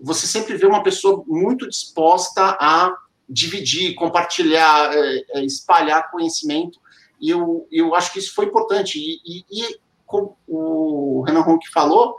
você 0.00 0.26
sempre 0.26 0.56
vê 0.56 0.66
uma 0.66 0.82
pessoa 0.82 1.24
muito 1.26 1.68
disposta 1.68 2.56
a 2.60 2.94
dividir, 3.28 3.94
compartilhar, 3.94 4.94
é, 4.94 5.24
é, 5.30 5.44
espalhar 5.44 6.10
conhecimento, 6.10 6.78
e 7.24 7.30
eu, 7.30 7.66
eu 7.72 7.94
acho 7.94 8.12
que 8.12 8.18
isso 8.18 8.34
foi 8.34 8.44
importante. 8.44 8.98
E, 8.98 9.18
e, 9.24 9.44
e 9.50 9.78
como 10.04 10.36
o 10.46 11.22
Renan 11.26 11.40
Ronck 11.40 11.66
falou, 11.72 12.16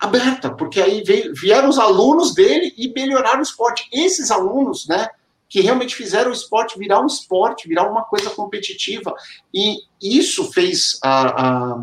aberta, 0.00 0.52
porque 0.52 0.80
aí 0.80 1.04
veio, 1.04 1.32
vieram 1.32 1.68
os 1.68 1.78
alunos 1.78 2.34
dele 2.34 2.74
e 2.76 2.92
melhoraram 2.92 3.38
o 3.38 3.44
esporte. 3.44 3.88
Esses 3.92 4.32
alunos, 4.32 4.88
né, 4.88 5.08
que 5.48 5.60
realmente 5.60 5.94
fizeram 5.94 6.30
o 6.30 6.34
esporte 6.34 6.76
virar 6.76 7.00
um 7.00 7.06
esporte, 7.06 7.68
virar 7.68 7.88
uma 7.88 8.02
coisa 8.02 8.30
competitiva. 8.30 9.14
E 9.54 9.76
isso 10.02 10.50
fez. 10.50 10.98
a 11.04 11.76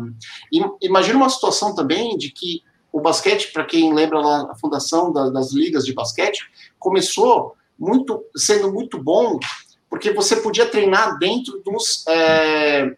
imagina 0.82 1.16
uma 1.16 1.30
situação 1.30 1.74
também 1.74 2.18
de 2.18 2.30
que 2.30 2.62
o 2.92 3.00
basquete, 3.00 3.52
para 3.54 3.64
quem 3.64 3.94
lembra 3.94 4.20
lá 4.20 4.50
a 4.50 4.54
fundação 4.56 5.10
da, 5.10 5.30
das 5.30 5.52
ligas 5.52 5.86
de 5.86 5.94
basquete, 5.94 6.40
começou 6.78 7.54
muito 7.78 8.22
sendo 8.36 8.70
muito 8.70 9.02
bom, 9.02 9.38
porque 9.90 10.12
você 10.12 10.36
podia 10.36 10.70
treinar 10.70 11.18
dentro 11.18 11.60
dos, 11.64 12.06
é, 12.06 12.96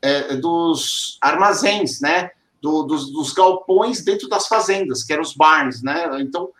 é, 0.00 0.36
dos 0.36 1.18
armazéns, 1.20 2.00
né? 2.00 2.30
Do, 2.62 2.82
dos, 2.82 3.10
dos, 3.12 3.32
galpões 3.32 4.04
dentro 4.04 4.28
das 4.28 4.46
fazendas, 4.46 5.02
que 5.02 5.12
eram 5.12 5.22
os 5.22 5.34
barns, 5.34 5.82
né? 5.82 6.20
Então, 6.20 6.50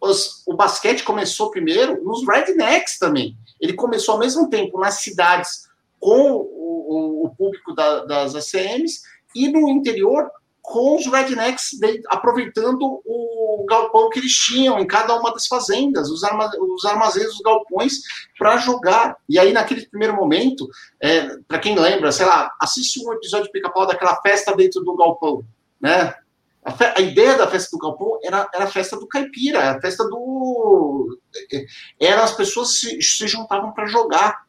os, 0.00 0.42
o 0.46 0.54
basquete 0.54 1.02
começou 1.02 1.50
primeiro 1.50 2.04
nos 2.04 2.26
rednecks 2.26 2.98
também. 2.98 3.36
Ele 3.60 3.72
começou 3.72 4.14
ao 4.14 4.20
mesmo 4.20 4.48
tempo 4.48 4.78
nas 4.78 5.00
cidades 5.00 5.68
com 5.98 6.32
o, 6.32 7.26
o 7.26 7.34
público 7.36 7.74
da, 7.74 8.04
das 8.04 8.34
ACMs 8.34 9.02
e 9.34 9.48
no 9.48 9.68
interior 9.68 10.30
com 10.62 10.96
os 10.96 11.06
rednecks 11.06 11.72
aproveitando 12.06 13.02
o 13.04 13.66
galpão 13.68 14.08
que 14.08 14.20
eles 14.20 14.32
tinham 14.32 14.78
em 14.78 14.86
cada 14.86 15.14
uma 15.18 15.32
das 15.32 15.46
fazendas, 15.48 16.08
os, 16.08 16.22
arma, 16.22 16.50
os 16.58 16.84
armazéns, 16.84 17.34
os 17.34 17.40
galpões, 17.40 17.94
para 18.38 18.56
jogar. 18.58 19.16
E 19.28 19.38
aí, 19.38 19.52
naquele 19.52 19.84
primeiro 19.86 20.14
momento, 20.14 20.68
é, 21.00 21.36
para 21.48 21.58
quem 21.58 21.76
lembra, 21.76 22.12
sei 22.12 22.26
lá, 22.26 22.50
assiste 22.60 23.04
um 23.04 23.12
episódio 23.12 23.46
de 23.46 23.52
pica-pau 23.52 23.86
daquela 23.86 24.16
festa 24.22 24.54
dentro 24.54 24.82
do 24.82 24.96
galpão, 24.96 25.44
né? 25.80 26.14
A, 26.64 26.70
fe, 26.70 26.84
a, 26.84 27.00
ideia 27.00 27.36
da 27.36 27.48
festa 27.48 27.76
do 27.76 27.80
galpão 27.80 28.20
era, 28.22 28.48
era 28.54 28.64
a 28.64 28.70
festa 28.70 28.96
do 28.96 29.08
caipira, 29.08 29.72
a 29.72 29.80
festa 29.80 30.04
do. 30.04 31.18
É, 31.52 31.66
era 32.00 32.22
as 32.22 32.32
pessoas 32.32 32.78
se, 32.78 33.02
se 33.02 33.26
juntavam 33.26 33.72
para 33.72 33.86
jogar 33.86 34.44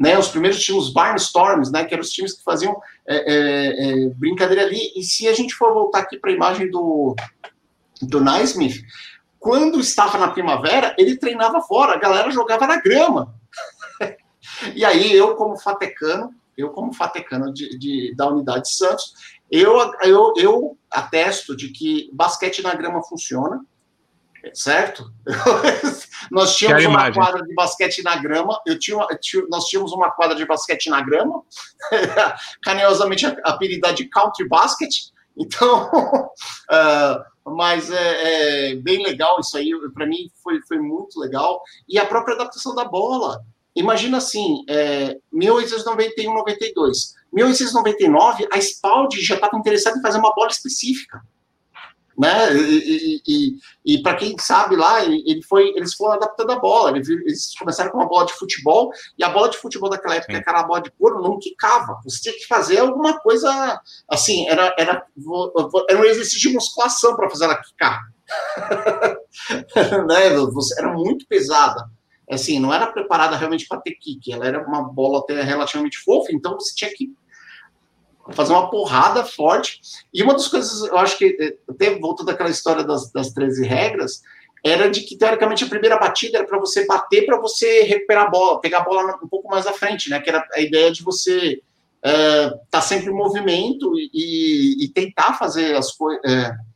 né, 0.00 0.18
os 0.18 0.28
primeiros 0.28 0.58
tinham 0.64 0.78
os 0.78 0.90
barnstorms, 0.90 1.70
né, 1.70 1.84
que 1.84 1.92
eram 1.92 2.00
os 2.00 2.10
times 2.10 2.32
que 2.32 2.42
faziam 2.42 2.80
é, 3.06 3.16
é, 3.16 4.06
é, 4.06 4.08
brincadeira 4.14 4.62
ali. 4.62 4.90
E 4.96 5.02
se 5.02 5.28
a 5.28 5.34
gente 5.34 5.54
for 5.54 5.74
voltar 5.74 5.98
aqui 5.98 6.18
para 6.18 6.30
a 6.30 6.34
imagem 6.34 6.70
do, 6.70 7.14
do 8.00 8.18
Naismith, 8.18 8.82
quando 9.38 9.78
estava 9.78 10.16
na 10.16 10.28
primavera, 10.28 10.96
ele 10.96 11.18
treinava 11.18 11.60
fora, 11.60 11.92
a 11.92 11.98
galera 11.98 12.30
jogava 12.30 12.66
na 12.66 12.80
grama. 12.80 13.34
e 14.74 14.86
aí, 14.86 15.12
eu, 15.12 15.36
como 15.36 15.58
fatecano, 15.58 16.34
eu, 16.56 16.70
como 16.70 16.94
fatecano 16.94 17.52
de, 17.52 17.78
de, 17.78 18.14
da 18.16 18.26
unidade 18.26 18.62
de 18.62 18.74
Santos, 18.74 19.12
eu, 19.50 19.76
eu, 20.02 20.32
eu 20.38 20.78
atesto 20.90 21.54
de 21.54 21.68
que 21.68 22.08
basquete 22.14 22.62
na 22.62 22.74
grama 22.74 23.02
funciona, 23.02 23.60
certo? 24.54 25.12
nós 26.30 26.56
tínhamos 26.56 26.84
uma 26.84 27.12
quadra 27.12 27.42
de 27.42 27.54
basquete 27.54 28.02
na 28.02 28.16
grama, 28.16 28.60
eu 28.66 28.78
tinha, 28.78 28.98
nós 29.48 29.64
tínhamos 29.66 29.92
uma 29.92 30.10
quadra 30.10 30.36
de 30.36 30.44
basquete 30.46 30.88
na 30.88 31.00
grama, 31.00 31.42
carinhosamente 32.62 33.26
apelidada 33.44 33.94
de 33.94 34.06
country 34.06 34.48
basket, 34.48 34.90
então, 35.36 35.90
uh, 35.90 37.24
mas 37.52 37.90
é, 37.90 38.70
é, 38.70 38.74
bem 38.76 39.02
legal 39.02 39.40
isso 39.40 39.56
aí, 39.56 39.70
para 39.94 40.06
mim 40.06 40.30
foi, 40.42 40.60
foi 40.66 40.78
muito 40.78 41.18
legal, 41.18 41.62
e 41.88 41.98
a 41.98 42.06
própria 42.06 42.34
adaptação 42.34 42.74
da 42.74 42.84
bola, 42.84 43.40
imagina 43.74 44.18
assim, 44.18 44.64
é, 44.68 45.16
1891, 45.32 46.34
92, 46.34 47.14
1899, 47.32 48.48
a 48.52 48.58
Spalding 48.58 49.20
já 49.20 49.36
estava 49.36 49.56
interessada 49.56 49.98
em 49.98 50.02
fazer 50.02 50.18
uma 50.18 50.34
bola 50.34 50.50
específica, 50.50 51.22
né? 52.20 52.54
E, 52.54 53.22
e, 53.26 53.54
e 53.84 54.02
para 54.02 54.14
quem 54.14 54.36
sabe 54.38 54.76
lá, 54.76 55.02
ele 55.02 55.42
foi, 55.48 55.68
eles 55.74 55.94
foram 55.94 56.14
adaptando 56.14 56.52
a 56.52 56.58
bola. 56.58 56.98
Eles 56.98 57.54
começaram 57.58 57.90
com 57.90 57.96
uma 57.96 58.08
bola 58.08 58.26
de 58.26 58.34
futebol 58.34 58.90
e 59.18 59.24
a 59.24 59.30
bola 59.30 59.48
de 59.48 59.56
futebol 59.56 59.88
daquela 59.88 60.16
época, 60.16 60.34
Sim. 60.34 60.38
aquela 60.38 60.62
bola 60.64 60.82
de 60.82 60.90
couro, 60.90 61.22
não 61.22 61.38
quicava. 61.38 61.98
Você 62.04 62.20
tinha 62.20 62.34
que 62.34 62.46
fazer 62.46 62.78
alguma 62.80 63.18
coisa 63.20 63.80
assim. 64.10 64.46
Era, 64.48 64.74
era, 64.78 65.02
era 65.88 65.98
um 65.98 66.04
exercício 66.04 66.40
de 66.40 66.54
musculação 66.54 67.16
para 67.16 67.30
fazer 67.30 67.44
ela 67.44 67.62
quicar. 67.62 68.02
né? 70.06 70.26
Era 70.78 70.92
muito 70.92 71.26
pesada. 71.26 71.88
Assim, 72.30 72.60
não 72.60 72.72
era 72.72 72.86
preparada 72.86 73.34
realmente 73.34 73.66
para 73.66 73.80
ter 73.80 73.92
kick. 73.92 74.30
Ela 74.30 74.46
era 74.46 74.66
uma 74.66 74.82
bola 74.82 75.20
até 75.20 75.42
relativamente 75.42 75.98
fofa, 75.98 76.28
então 76.32 76.54
você 76.54 76.74
tinha 76.74 76.92
que 76.94 77.12
fazer 78.32 78.52
uma 78.52 78.70
porrada 78.70 79.24
forte. 79.24 79.80
E 80.12 80.22
uma 80.22 80.34
das 80.34 80.48
coisas, 80.48 80.82
eu 80.88 80.98
acho 80.98 81.16
que, 81.18 81.36
eh, 81.40 81.56
até 81.68 81.98
voltando 81.98 82.30
àquela 82.30 82.50
história 82.50 82.84
das, 82.84 83.10
das 83.12 83.32
13 83.32 83.66
regras, 83.66 84.22
era 84.64 84.90
de 84.90 85.02
que, 85.02 85.16
teoricamente, 85.16 85.64
a 85.64 85.68
primeira 85.68 85.98
batida 85.98 86.38
era 86.38 86.46
para 86.46 86.58
você 86.58 86.86
bater, 86.86 87.24
para 87.26 87.40
você 87.40 87.82
recuperar 87.82 88.26
a 88.26 88.30
bola, 88.30 88.60
pegar 88.60 88.78
a 88.78 88.84
bola 88.84 89.18
um 89.22 89.28
pouco 89.28 89.48
mais 89.48 89.66
à 89.66 89.72
frente, 89.72 90.10
né? 90.10 90.20
Que 90.20 90.30
era 90.30 90.46
a 90.54 90.60
ideia 90.60 90.92
de 90.92 91.02
você 91.02 91.60
estar 92.04 92.54
uh, 92.54 92.60
tá 92.70 92.80
sempre 92.80 93.10
em 93.10 93.14
movimento 93.14 93.92
e, 93.98 94.84
e 94.84 94.88
tentar 94.88 95.34
fazer 95.34 95.76
as 95.76 95.92
coisas. 95.92 96.20
Uh, 96.24 96.70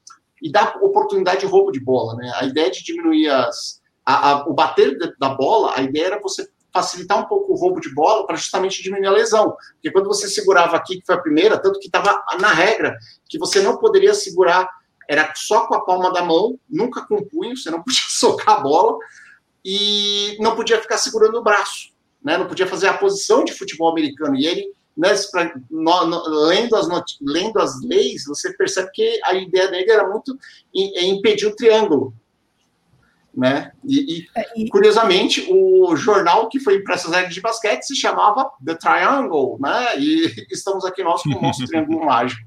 e 0.44 0.52
dar 0.52 0.76
oportunidade 0.82 1.40
de 1.40 1.46
roubo 1.46 1.72
de 1.72 1.80
bola, 1.80 2.14
né? 2.16 2.30
A 2.36 2.44
ideia 2.44 2.70
de 2.70 2.84
diminuir 2.84 3.30
as, 3.30 3.80
a, 4.04 4.30
a, 4.30 4.46
o 4.46 4.52
bater 4.52 4.94
da 5.18 5.30
bola, 5.30 5.72
a 5.74 5.82
ideia 5.82 6.06
era 6.06 6.20
você 6.20 6.46
facilitar 6.74 7.20
um 7.20 7.26
pouco 7.26 7.52
o 7.52 7.56
roubo 7.56 7.80
de 7.80 7.94
bola 7.94 8.26
para 8.26 8.34
justamente 8.34 8.82
diminuir 8.82 9.06
a 9.06 9.12
lesão. 9.12 9.56
Porque 9.74 9.92
quando 9.92 10.08
você 10.08 10.28
segurava 10.28 10.76
aqui, 10.76 10.98
que 10.98 11.06
foi 11.06 11.14
a 11.14 11.20
primeira, 11.20 11.56
tanto 11.56 11.78
que 11.78 11.86
estava 11.86 12.20
na 12.40 12.52
regra, 12.52 12.98
que 13.28 13.38
você 13.38 13.62
não 13.62 13.76
poderia 13.76 14.12
segurar, 14.12 14.68
era 15.08 15.32
só 15.36 15.68
com 15.68 15.74
a 15.74 15.84
palma 15.84 16.12
da 16.12 16.22
mão, 16.22 16.58
nunca 16.68 17.06
com 17.06 17.14
o 17.14 17.24
punho, 17.24 17.56
você 17.56 17.70
não 17.70 17.80
podia 17.80 18.02
socar 18.10 18.56
a 18.56 18.60
bola, 18.60 18.98
e 19.64 20.36
não 20.40 20.56
podia 20.56 20.80
ficar 20.80 20.98
segurando 20.98 21.38
o 21.38 21.42
braço, 21.42 21.90
né? 22.22 22.36
não 22.36 22.46
podia 22.46 22.66
fazer 22.66 22.88
a 22.88 22.98
posição 22.98 23.44
de 23.44 23.54
futebol 23.54 23.90
americano. 23.90 24.34
E 24.34 24.44
ele, 24.44 24.66
né, 24.96 25.14
no, 25.70 26.06
no, 26.06 26.28
lendo, 26.48 26.76
as 26.76 26.88
lendo 27.20 27.58
as 27.60 27.80
leis, 27.82 28.24
você 28.26 28.52
percebe 28.52 28.90
que 28.92 29.20
a 29.24 29.32
ideia 29.32 29.68
dele 29.68 29.90
era 29.90 30.08
muito 30.08 30.36
impedir 30.74 31.46
o 31.46 31.56
triângulo 31.56 32.12
né? 33.36 33.72
E, 33.84 34.18
e, 34.18 34.26
é, 34.36 34.44
e, 34.56 34.68
curiosamente, 34.68 35.46
o 35.50 35.94
jornal 35.96 36.48
que 36.48 36.60
foi 36.60 36.76
impresso 36.76 37.08
as 37.08 37.14
regras 37.14 37.34
de 37.34 37.40
basquete 37.40 37.82
se 37.82 37.96
chamava 37.96 38.50
The 38.64 38.74
Triangle, 38.74 39.58
né? 39.60 39.98
E 39.98 40.32
estamos 40.50 40.84
aqui 40.84 41.02
nós 41.02 41.22
com 41.22 41.30
o 41.30 41.42
nosso 41.42 41.64
triângulo 41.66 42.04
mágico. 42.04 42.42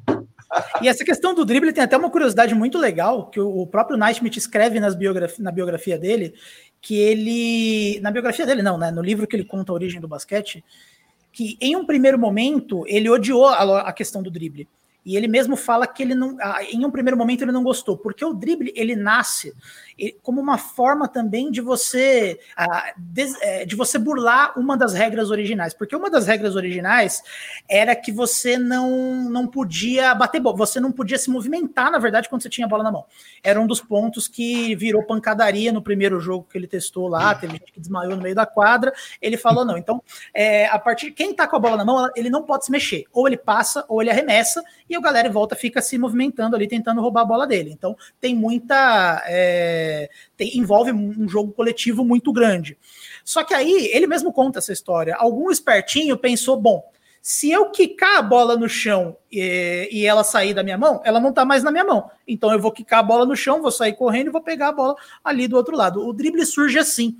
E 0.81 0.87
essa 0.87 1.03
questão 1.03 1.33
do 1.33 1.43
drible 1.43 1.73
tem 1.73 1.83
até 1.83 1.97
uma 1.97 2.09
curiosidade 2.09 2.55
muito 2.55 2.77
legal, 2.77 3.29
que 3.29 3.39
o 3.39 3.67
próprio 3.67 3.97
Naismith 3.97 4.37
escreve 4.37 4.79
nas 4.79 4.95
biografia, 4.95 5.43
na 5.43 5.51
biografia 5.51 5.97
dele, 5.97 6.33
que 6.81 6.95
ele. 6.95 7.99
Na 7.99 8.11
biografia 8.11 8.45
dele, 8.45 8.61
não, 8.61 8.77
né? 8.77 8.89
No 8.89 9.01
livro 9.01 9.27
que 9.27 9.35
ele 9.35 9.43
conta 9.43 9.71
a 9.71 9.75
origem 9.75 9.99
do 9.99 10.07
basquete, 10.07 10.63
que 11.33 11.57
em 11.59 11.75
um 11.75 11.85
primeiro 11.85 12.17
momento 12.17 12.83
ele 12.87 13.09
odiou 13.09 13.45
a, 13.45 13.81
a 13.81 13.93
questão 13.93 14.23
do 14.23 14.31
drible. 14.31 14.67
E 15.07 15.15
ele 15.15 15.29
mesmo 15.29 15.55
fala 15.55 15.87
que 15.87 16.03
ele 16.03 16.13
não, 16.13 16.35
em 16.69 16.85
um 16.85 16.91
primeiro 16.91 17.15
momento 17.15 17.41
ele 17.41 17.53
não 17.53 17.63
gostou, 17.63 17.97
porque 17.97 18.25
o 18.25 18.33
drible 18.33 18.73
ele 18.75 18.93
nasce 18.93 19.53
como 20.21 20.41
uma 20.41 20.57
forma 20.57 21.07
também 21.07 21.49
de 21.49 21.61
você 21.61 22.37
é, 23.41 23.65
de 23.65 23.73
você 23.73 23.97
burlar 23.97 24.59
uma 24.59 24.75
das 24.75 24.93
regras 24.93 25.31
originais, 25.31 25.73
porque 25.73 25.95
uma 25.95 26.09
das 26.09 26.27
regras 26.27 26.57
originais 26.57 27.23
era 27.69 27.95
que 27.95 28.11
você 28.11 28.57
não 28.57 29.29
não 29.29 29.47
podia 29.47 30.13
bater 30.13 30.41
bola, 30.41 30.57
você 30.57 30.77
não 30.77 30.91
podia 30.91 31.17
se 31.17 31.29
movimentar, 31.29 31.89
na 31.89 31.99
verdade, 31.99 32.27
quando 32.27 32.41
você 32.41 32.49
tinha 32.49 32.67
a 32.67 32.69
bola 32.69 32.83
na 32.83 32.91
mão. 32.91 33.05
Era 33.41 33.61
um 33.61 33.65
dos 33.65 33.79
pontos 33.79 34.27
que 34.27 34.75
virou 34.75 35.03
pancadaria 35.03 35.71
no 35.71 35.81
primeiro 35.81 36.19
jogo 36.19 36.45
que 36.51 36.57
ele 36.57 36.67
testou 36.67 37.07
lá, 37.07 37.33
teve 37.33 37.53
gente 37.53 37.71
que 37.71 37.79
desmaiou 37.79 38.17
no 38.17 38.21
meio 38.21 38.35
da 38.35 38.45
quadra, 38.45 38.91
ele 39.21 39.37
falou 39.37 39.63
não. 39.63 39.77
Então, 39.77 40.03
é, 40.33 40.65
a 40.67 40.77
partir 40.77 41.11
quem 41.11 41.33
tá 41.33 41.47
com 41.47 41.55
a 41.55 41.59
bola 41.59 41.77
na 41.77 41.85
mão, 41.85 42.09
ele 42.13 42.29
não 42.29 42.43
pode 42.43 42.65
se 42.65 42.71
mexer, 42.71 43.05
ou 43.13 43.25
ele 43.25 43.37
passa 43.37 43.85
ou 43.87 44.01
ele 44.01 44.11
arremessa 44.11 44.61
e 44.89 44.96
a 44.97 45.01
galera 45.01 45.29
volta 45.29 45.55
fica 45.55 45.81
se 45.81 45.97
movimentando 45.97 46.55
ali 46.55 46.67
tentando 46.67 47.01
roubar 47.01 47.21
a 47.21 47.25
bola 47.25 47.47
dele. 47.47 47.71
Então, 47.71 47.95
tem 48.19 48.35
muita 48.35 49.23
é, 49.27 50.09
tem, 50.35 50.57
envolve 50.57 50.91
um 50.91 51.27
jogo 51.27 51.51
coletivo 51.51 52.03
muito 52.03 52.31
grande. 52.31 52.77
Só 53.23 53.43
que 53.43 53.53
aí 53.53 53.89
ele 53.93 54.07
mesmo 54.07 54.31
conta 54.31 54.59
essa 54.59 54.71
história. 54.71 55.15
Algum 55.15 55.51
espertinho 55.51 56.17
pensou: 56.17 56.55
bom, 56.55 56.83
se 57.21 57.51
eu 57.51 57.71
quicar 57.71 58.19
a 58.19 58.21
bola 58.21 58.55
no 58.55 58.69
chão 58.69 59.17
e, 59.29 59.89
e, 59.91 60.05
ela 60.05 60.23
sair 60.23 60.53
da 60.53 60.63
minha 60.63 60.77
mão, 60.77 61.01
ela 61.03 61.19
não 61.19 61.33
tá 61.33 61.43
mais 61.43 61.61
na 61.61 61.69
minha 61.69 61.83
mão. 61.83 62.09
Então 62.25 62.53
eu 62.53 62.59
vou 62.59 62.71
quicar 62.71 62.99
a 62.99 63.03
bola 63.03 63.25
no 63.25 63.35
chão, 63.35 63.61
vou 63.61 63.69
sair 63.69 63.93
correndo 63.97 64.27
e 64.27 64.31
vou 64.31 64.41
pegar 64.41 64.69
a 64.69 64.71
bola 64.71 64.95
ali 65.21 65.45
do 65.45 65.57
outro 65.57 65.75
lado. 65.75 66.07
O 66.07 66.13
drible 66.13 66.45
surge 66.45 66.79
assim. 66.79 67.17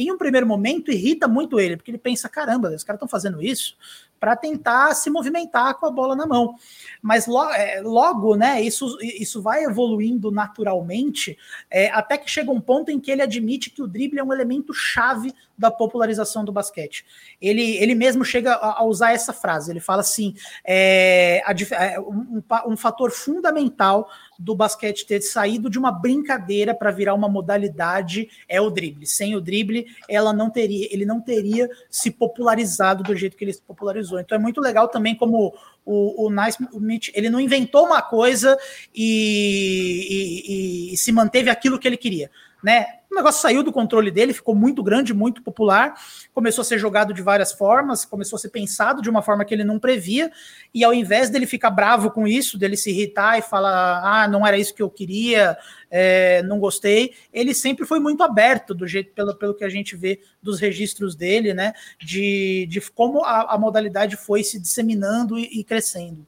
Em 0.00 0.12
um 0.12 0.16
primeiro 0.16 0.46
momento, 0.46 0.92
irrita 0.92 1.26
muito 1.26 1.58
ele, 1.58 1.76
porque 1.76 1.90
ele 1.90 1.98
pensa: 1.98 2.28
caramba, 2.28 2.70
os 2.70 2.84
caras 2.84 2.98
estão 2.98 3.08
fazendo 3.08 3.42
isso 3.42 3.76
para 4.20 4.36
tentar 4.36 4.94
se 4.94 5.10
movimentar 5.10 5.74
com 5.74 5.86
a 5.86 5.90
bola 5.90 6.14
na 6.14 6.24
mão. 6.24 6.54
Mas 7.02 7.26
logo, 7.26 7.50
é, 7.52 7.80
logo 7.80 8.36
né, 8.36 8.62
isso, 8.62 8.96
isso 9.02 9.42
vai 9.42 9.64
evoluindo 9.64 10.30
naturalmente, 10.30 11.36
é, 11.68 11.90
até 11.90 12.16
que 12.16 12.30
chega 12.30 12.50
um 12.50 12.60
ponto 12.60 12.90
em 12.90 13.00
que 13.00 13.10
ele 13.10 13.22
admite 13.22 13.70
que 13.70 13.82
o 13.82 13.88
drible 13.88 14.20
é 14.20 14.24
um 14.24 14.32
elemento 14.32 14.72
chave 14.72 15.34
da 15.58 15.70
popularização 15.70 16.44
do 16.44 16.52
basquete. 16.52 17.04
Ele, 17.42 17.76
ele 17.78 17.94
mesmo 17.94 18.24
chega 18.24 18.52
a, 18.52 18.80
a 18.80 18.84
usar 18.84 19.12
essa 19.12 19.32
frase, 19.32 19.72
ele 19.72 19.80
fala 19.80 20.00
assim, 20.00 20.34
é, 20.64 21.42
a, 21.44 21.52
é, 21.84 21.98
um, 21.98 22.42
um 22.66 22.76
fator 22.76 23.10
fundamental 23.10 24.08
do 24.38 24.54
basquete 24.54 25.04
ter 25.04 25.20
saído 25.20 25.68
de 25.68 25.78
uma 25.78 25.90
brincadeira 25.90 26.72
para 26.72 26.92
virar 26.92 27.14
uma 27.14 27.28
modalidade 27.28 28.28
é 28.48 28.60
o 28.60 28.70
drible. 28.70 29.04
Sem 29.04 29.34
o 29.34 29.40
drible, 29.40 29.86
ela 30.08 30.32
não 30.32 30.48
teria, 30.48 30.86
ele 30.92 31.04
não 31.04 31.20
teria 31.20 31.68
se 31.90 32.10
popularizado 32.10 33.02
do 33.02 33.16
jeito 33.16 33.36
que 33.36 33.44
ele 33.44 33.52
se 33.52 33.62
popularizou. 33.62 34.20
Então 34.20 34.38
é 34.38 34.40
muito 34.40 34.60
legal 34.60 34.86
também 34.86 35.16
como 35.16 35.52
o, 35.84 36.26
o 36.26 36.30
Nice 36.30 36.58
Mitch, 36.74 37.10
ele 37.14 37.30
não 37.30 37.40
inventou 37.40 37.86
uma 37.86 38.00
coisa 38.00 38.56
e, 38.94 40.90
e, 40.90 40.92
e 40.92 40.96
se 40.96 41.10
manteve 41.10 41.50
aquilo 41.50 41.78
que 41.78 41.88
ele 41.88 41.96
queria 41.96 42.30
né? 42.62 42.86
O 43.10 43.14
negócio 43.14 43.40
saiu 43.40 43.62
do 43.62 43.72
controle 43.72 44.10
dele, 44.10 44.34
ficou 44.34 44.54
muito 44.54 44.82
grande, 44.82 45.14
muito 45.14 45.42
popular, 45.42 45.94
começou 46.34 46.60
a 46.60 46.64
ser 46.64 46.78
jogado 46.78 47.14
de 47.14 47.22
várias 47.22 47.52
formas, 47.52 48.04
começou 48.04 48.36
a 48.36 48.40
ser 48.40 48.50
pensado 48.50 49.00
de 49.00 49.08
uma 49.08 49.22
forma 49.22 49.46
que 49.46 49.54
ele 49.54 49.64
não 49.64 49.78
previa, 49.78 50.30
e 50.74 50.84
ao 50.84 50.92
invés 50.92 51.30
dele 51.30 51.46
ficar 51.46 51.70
bravo 51.70 52.10
com 52.10 52.26
isso, 52.26 52.58
dele 52.58 52.76
se 52.76 52.90
irritar 52.90 53.38
e 53.38 53.42
falar, 53.42 54.02
ah, 54.04 54.28
não 54.28 54.46
era 54.46 54.58
isso 54.58 54.74
que 54.74 54.82
eu 54.82 54.90
queria, 54.90 55.56
é, 55.90 56.42
não 56.42 56.58
gostei, 56.58 57.14
ele 57.32 57.54
sempre 57.54 57.86
foi 57.86 57.98
muito 57.98 58.22
aberto, 58.22 58.74
do 58.74 58.86
jeito, 58.86 59.12
pelo, 59.14 59.34
pelo 59.34 59.54
que 59.54 59.64
a 59.64 59.70
gente 59.70 59.96
vê 59.96 60.20
dos 60.42 60.60
registros 60.60 61.14
dele, 61.14 61.54
né? 61.54 61.72
De, 61.98 62.66
de 62.68 62.80
como 62.90 63.24
a, 63.24 63.54
a 63.54 63.58
modalidade 63.58 64.16
foi 64.16 64.44
se 64.44 64.60
disseminando 64.60 65.38
e, 65.38 65.60
e 65.60 65.64
crescendo. 65.64 66.26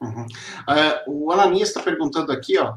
Uhum. 0.00 0.26
Uh, 0.26 1.26
o 1.26 1.32
Ananias 1.32 1.68
está 1.68 1.82
perguntando 1.82 2.32
aqui, 2.32 2.58
ó 2.58 2.76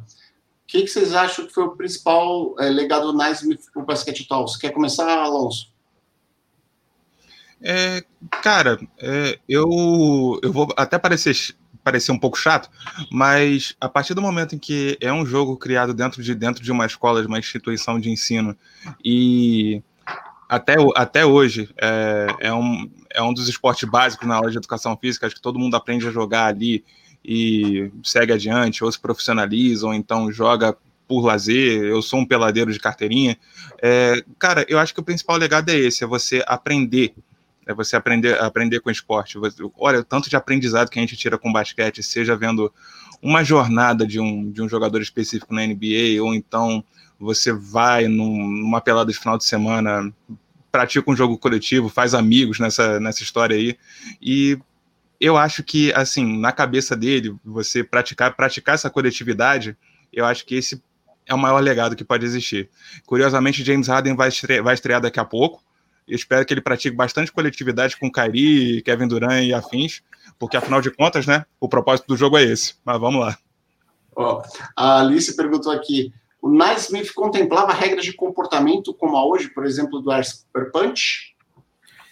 que, 0.69 0.83
que 0.83 0.87
vocês 0.87 1.15
acham 1.15 1.47
que 1.47 1.53
foi 1.53 1.63
o 1.63 1.71
principal 1.71 2.55
é, 2.59 2.69
legado 2.69 3.11
do 3.11 3.17
Naismith 3.17 3.61
para 3.73 3.81
o 3.81 3.85
basquete? 3.85 4.27
Você 4.29 4.59
quer 4.59 4.69
começar, 4.69 5.17
Alonso? 5.17 5.73
É, 7.59 8.03
cara, 8.43 8.79
é, 8.99 9.39
eu, 9.49 10.39
eu 10.43 10.53
vou 10.53 10.71
até 10.77 10.99
parecer, 10.99 11.55
parecer 11.83 12.11
um 12.11 12.19
pouco 12.19 12.37
chato, 12.37 12.69
mas 13.11 13.75
a 13.81 13.89
partir 13.89 14.13
do 14.13 14.21
momento 14.21 14.53
em 14.53 14.59
que 14.59 14.95
é 15.01 15.11
um 15.11 15.25
jogo 15.25 15.57
criado 15.57 15.91
dentro 15.91 16.21
de, 16.21 16.35
dentro 16.35 16.63
de 16.63 16.71
uma 16.71 16.85
escola, 16.85 17.21
de 17.21 17.27
uma 17.27 17.39
instituição 17.39 17.99
de 17.99 18.11
ensino, 18.11 18.55
e 19.03 19.81
até, 20.47 20.75
até 20.95 21.25
hoje 21.25 21.67
é, 21.81 22.27
é, 22.41 22.53
um, 22.53 22.89
é 23.09 23.23
um 23.23 23.33
dos 23.33 23.49
esportes 23.49 23.89
básicos 23.89 24.27
na 24.27 24.35
aula 24.35 24.51
de 24.51 24.57
educação 24.57 24.95
física, 24.95 25.25
acho 25.25 25.35
que 25.35 25.41
todo 25.41 25.57
mundo 25.57 25.75
aprende 25.75 26.07
a 26.07 26.11
jogar 26.11 26.45
ali, 26.45 26.85
e 27.23 27.91
segue 28.03 28.33
adiante, 28.33 28.83
ou 28.83 28.91
se 28.91 28.99
profissionaliza, 28.99 29.85
ou 29.85 29.93
então 29.93 30.31
joga 30.31 30.75
por 31.07 31.25
lazer, 31.25 31.81
eu 31.83 32.01
sou 32.03 32.19
um 32.19 32.25
peladeiro 32.25 32.71
de 32.71 32.79
carteirinha. 32.79 33.35
É, 33.81 34.23
cara, 34.37 34.63
eu 34.69 34.77
acho 34.77 34.93
que 34.93 34.99
o 34.99 35.03
principal 35.03 35.37
legado 35.37 35.69
é 35.69 35.75
esse, 35.75 36.03
é 36.03 36.07
você 36.07 36.43
aprender, 36.45 37.15
é 37.65 37.73
você 37.73 37.95
aprender, 37.95 38.39
aprender 38.39 38.79
com 38.79 38.91
esporte. 38.91 39.37
Olha, 39.77 39.99
o 40.01 40.03
tanto 40.03 40.29
de 40.29 40.35
aprendizado 40.35 40.89
que 40.89 40.99
a 40.99 41.01
gente 41.01 41.17
tira 41.17 41.37
com 41.37 41.51
basquete, 41.51 42.03
seja 42.03 42.35
vendo 42.35 42.71
uma 43.21 43.43
jornada 43.43 44.05
de 44.05 44.19
um, 44.19 44.51
de 44.51 44.61
um 44.61 44.69
jogador 44.69 45.01
específico 45.01 45.53
na 45.53 45.65
NBA, 45.65 46.21
ou 46.21 46.33
então 46.33 46.83
você 47.19 47.51
vai 47.51 48.07
num, 48.07 48.47
numa 48.47 48.79
pelada 48.79 49.11
de 49.11 49.17
final 49.17 49.37
de 49.37 49.45
semana, 49.45 50.13
pratica 50.71 51.09
um 51.09 51.15
jogo 51.15 51.37
coletivo, 51.37 51.89
faz 51.89 52.13
amigos 52.13 52.59
nessa, 52.59 52.99
nessa 52.99 53.23
história 53.23 53.55
aí, 53.55 53.75
e 54.21 54.57
eu 55.19 55.35
acho 55.35 55.63
que, 55.63 55.93
assim, 55.93 56.39
na 56.39 56.51
cabeça 56.51 56.95
dele, 56.95 57.35
você 57.43 57.83
praticar, 57.83 58.35
praticar 58.35 58.75
essa 58.75 58.89
coletividade, 58.89 59.77
eu 60.13 60.25
acho 60.25 60.45
que 60.45 60.55
esse 60.55 60.81
é 61.25 61.33
o 61.33 61.37
maior 61.37 61.59
legado 61.59 61.95
que 61.95 62.03
pode 62.03 62.25
existir. 62.25 62.69
Curiosamente, 63.05 63.63
James 63.63 63.87
Harden 63.87 64.15
vai 64.15 64.29
estrear, 64.29 64.63
vai 64.63 64.73
estrear 64.73 65.01
daqui 65.01 65.19
a 65.19 65.25
pouco. 65.25 65.61
Eu 66.07 66.15
espero 66.15 66.43
que 66.45 66.53
ele 66.53 66.61
pratique 66.61 66.95
bastante 66.95 67.31
coletividade 67.31 67.97
com 67.97 68.11
Kyrie, 68.11 68.81
Kevin 68.81 69.07
Durant 69.07 69.43
e 69.43 69.53
afins, 69.53 70.01
porque 70.39 70.57
afinal 70.57 70.81
de 70.81 70.89
contas, 70.89 71.27
né, 71.27 71.45
o 71.59 71.69
propósito 71.69 72.07
do 72.07 72.17
jogo 72.17 72.37
é 72.37 72.43
esse. 72.43 72.75
Mas 72.83 72.99
vamos 72.99 73.21
lá. 73.21 73.37
A 74.75 74.99
Alice 75.01 75.35
perguntou 75.35 75.71
aqui: 75.71 76.11
o 76.41 76.49
Naismith 76.49 77.13
contemplava 77.13 77.73
regras 77.73 78.05
de 78.05 78.13
comportamento 78.13 78.93
como 78.93 79.15
a 79.15 79.25
hoje, 79.25 79.49
por 79.49 79.65
exemplo, 79.65 80.01
do 80.01 80.11
Air 80.11 80.25
Punch? 80.71 81.35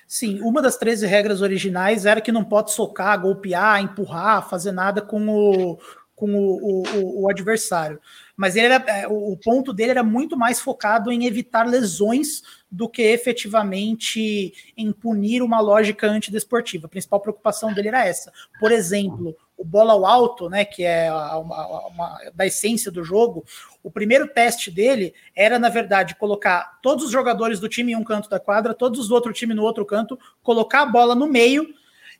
Sim, 0.08 0.40
uma 0.42 0.62
das 0.62 0.78
13 0.78 1.06
regras 1.06 1.42
originais 1.42 2.06
era 2.06 2.22
que 2.22 2.32
não 2.32 2.44
pode 2.44 2.72
socar, 2.72 3.20
golpear, 3.22 3.82
empurrar, 3.82 4.48
fazer 4.48 4.72
nada 4.72 5.02
com 5.02 5.28
o, 5.28 5.78
com 6.16 6.34
o, 6.34 6.82
o, 6.82 7.24
o 7.24 7.30
adversário. 7.30 8.00
Mas 8.36 8.56
ele 8.56 8.68
era, 8.68 8.84
é, 8.88 9.08
o 9.08 9.36
ponto 9.36 9.74
dele 9.74 9.92
era 9.92 10.04
muito 10.04 10.38
mais 10.38 10.62
focado 10.62 11.12
em 11.12 11.26
evitar 11.26 11.68
lesões 11.68 12.42
do 12.72 12.88
que 12.88 13.02
efetivamente 13.02 14.54
em 14.78 14.94
punir 14.94 15.42
uma 15.42 15.60
lógica 15.60 16.08
antidesportiva. 16.08 16.88
A 16.88 16.90
principal 16.90 17.20
preocupação 17.20 17.74
dele 17.74 17.90
era 17.90 18.06
essa. 18.06 18.32
Por 18.62 18.72
exemplo, 18.72 19.36
o 19.58 19.66
bola 19.66 19.94
ao 19.94 20.06
alto, 20.06 20.50
né, 20.50 20.64
que 20.64 20.84
é 20.84 21.12
uma, 21.12 21.88
uma, 21.88 22.20
da 22.36 22.46
essência 22.46 22.92
do 22.92 23.04
jogo, 23.04 23.44
o 23.84 23.90
primeiro 23.90 24.28
teste 24.28 24.70
dele 24.70 25.14
era, 25.36 25.58
na 25.58 25.68
verdade, 25.68 26.16
colocar 26.16 26.80
todos 26.82 27.06
os 27.06 27.12
jogadores 27.12 27.60
do 27.60 27.68
time 27.68 27.94
em 27.94 27.96
um 27.96 28.04
canto 28.04 28.30
da 28.30 28.40
quadra, 28.40 28.76
todos 28.76 29.08
do 29.08 29.16
outro 29.16 29.34
time 29.34 29.56
no 29.56 29.64
outro 29.64 29.84
canto, 29.84 30.18
colocar 30.44 30.84
a 30.84 30.86
bola 30.86 31.16
no 31.16 31.28
meio 31.28 31.68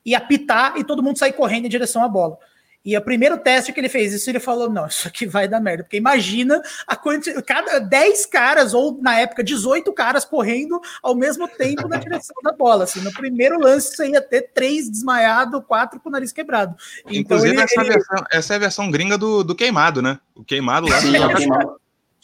e 0.04 0.16
apitar 0.16 0.78
e 0.78 0.84
todo 0.84 1.04
mundo 1.04 1.20
sair 1.20 1.34
correndo 1.34 1.66
em 1.66 1.70
direção 1.70 2.04
à 2.04 2.08
bola. 2.08 2.40
E 2.88 2.96
o 2.98 3.02
primeiro 3.02 3.38
teste 3.38 3.74
que 3.74 3.82
ele 3.82 3.90
fez 3.90 4.14
isso, 4.14 4.30
ele 4.30 4.40
falou: 4.40 4.70
não, 4.70 4.88
isso 4.88 5.10
aqui 5.10 5.26
vai 5.26 5.46
dar 5.46 5.60
merda. 5.60 5.84
Porque 5.84 5.98
imagina 5.98 6.62
a 6.88 6.96
quantidade, 6.96 7.44
cada 7.46 7.80
10 7.80 8.26
caras, 8.28 8.74
ou 8.74 8.98
na 9.02 9.20
época, 9.20 9.44
18 9.44 9.92
caras 9.92 10.24
correndo 10.24 10.80
ao 11.04 11.14
mesmo 11.14 11.50
tempo 11.50 11.86
na 11.90 11.98
direção 11.98 12.38
da 12.42 12.54
bola. 12.54 12.86
Assim, 12.86 13.02
no 13.02 13.12
primeiro 13.12 13.60
lance, 13.60 13.94
você 13.94 14.08
ia 14.08 14.22
ter 14.22 14.54
três 14.54 14.90
desmaiados, 14.90 15.62
quatro 15.68 16.00
com 16.00 16.08
o 16.08 16.12
nariz 16.14 16.32
quebrado. 16.32 16.78
Então, 17.02 17.18
Inclusive, 17.18 17.56
ele, 17.56 17.62
essa, 17.62 17.82
ele... 17.82 17.90
Versão, 17.90 18.26
essa 18.32 18.54
é 18.54 18.56
a 18.56 18.60
versão 18.60 18.90
gringa 18.90 19.18
do, 19.18 19.44
do 19.44 19.54
queimado, 19.54 20.02
né? 20.02 20.18
O 20.34 20.46
queimado 20.46 20.88
lá. 20.88 21.02
Sim, 21.02 21.18
é 21.18 21.34
queimado. 21.36 21.76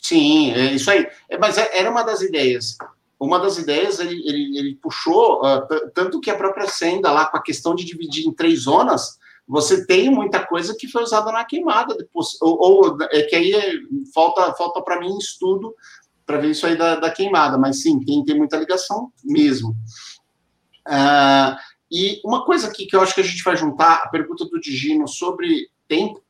Sim, 0.01 0.53
é 0.53 0.71
isso 0.71 0.89
aí. 0.89 1.05
É, 1.29 1.37
mas 1.37 1.57
é, 1.57 1.77
era 1.77 1.91
uma 1.91 2.03
das 2.03 2.21
ideias 2.21 2.77
uma 3.19 3.39
das 3.39 3.57
ideias 3.57 3.99
ele, 3.99 4.21
ele, 4.27 4.57
ele 4.57 4.75
puxou, 4.81 5.41
uh, 5.45 5.65
tanto 5.93 6.19
que 6.19 6.29
a 6.29 6.35
própria 6.35 6.67
Senda 6.67 7.09
lá, 7.09 7.25
com 7.25 7.37
a 7.37 7.41
questão 7.41 7.73
de 7.73 7.85
dividir 7.85 8.27
em 8.27 8.33
três 8.33 8.63
zonas, 8.63 9.17
você 9.47 9.85
tem 9.85 10.09
muita 10.09 10.45
coisa 10.45 10.75
que 10.77 10.87
foi 10.87 11.03
usada 11.03 11.31
na 11.31 11.43
queimada 11.43 11.95
depois, 11.95 12.29
ou, 12.41 12.57
ou 12.59 12.97
é 13.11 13.23
que 13.23 13.35
aí 13.35 13.53
é, 13.53 13.73
falta 14.13 14.53
falta 14.53 14.81
para 14.81 14.99
mim 14.99 15.17
estudo 15.17 15.73
para 16.25 16.37
ver 16.37 16.51
isso 16.51 16.65
aí 16.65 16.77
da, 16.77 16.95
da, 16.95 17.11
queimada, 17.11 17.57
mas 17.57 17.81
sim, 17.81 17.99
tem, 17.99 18.23
tem 18.23 18.37
muita 18.37 18.57
ligação 18.57 19.11
mesmo. 19.23 19.75
Uh, 20.87 21.55
e 21.91 22.21
uma 22.25 22.45
coisa 22.45 22.67
aqui 22.67 22.85
que 22.85 22.95
eu 22.95 23.01
acho 23.01 23.13
que 23.13 23.21
a 23.21 23.25
gente 23.25 23.43
vai 23.43 23.57
juntar, 23.57 24.03
a 24.03 24.07
pergunta 24.07 24.45
do 24.45 24.59
Digino 24.59 25.07
sobre 25.07 25.69
tempo, 25.87 26.23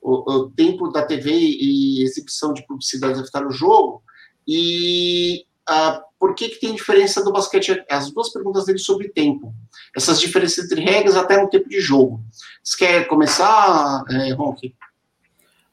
o, 0.00 0.32
o 0.32 0.50
tempo 0.50 0.88
da 0.88 1.04
TV 1.04 1.32
e 1.32 2.02
exibição 2.02 2.52
de 2.52 2.64
publicidade 2.64 3.20
afetar 3.20 3.46
o 3.46 3.50
jogo, 3.50 4.02
e 4.46 5.44
uh, 5.70 6.02
por 6.18 6.34
que, 6.34 6.48
que 6.50 6.60
tem 6.60 6.74
diferença 6.74 7.22
do 7.22 7.32
basquete? 7.32 7.84
As 7.88 8.10
duas 8.10 8.30
perguntas 8.30 8.66
dele 8.66 8.78
sobre 8.78 9.08
tempo. 9.08 9.54
Essas 9.96 10.20
diferenças 10.20 10.64
entre 10.64 10.82
regras 10.82 11.16
até 11.16 11.40
no 11.40 11.48
tempo 11.48 11.68
de 11.68 11.80
jogo. 11.80 12.20
Você 12.62 12.76
quer 12.76 13.08
começar, 13.08 14.04
é, 14.10 14.32
Ronk? 14.32 14.74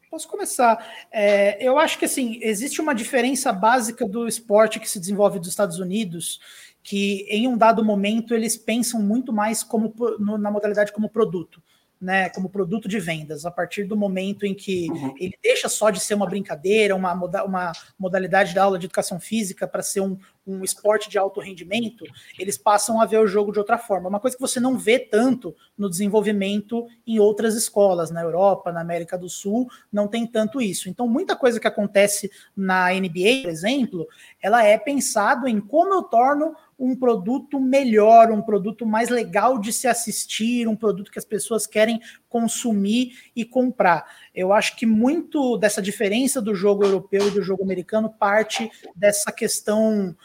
Posso 0.09 0.27
começar. 0.27 0.85
É, 1.11 1.61
eu 1.61 1.77
acho 1.77 1.99
que 1.99 2.05
assim 2.05 2.39
existe 2.41 2.79
uma 2.79 2.95
diferença 2.95 3.51
básica 3.51 4.07
do 4.07 4.27
esporte 4.27 4.79
que 4.79 4.89
se 4.89 4.99
desenvolve 4.99 5.39
dos 5.39 5.49
Estados 5.49 5.79
Unidos, 5.79 6.39
que 6.81 7.27
em 7.29 7.47
um 7.47 7.57
dado 7.57 7.83
momento 7.83 8.33
eles 8.33 8.55
pensam 8.55 9.01
muito 9.01 9.33
mais 9.33 9.63
como 9.63 9.93
no, 10.17 10.37
na 10.37 10.49
modalidade 10.49 10.93
como 10.93 11.09
produto 11.09 11.61
né, 11.99 12.29
como 12.29 12.49
produto 12.49 12.87
de 12.87 12.99
vendas, 12.99 13.45
a 13.45 13.51
partir 13.51 13.83
do 13.83 13.97
momento 13.97 14.45
em 14.45 14.53
que 14.53 14.89
uhum. 14.91 15.13
ele 15.19 15.37
deixa 15.41 15.67
só 15.67 15.89
de 15.89 15.99
ser 15.99 16.13
uma 16.13 16.27
brincadeira, 16.27 16.95
uma, 16.95 17.13
moda, 17.15 17.43
uma 17.43 17.71
modalidade 17.97 18.53
da 18.53 18.63
aula 18.63 18.77
de 18.77 18.85
educação 18.85 19.19
física 19.19 19.67
para 19.67 19.81
ser 19.81 20.01
um, 20.01 20.17
um 20.47 20.63
esporte 20.63 21.09
de 21.09 21.17
alto 21.17 21.41
rendimento, 21.41 22.05
eles 22.39 22.57
passam 22.57 23.01
a 23.01 23.05
ver 23.05 23.19
o 23.19 23.27
jogo 23.27 23.51
de 23.51 23.59
outra 23.59 23.77
forma. 23.77 24.07
Uma 24.07 24.19
coisa 24.19 24.37
que 24.37 24.41
você 24.41 24.59
não 24.59 24.77
vê 24.77 24.97
tanto 24.97 25.53
no 25.77 25.89
desenvolvimento 25.89 26.87
em 27.05 27.19
outras 27.19 27.55
escolas, 27.55 28.09
na 28.09 28.21
Europa, 28.21 28.71
na 28.71 28.79
América 28.79 29.17
do 29.17 29.27
Sul, 29.27 29.67
não 29.91 30.07
tem 30.07 30.25
tanto 30.25 30.61
isso. 30.61 30.87
Então, 30.87 31.07
muita 31.07 31.35
coisa 31.35 31.59
que 31.59 31.67
acontece 31.67 32.31
na 32.55 32.89
NBA, 32.93 33.41
por 33.43 33.49
exemplo, 33.49 34.07
ela 34.41 34.63
é 34.63 34.77
pensado 34.77 35.47
em 35.47 35.59
como 35.59 35.93
eu 35.93 36.03
torno 36.03 36.55
um 36.79 36.95
produto 36.95 37.59
melhor, 37.59 38.31
um 38.31 38.41
produto 38.41 38.85
mais 38.85 39.09
legal 39.09 39.57
de 39.57 39.73
se 39.73 39.87
assistir, 39.87 40.67
um 40.67 40.75
produto 40.75 41.11
que 41.11 41.17
as 41.17 41.25
pessoas 41.25 41.65
querem 41.65 41.99
consumir 42.29 43.13
e 43.35 43.43
comprar. 43.43 44.05
Eu 44.33 44.53
acho 44.53 44.75
que 44.75 44.85
muito 44.85 45.57
dessa 45.57 45.81
diferença 45.81 46.41
do 46.41 46.53
jogo 46.53 46.83
europeu 46.83 47.27
e 47.27 47.31
do 47.31 47.41
jogo 47.41 47.63
americano 47.63 48.09
parte 48.09 48.69
dessa 48.95 49.31
questão 49.31 50.15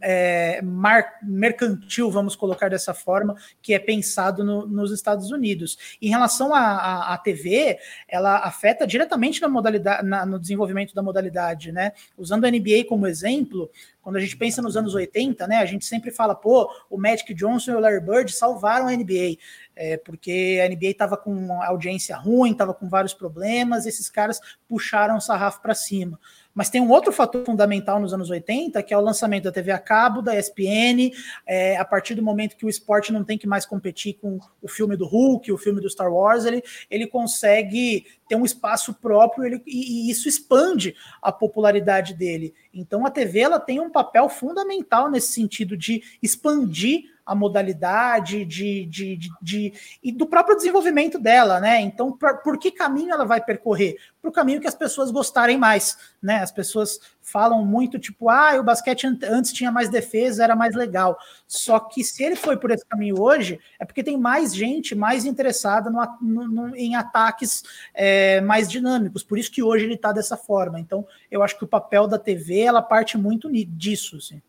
é, 0.00 0.62
mar, 0.62 1.18
mercantil, 1.22 2.10
vamos 2.10 2.36
colocar 2.36 2.68
dessa 2.68 2.94
forma, 2.94 3.34
que 3.60 3.74
é 3.74 3.78
pensado 3.78 4.44
no, 4.44 4.66
nos 4.66 4.92
Estados 4.92 5.30
Unidos. 5.30 5.96
Em 6.00 6.08
relação 6.08 6.54
à 6.54 7.18
TV, 7.22 7.78
ela 8.06 8.38
afeta 8.38 8.86
diretamente 8.86 9.40
na 9.40 9.48
modalidade, 9.48 10.06
na, 10.06 10.24
no 10.24 10.38
desenvolvimento 10.38 10.94
da 10.94 11.02
modalidade, 11.02 11.72
né? 11.72 11.92
Usando 12.16 12.44
a 12.44 12.50
NBA 12.50 12.84
como 12.88 13.06
exemplo, 13.06 13.70
quando 14.00 14.16
a 14.16 14.20
gente 14.20 14.36
pensa 14.36 14.62
nos 14.62 14.76
anos 14.76 14.94
80, 14.94 15.46
né, 15.46 15.56
a 15.56 15.66
gente 15.66 15.84
sempre 15.84 16.10
fala, 16.10 16.34
pô, 16.34 16.70
o 16.88 16.96
Magic 16.96 17.34
Johnson 17.34 17.72
e 17.72 17.74
o 17.74 17.80
Larry 17.80 18.00
Bird 18.00 18.32
salvaram 18.32 18.88
a 18.88 18.92
NBA 18.92 19.36
é, 19.78 19.96
porque 19.96 20.60
a 20.64 20.68
NBA 20.68 20.88
estava 20.88 21.16
com 21.16 21.62
audiência 21.62 22.16
ruim, 22.16 22.50
estava 22.50 22.74
com 22.74 22.88
vários 22.88 23.14
problemas, 23.14 23.86
esses 23.86 24.10
caras 24.10 24.40
puxaram 24.68 25.16
o 25.16 25.20
sarrafo 25.20 25.62
para 25.62 25.74
cima. 25.74 26.18
Mas 26.58 26.68
tem 26.68 26.80
um 26.80 26.90
outro 26.90 27.12
fator 27.12 27.44
fundamental 27.44 28.00
nos 28.00 28.12
anos 28.12 28.30
80, 28.30 28.82
que 28.82 28.92
é 28.92 28.98
o 28.98 29.00
lançamento 29.00 29.44
da 29.44 29.52
TV 29.52 29.70
a 29.70 29.78
cabo, 29.78 30.20
da 30.20 30.36
ESPN, 30.36 31.12
é, 31.46 31.76
a 31.76 31.84
partir 31.84 32.16
do 32.16 32.22
momento 32.22 32.56
que 32.56 32.66
o 32.66 32.68
esporte 32.68 33.12
não 33.12 33.22
tem 33.22 33.38
que 33.38 33.46
mais 33.46 33.64
competir 33.64 34.14
com 34.14 34.40
o 34.60 34.66
filme 34.66 34.96
do 34.96 35.06
Hulk, 35.06 35.52
o 35.52 35.56
filme 35.56 35.80
do 35.80 35.88
Star 35.88 36.12
Wars, 36.12 36.44
ele, 36.44 36.60
ele 36.90 37.06
consegue 37.06 38.04
ter 38.28 38.36
um 38.36 38.44
espaço 38.44 38.94
próprio 38.94 39.44
ele, 39.44 39.62
e, 39.66 40.08
e 40.08 40.10
isso 40.10 40.28
expande 40.28 40.94
a 41.22 41.32
popularidade 41.32 42.14
dele. 42.14 42.54
Então 42.72 43.06
a 43.06 43.10
TV 43.10 43.40
ela 43.40 43.58
tem 43.58 43.80
um 43.80 43.90
papel 43.90 44.28
fundamental 44.28 45.10
nesse 45.10 45.32
sentido 45.32 45.76
de 45.76 46.02
expandir 46.22 47.04
a 47.28 47.34
modalidade 47.34 48.42
de, 48.46 48.86
de, 48.86 49.14
de, 49.16 49.28
de, 49.42 49.72
e 50.02 50.10
do 50.10 50.26
próprio 50.26 50.56
desenvolvimento 50.56 51.18
dela, 51.18 51.60
né? 51.60 51.78
Então, 51.82 52.10
por, 52.10 52.58
que 52.58 52.70
caminho 52.70 53.12
ela 53.12 53.26
vai 53.26 53.38
percorrer? 53.38 53.98
Para 54.22 54.30
o 54.30 54.32
caminho 54.32 54.62
que 54.62 54.66
as 54.66 54.74
pessoas 54.74 55.10
gostarem 55.10 55.58
mais, 55.58 55.98
né? 56.22 56.36
As 56.36 56.50
pessoas 56.50 56.98
falam 57.30 57.64
muito, 57.64 57.98
tipo, 57.98 58.28
ah, 58.28 58.58
o 58.58 58.62
basquete 58.62 59.06
antes 59.24 59.52
tinha 59.52 59.70
mais 59.70 59.88
defesa, 59.88 60.44
era 60.44 60.56
mais 60.56 60.74
legal. 60.74 61.18
Só 61.46 61.78
que 61.78 62.02
se 62.02 62.22
ele 62.24 62.36
foi 62.36 62.56
por 62.56 62.70
esse 62.70 62.84
caminho 62.86 63.20
hoje, 63.20 63.60
é 63.78 63.84
porque 63.84 64.02
tem 64.02 64.16
mais 64.16 64.54
gente 64.54 64.94
mais 64.94 65.24
interessada 65.24 65.90
no, 65.90 66.00
no, 66.20 66.48
no, 66.48 66.76
em 66.76 66.96
ataques 66.96 67.62
é, 67.94 68.40
mais 68.40 68.70
dinâmicos. 68.70 69.22
Por 69.22 69.38
isso 69.38 69.50
que 69.50 69.62
hoje 69.62 69.84
ele 69.84 69.94
está 69.94 70.12
dessa 70.12 70.36
forma. 70.36 70.80
Então, 70.80 71.06
eu 71.30 71.42
acho 71.42 71.56
que 71.58 71.64
o 71.64 71.68
papel 71.68 72.06
da 72.06 72.18
TV 72.18 72.60
ela 72.60 72.82
parte 72.82 73.18
muito 73.18 73.50
disso. 73.52 74.16
Assim. 74.16 74.40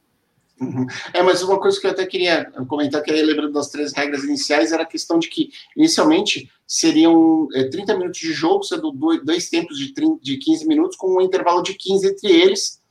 Uhum. 0.60 0.86
É, 1.14 1.24
mas 1.24 1.41
uma 1.41 1.60
coisa 1.60 1.80
que 1.80 1.88
eu 1.88 1.91
até 1.91 2.05
queria 2.05 2.51
comentar, 2.68 3.01
que 3.01 3.12
aí 3.12 3.22
lembrando 3.22 3.53
das 3.53 3.70
três 3.70 3.93
regras 3.93 4.24
iniciais, 4.24 4.72
era 4.72 4.84
a 4.84 4.86
questão 4.86 5.18
de 5.18 5.30
que, 5.30 5.49
inicialmente, 5.76 6.51
seriam 6.68 7.47
é, 7.53 7.64
30 7.64 7.97
minutos 7.97 8.20
de 8.20 8.34
jogo, 8.34 8.64
sendo 8.64 8.91
dois 9.24 9.49
tempos 9.49 9.78
de, 9.78 9.93
30, 9.93 10.20
de 10.22 10.38
15 10.38 10.68
minutos, 10.68 10.97
com 10.97 11.18
um 11.18 11.22
intervalo 11.22 11.64
de 11.64 11.74
15 11.74 12.07
entre 12.07 12.32
eles. 12.32 12.82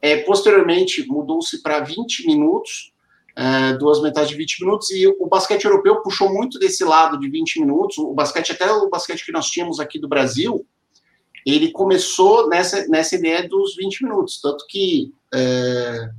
É, 0.00 0.18
posteriormente, 0.18 1.06
mudou-se 1.08 1.60
para 1.60 1.80
20 1.80 2.26
minutos, 2.26 2.92
é, 3.34 3.72
duas 3.74 4.00
metades 4.00 4.30
de 4.30 4.36
20 4.36 4.64
minutos, 4.64 4.90
e 4.90 5.06
o 5.06 5.26
basquete 5.26 5.64
europeu 5.64 6.00
puxou 6.02 6.32
muito 6.32 6.58
desse 6.58 6.84
lado 6.84 7.18
de 7.18 7.28
20 7.28 7.60
minutos. 7.60 7.98
O 7.98 8.14
basquete, 8.14 8.52
até 8.52 8.70
o 8.70 8.88
basquete 8.88 9.24
que 9.24 9.32
nós 9.32 9.50
tínhamos 9.50 9.80
aqui 9.80 9.98
do 9.98 10.08
Brasil, 10.08 10.64
ele 11.44 11.72
começou 11.72 12.48
nessa, 12.48 12.86
nessa 12.86 13.16
ideia 13.16 13.48
dos 13.48 13.74
20 13.74 14.04
minutos, 14.04 14.40
tanto 14.40 14.64
que. 14.68 15.12
É, 15.34 16.10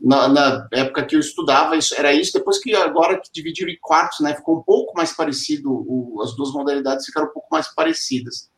na, 0.00 0.28
na, 0.28 0.68
época 0.72 1.04
que 1.04 1.14
eu 1.14 1.20
estudava, 1.20 1.76
isso, 1.76 1.94
era 1.96 2.12
isso. 2.12 2.32
Depois 2.32 2.58
que 2.58 2.74
agora 2.74 3.20
que 3.20 3.30
dividiram 3.32 3.70
em 3.70 3.78
quartos, 3.80 4.20
né, 4.20 4.34
ficou 4.34 4.58
um 4.58 4.62
pouco 4.62 4.96
mais 4.96 5.12
parecido, 5.12 5.70
o, 5.70 6.20
as 6.22 6.34
duas 6.34 6.52
modalidades 6.52 7.04
ficaram 7.04 7.28
um 7.28 7.32
pouco 7.32 7.48
mais 7.50 7.72
parecidas. 7.74 8.50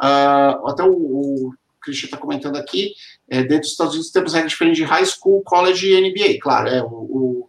Uh, 0.00 0.68
até 0.68 0.84
o, 0.84 0.92
o 0.92 1.54
Christian 1.82 2.06
está 2.06 2.16
comentando 2.16 2.56
aqui, 2.56 2.92
é, 3.28 3.42
dentro 3.42 3.62
dos 3.62 3.72
Estados 3.72 3.94
Unidos 3.94 4.12
temos 4.12 4.32
regras 4.32 4.52
diferentes 4.52 4.78
de 4.78 4.84
high 4.84 5.04
school, 5.04 5.42
college 5.42 5.86
e 5.86 6.00
NBA. 6.00 6.38
Claro, 6.40 6.68
é, 6.68 6.82
o, 6.82 7.48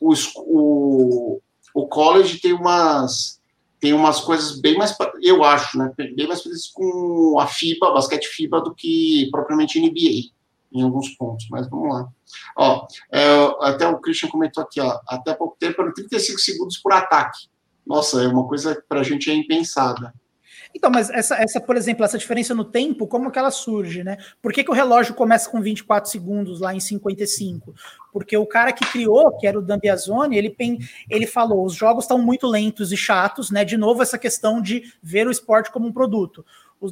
o, 0.00 0.14
o, 0.36 1.40
o 1.74 1.88
college 1.88 2.38
tem 2.40 2.52
umas 2.52 3.36
tem 3.78 3.92
umas 3.92 4.20
coisas 4.20 4.58
bem 4.58 4.76
mais, 4.78 4.96
eu 5.22 5.44
acho, 5.44 5.78
né, 5.78 5.92
bem 5.96 6.26
mais 6.26 6.40
parecidas 6.40 6.68
com 6.68 7.38
a 7.38 7.46
FIBA, 7.46 7.92
basquete 7.92 8.26
FIBA, 8.26 8.62
do 8.62 8.74
que 8.74 9.28
propriamente 9.30 9.78
NBA 9.78 10.34
em 10.76 10.82
alguns 10.82 11.08
pontos, 11.10 11.46
mas 11.50 11.68
vamos 11.68 11.88
lá. 11.88 12.08
Ó, 12.56 12.86
é, 13.10 13.24
até 13.62 13.88
o 13.88 13.98
Christian 13.98 14.28
comentou 14.28 14.62
aqui, 14.62 14.80
ó, 14.80 15.00
até 15.08 15.34
pouco 15.34 15.56
tempo 15.58 15.80
eram 15.80 15.92
35 15.92 16.38
segundos 16.38 16.78
por 16.78 16.92
ataque. 16.92 17.48
Nossa, 17.86 18.22
é 18.22 18.28
uma 18.28 18.46
coisa 18.46 18.82
para 18.88 19.00
a 19.00 19.04
gente 19.04 19.30
é 19.30 19.34
impensada. 19.34 20.12
Então, 20.74 20.90
mas 20.90 21.08
essa, 21.08 21.36
essa, 21.36 21.58
por 21.58 21.74
exemplo, 21.74 22.04
essa 22.04 22.18
diferença 22.18 22.54
no 22.54 22.64
tempo, 22.64 23.06
como 23.06 23.30
que 23.30 23.38
ela 23.38 23.50
surge, 23.50 24.04
né? 24.04 24.18
Por 24.42 24.52
que, 24.52 24.62
que 24.62 24.70
o 24.70 24.74
relógio 24.74 25.14
começa 25.14 25.48
com 25.48 25.60
24 25.60 26.10
segundos 26.10 26.60
lá 26.60 26.74
em 26.74 26.80
55? 26.80 27.74
Porque 28.12 28.36
o 28.36 28.44
cara 28.44 28.72
que 28.72 28.84
criou, 28.84 29.34
que 29.38 29.46
era 29.46 29.58
o 29.58 29.62
Dambiazone, 29.62 30.36
ele, 30.36 30.54
ele 31.08 31.26
falou: 31.26 31.64
os 31.64 31.74
jogos 31.74 32.04
estão 32.04 32.18
muito 32.18 32.46
lentos 32.46 32.92
e 32.92 32.96
chatos, 32.96 33.50
né? 33.50 33.64
De 33.64 33.76
novo, 33.76 34.02
essa 34.02 34.18
questão 34.18 34.60
de 34.60 34.82
ver 35.02 35.26
o 35.26 35.30
esporte 35.30 35.70
como 35.70 35.86
um 35.86 35.92
produto 35.92 36.44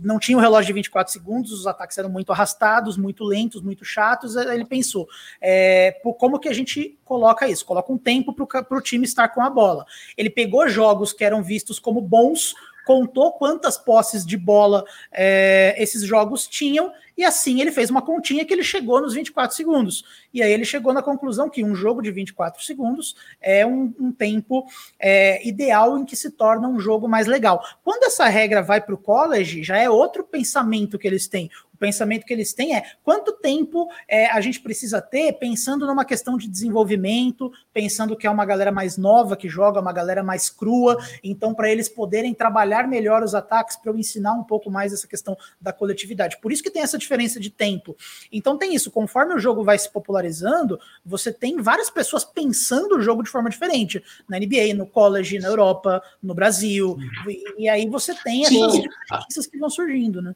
não 0.03 0.19
tinha 0.19 0.37
um 0.37 0.41
relógio 0.41 0.67
de 0.67 0.73
24 0.73 1.13
segundos, 1.13 1.53
os 1.53 1.67
ataques 1.67 1.99
eram 1.99 2.09
muito 2.09 2.33
arrastados, 2.33 2.97
muito 2.97 3.25
lentos, 3.25 3.63
muito 3.63 3.85
chatos. 3.85 4.37
Ele 4.37 4.65
pensou: 4.65 5.09
é, 5.41 6.01
como 6.19 6.39
que 6.39 6.49
a 6.49 6.53
gente 6.53 6.99
coloca 7.05 7.49
isso? 7.49 7.65
Coloca 7.65 7.93
um 7.93 7.99
tempo 7.99 8.33
para 8.33 8.79
o 8.79 8.81
time 8.81 9.05
estar 9.05 9.29
com 9.29 9.43
a 9.43 9.51
bola. 9.51 9.85
Ele 10.17 10.31
pegou 10.31 10.69
jogos 10.69 11.13
que 11.13 11.25
eram 11.25 11.43
vistos 11.43 11.79
como 11.79 12.01
bons, 12.01 12.55
contou 12.85 13.33
quantas 13.33 13.77
posses 13.79 14.25
de 14.25 14.37
bola 14.37 14.85
é, 15.11 15.75
esses 15.79 16.03
jogos 16.03 16.47
tinham 16.47 16.93
e 17.17 17.25
assim 17.25 17.61
ele 17.61 17.73
fez 17.73 17.91
uma 17.91 18.03
continha 18.03 18.45
que 18.45 18.53
ele 18.53 18.63
chegou 18.63 19.01
nos 19.01 19.15
24 19.15 19.57
segundos. 19.57 20.05
E 20.33 20.43
aí 20.43 20.53
ele 20.53 20.65
chegou 20.65 20.93
na 20.93 21.03
conclusão 21.03 21.49
que 21.49 21.65
um 21.65 21.75
jogo 21.75 22.03
de 22.03 22.11
24 22.11 22.63
segundos 22.63 23.15
é 23.41 23.65
um, 23.65 23.93
um 23.99 24.13
tempo 24.13 24.67
é, 24.99 25.47
ideal 25.47 25.99
em 25.99 26.05
que 26.05 26.17
se 26.17 26.31
torna 26.31 26.69
um 26.69 26.79
jogo 26.79 27.09
mais 27.09 27.27
legal. 27.27 27.65
Quando 27.83 28.05
essa 28.05 28.27
regra 28.27 28.63
vai 28.63 28.81
para 28.81 28.95
o 28.95 28.99
college, 28.99 29.63
já 29.63 29.79
é 29.79 29.89
outro 29.89 30.25
pensamento 30.25 30.99
que 30.99 31.07
eles 31.07 31.29
têm 31.29 31.51
o 31.75 31.77
pensamento 31.77 32.25
que 32.25 32.33
eles 32.33 32.53
têm 32.53 32.77
é 32.77 32.85
quanto 33.03 33.33
tempo 33.33 33.89
é, 34.07 34.27
a 34.27 34.41
gente 34.41 34.61
precisa 34.61 35.03
ter 35.03 35.33
pensando 35.35 35.87
numa 35.87 36.05
questão 36.05 36.37
de 36.37 36.49
desenvolvimento, 36.49 37.53
pensando 37.73 38.17
que 38.17 38.29
é 38.29 38.31
uma 38.31 38.47
galera 38.47 38.71
mais 38.71 38.97
nova 38.97 39.37
que 39.37 39.49
joga, 39.49 39.81
uma 39.81 39.93
galera 39.93 40.23
mais 40.23 40.49
crua, 40.49 40.97
então 41.23 41.53
para 41.53 41.69
eles 41.69 41.89
poderem 41.89 42.33
trabalhar 42.33 42.87
melhor 42.87 43.25
os 43.25 43.35
ataques, 43.35 43.77
para 43.77 43.91
eu 43.91 43.99
ensinar 43.99 44.35
um 44.35 44.45
pouco 44.45 44.71
mais 44.71 44.93
essa 44.93 45.09
questão 45.09 45.37
da 45.61 45.73
coletividade. 45.73 46.39
Por 46.41 46.53
isso 46.53 46.63
que 46.63 46.71
tem 46.71 46.83
essa 46.83 46.97
diferença 47.05 47.39
de 47.39 47.51
tempo. 47.51 47.97
Então 48.33 48.59
tem 48.59 48.75
isso, 48.75 48.91
conforme 48.91 49.35
o 49.35 49.39
jogo 49.39 49.63
vai 49.63 49.79
se 49.79 49.91
popularizando, 49.91 50.79
você 51.05 51.33
tem 51.33 51.61
várias 51.61 51.89
pessoas 51.89 52.25
pensando 52.25 52.97
o 52.97 53.01
jogo 53.01 53.23
de 53.23 53.31
forma 53.31 53.49
diferente, 53.49 54.03
na 54.29 54.39
NBA, 54.39 54.75
no 54.75 54.87
college, 54.87 55.39
na 55.39 55.49
Europa, 55.49 56.03
no 56.23 56.35
Brasil, 56.35 56.97
e, 57.29 57.65
e 57.65 57.69
aí 57.69 57.89
você 57.89 58.15
tem 58.15 58.45
essas 58.45 58.73
Sim. 58.73 58.83
diferenças 58.83 59.47
que 59.47 59.59
vão 59.59 59.71
surgindo, 59.71 60.21
né? 60.21 60.35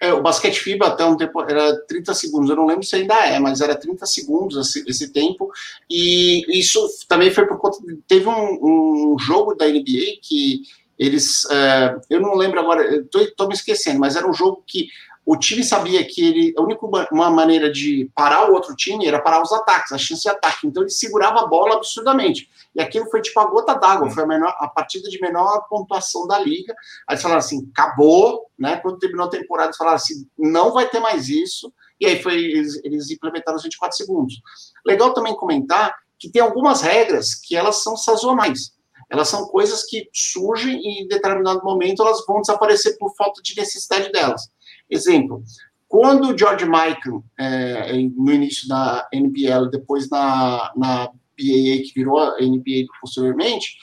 É, 0.00 0.12
o 0.12 0.20
basquete 0.20 0.58
FIBA 0.58 0.88
até 0.88 1.04
um 1.04 1.16
tempo 1.16 1.40
era 1.42 1.76
30 1.86 2.12
segundos, 2.14 2.50
eu 2.50 2.56
não 2.56 2.66
lembro 2.66 2.82
se 2.84 2.96
ainda 2.96 3.14
é, 3.24 3.38
mas 3.38 3.60
era 3.60 3.76
30 3.76 4.04
segundos 4.04 4.56
esse, 4.68 4.84
esse 4.88 5.12
tempo, 5.12 5.50
e 5.88 6.58
isso 6.58 6.80
também 7.08 7.30
foi 7.30 7.46
por 7.46 7.58
conta 7.58 7.78
teve 8.08 8.28
um, 8.28 9.12
um, 9.12 9.18
jogo 9.18 9.54
da 9.54 9.66
NBA 9.66 10.18
que 10.20 10.62
eles, 10.98 11.48
é, 11.50 11.96
eu 12.10 12.20
não 12.20 12.34
lembro 12.34 12.58
agora, 12.58 13.06
estou 13.14 13.46
me 13.46 13.54
esquecendo, 13.54 14.00
mas 14.00 14.16
era 14.16 14.28
um 14.28 14.34
jogo 14.34 14.62
que 14.66 14.88
o 15.24 15.36
time 15.36 15.62
sabia 15.62 16.04
que 16.04 16.20
ele, 16.20 16.54
a 16.58 16.62
única 16.62 16.84
uma 17.12 17.30
maneira 17.30 17.70
de 17.70 18.10
parar 18.14 18.50
o 18.50 18.54
outro 18.54 18.74
time 18.74 19.06
era 19.06 19.20
parar 19.20 19.40
os 19.40 19.52
ataques, 19.52 19.92
a 19.92 19.98
chance 19.98 20.22
de 20.22 20.28
ataque. 20.28 20.66
Então 20.66 20.82
ele 20.82 20.90
segurava 20.90 21.40
a 21.40 21.46
bola 21.46 21.76
absurdamente. 21.76 22.50
E 22.74 22.80
aquilo 22.80 23.08
foi 23.08 23.22
tipo 23.22 23.38
a 23.38 23.46
gota 23.46 23.74
d'água, 23.74 24.10
foi 24.10 24.24
a, 24.24 24.26
menor, 24.26 24.54
a 24.58 24.66
partida 24.66 25.08
de 25.08 25.20
menor 25.20 25.66
pontuação 25.68 26.26
da 26.26 26.40
liga. 26.40 26.74
Aí 27.06 27.14
eles 27.14 27.22
falaram 27.22 27.38
assim: 27.38 27.70
acabou, 27.72 28.46
né? 28.58 28.78
Quando 28.78 28.98
terminou 28.98 29.26
a 29.26 29.30
temporada, 29.30 29.68
eles 29.68 29.76
falaram 29.76 29.96
assim: 29.96 30.26
não 30.36 30.72
vai 30.72 30.88
ter 30.88 30.98
mais 30.98 31.28
isso. 31.28 31.72
E 32.00 32.06
aí 32.06 32.20
foi, 32.20 32.34
eles, 32.34 32.80
eles 32.82 33.10
implementaram 33.10 33.56
os 33.56 33.62
24 33.62 33.96
segundos. 33.96 34.42
Legal 34.84 35.14
também 35.14 35.36
comentar 35.36 35.94
que 36.18 36.28
tem 36.28 36.42
algumas 36.42 36.82
regras 36.82 37.34
que 37.34 37.54
elas 37.54 37.82
são 37.82 37.96
sazonais. 37.96 38.72
Elas 39.08 39.28
são 39.28 39.46
coisas 39.48 39.84
que 39.84 40.08
surgem 40.12 40.80
e 40.80 41.02
em 41.02 41.06
determinado 41.06 41.62
momento 41.62 42.02
elas 42.02 42.24
vão 42.26 42.40
desaparecer 42.40 42.96
por 42.98 43.14
falta 43.14 43.42
de 43.42 43.54
necessidade 43.56 44.10
delas. 44.10 44.50
Exemplo, 44.88 45.42
quando 45.88 46.28
o 46.28 46.38
George 46.38 46.64
Michael, 46.64 47.22
é, 47.38 47.92
no 47.92 48.32
início 48.32 48.66
da 48.66 49.06
NBL, 49.12 49.68
depois 49.70 50.08
na, 50.08 50.72
na 50.76 51.06
BAA, 51.06 51.82
que 51.84 51.92
virou 51.94 52.18
a 52.18 52.40
NBA 52.40 52.86
posteriormente, 53.00 53.76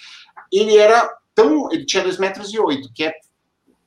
ele 0.52 0.76
era 0.76 1.08
tão. 1.36 1.72
Ele 1.72 1.86
tinha 1.86 2.04
2 2.04 2.18
metros 2.18 2.54
e 2.54 2.60
8, 2.60 2.92
que 2.94 3.04
é, 3.04 3.14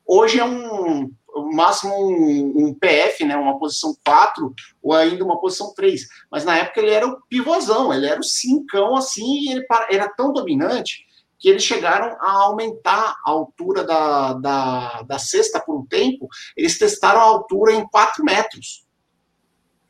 hoje 0.05 0.39
é 0.39 0.45
um 0.45 1.11
máximo 1.53 1.93
um, 1.95 2.67
um, 2.67 2.73
PF, 2.73 3.25
né, 3.25 3.35
uma 3.35 3.57
posição 3.57 3.95
4, 4.05 4.53
ou 4.81 4.93
ainda 4.93 5.23
uma 5.23 5.39
posição 5.39 5.73
3. 5.73 6.07
Mas 6.31 6.45
na 6.45 6.57
época 6.57 6.79
ele 6.79 6.91
era 6.91 7.07
o 7.07 7.19
pivôzão, 7.27 7.93
ele 7.93 8.05
era 8.05 8.19
o 8.19 8.23
cincão 8.23 8.95
assim, 8.95 9.39
e 9.39 9.51
ele 9.51 9.65
era 9.89 10.07
tão 10.09 10.31
dominante 10.31 11.02
que 11.43 11.49
eles 11.49 11.63
chegaram 11.63 12.15
a 12.21 12.31
aumentar 12.43 13.17
a 13.25 13.29
altura 13.29 13.83
da, 13.83 14.31
da, 14.31 15.01
da 15.01 15.19
cesta 15.19 15.59
por 15.59 15.75
um 15.75 15.85
tempo, 15.85 16.29
eles 16.55 16.79
testaram 16.79 17.19
a 17.19 17.25
altura 17.25 17.73
em 17.73 17.85
4 17.85 18.23
metros 18.23 18.85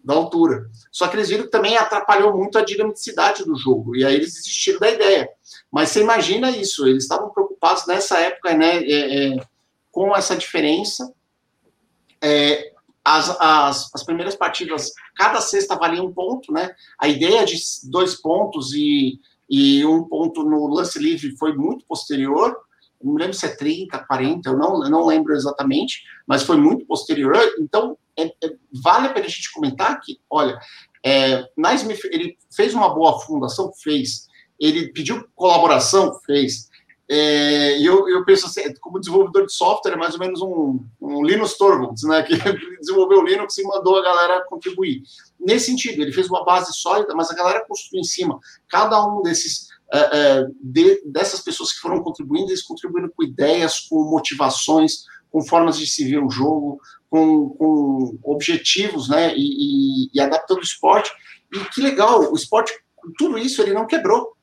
da 0.03 0.15
altura. 0.15 0.67
Só 0.91 1.07
que 1.07 1.15
eles 1.15 1.29
viram 1.29 1.43
que 1.43 1.51
também 1.51 1.77
atrapalhou 1.77 2.35
muito 2.35 2.57
a 2.57 2.65
dinamicidade 2.65 3.45
do 3.45 3.55
jogo, 3.55 3.95
e 3.95 4.03
aí 4.03 4.15
eles 4.15 4.33
desistiram 4.33 4.79
da 4.79 4.89
ideia. 4.89 5.29
Mas 5.71 5.89
você 5.89 6.01
imagina 6.01 6.49
isso, 6.49 6.87
eles 6.87 7.03
estavam 7.03 7.29
preocupados 7.29 7.85
nessa 7.85 8.19
época, 8.19 8.55
né, 8.55 8.77
é, 8.77 9.35
é, 9.35 9.45
com 9.91 10.15
essa 10.15 10.35
diferença. 10.35 11.13
É, 12.19 12.73
as, 13.05 13.29
as, 13.39 13.93
as 13.93 14.03
primeiras 14.03 14.35
partidas, 14.35 14.91
cada 15.15 15.39
sexta 15.39 15.75
valia 15.75 16.01
um 16.01 16.11
ponto, 16.11 16.51
né? 16.51 16.73
A 16.97 17.07
ideia 17.07 17.45
de 17.45 17.55
dois 17.83 18.15
pontos 18.15 18.73
e 18.73 19.19
e 19.49 19.85
um 19.85 20.03
ponto 20.03 20.43
no 20.43 20.67
lance 20.67 20.97
livre 20.99 21.35
foi 21.37 21.53
muito 21.53 21.85
posterior, 21.85 22.55
não 23.03 23.15
lembro 23.15 23.33
se 23.33 23.45
é 23.45 23.55
30, 23.55 23.99
40, 24.05 24.49
eu 24.49 24.57
não, 24.57 24.83
eu 24.83 24.89
não 24.89 25.05
lembro 25.05 25.33
exatamente, 25.33 26.03
mas 26.25 26.43
foi 26.43 26.55
muito 26.57 26.85
posterior, 26.85 27.37
então 27.59 27.97
é, 28.17 28.25
é, 28.25 28.55
vale 28.81 29.07
a 29.07 29.13
pena 29.13 29.25
a 29.25 29.29
gente 29.29 29.51
comentar 29.51 29.99
que, 29.99 30.19
olha, 30.29 30.57
é, 31.05 31.45
Naismith, 31.57 32.05
ele 32.05 32.37
fez 32.55 32.73
uma 32.73 32.93
boa 32.93 33.19
fundação, 33.19 33.71
fez, 33.83 34.27
ele 34.59 34.93
pediu 34.93 35.27
colaboração, 35.35 36.17
fez, 36.25 36.69
é, 37.09 37.77
e 37.79 37.85
eu, 37.85 38.07
eu 38.07 38.23
penso 38.23 38.45
assim, 38.45 38.73
como 38.79 38.99
desenvolvedor 38.99 39.45
de 39.45 39.53
software, 39.53 39.93
é 39.93 39.97
mais 39.97 40.13
ou 40.13 40.19
menos 40.19 40.41
um, 40.41 40.79
um 41.01 41.23
Linus 41.23 41.57
Torvalds, 41.57 42.03
né, 42.03 42.23
que 42.23 42.35
desenvolveu 42.79 43.19
o 43.19 43.25
Linux 43.25 43.57
e 43.57 43.63
mandou 43.63 43.97
a 43.97 44.03
galera 44.03 44.45
contribuir. 44.47 45.03
Nesse 45.39 45.65
sentido, 45.65 46.01
ele 46.01 46.13
fez 46.13 46.29
uma 46.29 46.45
base 46.45 46.73
sólida, 46.73 47.13
mas 47.13 47.29
a 47.29 47.35
galera 47.35 47.65
construiu 47.67 48.01
em 48.01 48.05
cima. 48.05 48.39
Cada 48.69 49.05
um 49.05 49.21
desses 49.21 49.67
é, 49.91 49.99
é, 49.99 50.47
de, 50.61 51.03
dessas 51.05 51.41
pessoas 51.41 51.73
que 51.73 51.79
foram 51.79 52.01
contribuindo, 52.01 52.49
eles 52.49 52.63
contribuindo 52.63 53.11
com 53.15 53.23
ideias, 53.23 53.81
com 53.81 54.09
motivações, 54.09 55.03
com 55.29 55.41
formas 55.41 55.77
de 55.77 55.85
se 55.85 56.05
ver 56.05 56.23
o 56.23 56.29
jogo, 56.29 56.79
com, 57.09 57.49
com 57.49 58.17
objetivos, 58.23 59.09
né, 59.09 59.35
e, 59.35 60.05
e, 60.05 60.09
e 60.13 60.19
adaptando 60.21 60.59
o 60.59 60.63
esporte. 60.63 61.11
E 61.53 61.59
que 61.65 61.81
legal, 61.81 62.31
o 62.31 62.35
esporte, 62.35 62.73
tudo 63.17 63.37
isso 63.37 63.61
ele 63.61 63.73
não 63.73 63.85
quebrou 63.85 64.33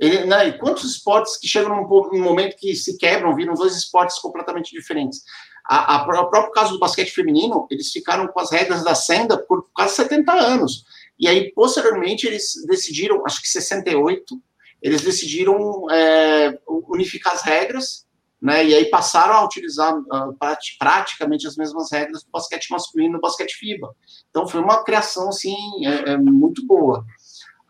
ele, 0.00 0.24
né, 0.24 0.48
e 0.48 0.58
quantos 0.58 0.90
esportes 0.90 1.36
que 1.36 1.46
chegam 1.46 1.76
num, 1.76 1.86
num, 1.86 2.24
momento 2.24 2.56
que 2.56 2.74
se 2.74 2.96
quebram, 2.96 3.36
viram 3.36 3.52
dois 3.52 3.76
esportes 3.76 4.18
completamente 4.18 4.74
diferentes? 4.74 5.22
A, 5.68 5.96
a, 5.96 6.02
o 6.02 6.30
próprio 6.30 6.52
caso 6.52 6.72
do 6.72 6.78
basquete 6.78 7.10
feminino, 7.10 7.66
eles 7.70 7.92
ficaram 7.92 8.26
com 8.26 8.40
as 8.40 8.50
regras 8.50 8.82
da 8.82 8.94
senda 8.94 9.36
por 9.36 9.68
quase 9.74 9.96
70 9.96 10.32
anos. 10.32 10.84
E 11.18 11.28
aí, 11.28 11.52
posteriormente, 11.52 12.26
eles 12.26 12.54
decidiram, 12.66 13.22
acho 13.26 13.42
que 13.42 13.48
68, 13.48 14.40
eles 14.80 15.02
decidiram 15.02 15.86
é, 15.90 16.58
unificar 16.66 17.34
as 17.34 17.42
regras, 17.42 18.06
né, 18.40 18.64
e 18.64 18.74
aí 18.74 18.86
passaram 18.86 19.34
a 19.34 19.44
utilizar 19.44 19.94
uh, 19.94 20.34
praticamente 20.78 21.46
as 21.46 21.58
mesmas 21.58 21.92
regras 21.92 22.24
do 22.24 22.30
basquete 22.30 22.70
masculino 22.70 23.10
e 23.10 23.16
do 23.18 23.20
basquete 23.20 23.52
FIBA. 23.52 23.94
Então, 24.30 24.48
foi 24.48 24.62
uma 24.62 24.82
criação, 24.82 25.28
assim, 25.28 25.54
é, 25.84 26.12
é 26.12 26.16
muito 26.16 26.66
boa. 26.66 27.04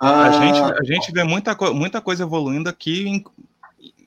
A, 0.00 0.24
ah, 0.24 0.32
gente, 0.32 0.58
a 0.58 0.82
gente 0.82 1.12
vê 1.12 1.22
muita, 1.22 1.54
muita 1.74 2.00
coisa 2.00 2.22
evoluindo 2.22 2.70
aqui 2.70 3.06
em, 3.06 3.24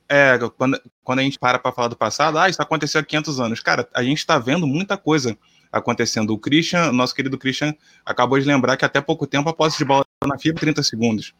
é, 0.08 0.36
quando, 0.58 0.80
quando 1.04 1.20
a 1.20 1.22
gente 1.22 1.38
para 1.38 1.56
para 1.56 1.70
falar 1.70 1.86
do 1.86 1.96
passado, 1.96 2.36
ah, 2.36 2.48
isso 2.48 2.60
aconteceu 2.60 3.00
há 3.00 3.04
500 3.04 3.40
anos. 3.40 3.60
Cara, 3.60 3.88
a 3.94 4.02
gente 4.02 4.18
está 4.18 4.36
vendo 4.36 4.66
muita 4.66 4.96
coisa 4.96 5.38
acontecendo. 5.70 6.32
O 6.32 6.38
Christian, 6.38 6.92
nosso 6.92 7.14
querido 7.14 7.38
Christian, 7.38 7.74
acabou 8.04 8.38
de 8.38 8.44
lembrar 8.44 8.76
que 8.76 8.84
até 8.84 9.00
pouco 9.00 9.24
tempo 9.24 9.48
a 9.48 9.52
posse 9.52 9.78
de 9.78 9.84
bola 9.84 10.04
na 10.26 10.36
FIBA 10.36 10.58
30 10.60 10.82
segundos. 10.82 11.32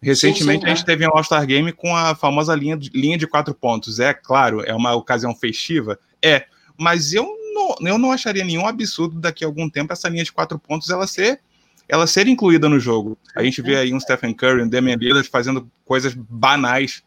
Recentemente 0.00 0.60
sim, 0.60 0.66
sim, 0.66 0.66
a 0.66 0.74
gente 0.74 0.82
é. 0.82 0.86
teve 0.86 1.04
um 1.04 1.10
All-Star 1.12 1.44
Game 1.44 1.72
com 1.72 1.94
a 1.94 2.14
famosa 2.14 2.54
linha 2.54 2.76
de, 2.76 2.90
linha 2.90 3.18
de 3.18 3.26
quatro 3.26 3.52
pontos. 3.52 3.98
É 3.98 4.14
claro, 4.14 4.62
é 4.62 4.72
uma 4.72 4.94
ocasião 4.94 5.34
festiva, 5.34 5.98
é, 6.22 6.46
mas 6.78 7.12
eu 7.12 7.26
não, 7.52 7.74
eu 7.80 7.98
não 7.98 8.12
acharia 8.12 8.44
nenhum 8.44 8.66
absurdo 8.66 9.18
daqui 9.18 9.44
a 9.44 9.48
algum 9.48 9.68
tempo 9.68 9.92
essa 9.92 10.08
linha 10.08 10.22
de 10.22 10.32
quatro 10.32 10.56
pontos 10.56 10.88
ela 10.88 11.06
ser 11.06 11.40
ela 11.88 12.06
ser 12.06 12.28
incluída 12.28 12.68
no 12.68 12.78
jogo. 12.78 13.16
A 13.34 13.42
gente 13.42 13.62
vê 13.62 13.76
aí 13.76 13.94
um 13.94 14.00
Stephen 14.00 14.34
Curry, 14.34 14.62
um 14.62 14.68
Damian 14.68 14.96
Lillard 14.96 15.28
fazendo 15.28 15.70
coisas 15.84 16.14
banais 16.14 17.02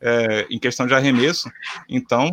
é, 0.00 0.46
em 0.50 0.58
questão 0.58 0.86
de 0.86 0.94
arremesso. 0.94 1.50
Então, 1.88 2.32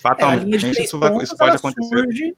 fatalmente, 0.00 0.66
é, 0.66 0.84
isso, 0.84 0.98
vai, 0.98 1.16
isso 1.22 1.36
pode 1.36 1.56
acontecer. 1.56 1.88
Surge, 1.88 2.36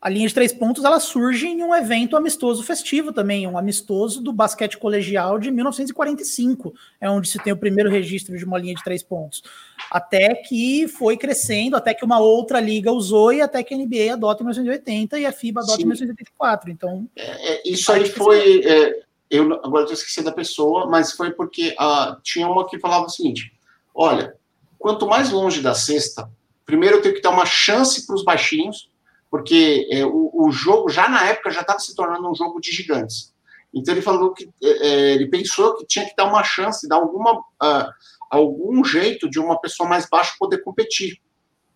a 0.00 0.08
linha 0.08 0.28
de 0.28 0.34
três 0.34 0.52
pontos 0.52 0.84
ela 0.84 1.00
surge 1.00 1.48
em 1.48 1.62
um 1.62 1.74
evento 1.74 2.16
amistoso 2.16 2.62
festivo 2.62 3.12
também, 3.12 3.48
um 3.48 3.58
amistoso 3.58 4.22
do 4.22 4.32
basquete 4.32 4.78
colegial 4.78 5.38
de 5.40 5.50
1945, 5.50 6.72
é 7.00 7.10
onde 7.10 7.28
se 7.28 7.38
tem 7.38 7.52
o 7.52 7.56
primeiro 7.56 7.90
registro 7.90 8.38
de 8.38 8.44
uma 8.44 8.58
linha 8.58 8.74
de 8.74 8.84
três 8.84 9.02
pontos. 9.02 9.42
Até 9.90 10.36
que 10.36 10.86
foi 10.86 11.16
crescendo, 11.16 11.76
até 11.76 11.94
que 11.94 12.04
uma 12.04 12.20
outra 12.20 12.60
liga 12.60 12.92
usou 12.92 13.32
e 13.32 13.40
até 13.40 13.64
que 13.64 13.74
a 13.74 13.76
NBA 13.76 14.12
adota 14.12 14.42
em 14.42 14.46
1980 14.46 15.18
e 15.18 15.26
a 15.26 15.32
FIBA 15.32 15.62
adota 15.62 15.76
Sim. 15.76 15.82
em 15.82 15.86
1984. 15.86 16.70
Então, 16.70 17.08
é, 17.16 17.54
é 17.54 17.62
isso 17.64 17.90
aí 17.90 18.08
foi. 18.08 18.60
É, 18.64 19.00
eu 19.28 19.52
agora 19.64 19.84
eu 19.84 19.92
esqueci 19.92 20.22
da 20.22 20.32
pessoa, 20.32 20.86
mas 20.86 21.12
foi 21.12 21.32
porque 21.32 21.74
uh, 21.78 22.20
tinha 22.22 22.46
uma 22.46 22.68
que 22.68 22.78
falava 22.78 23.06
o 23.06 23.10
seguinte: 23.10 23.52
olha, 23.92 24.34
quanto 24.78 25.08
mais 25.08 25.30
longe 25.30 25.60
da 25.60 25.74
cesta, 25.74 26.30
primeiro 26.64 26.98
eu 26.98 27.02
tenho 27.02 27.16
que 27.16 27.20
dar 27.20 27.30
uma 27.30 27.46
chance 27.46 28.06
para 28.06 28.14
os 28.14 28.22
baixinhos 28.22 28.88
porque 29.30 29.86
é, 29.90 30.04
o, 30.04 30.30
o, 30.32 30.50
jogo 30.50 30.88
já 30.88 31.08
na 31.08 31.24
época 31.26 31.50
já 31.50 31.60
estava 31.60 31.78
se 31.78 31.94
tornando 31.94 32.30
um 32.30 32.34
jogo 32.34 32.60
de 32.60 32.72
gigantes. 32.72 33.34
Então 33.74 33.94
ele 33.94 34.02
falou 34.02 34.32
que 34.32 34.48
é, 34.62 34.68
é, 34.68 35.12
ele 35.12 35.26
pensou 35.28 35.76
que 35.76 35.86
tinha 35.86 36.06
que 36.06 36.16
dar 36.16 36.24
uma 36.24 36.42
chance, 36.42 36.88
dar 36.88 36.96
alguma 36.96 37.38
uh, 37.38 37.92
algum 38.30 38.84
jeito 38.84 39.28
de 39.28 39.38
uma 39.38 39.60
pessoa 39.60 39.88
mais 39.88 40.08
baixa 40.08 40.34
poder 40.38 40.58
competir, 40.62 41.20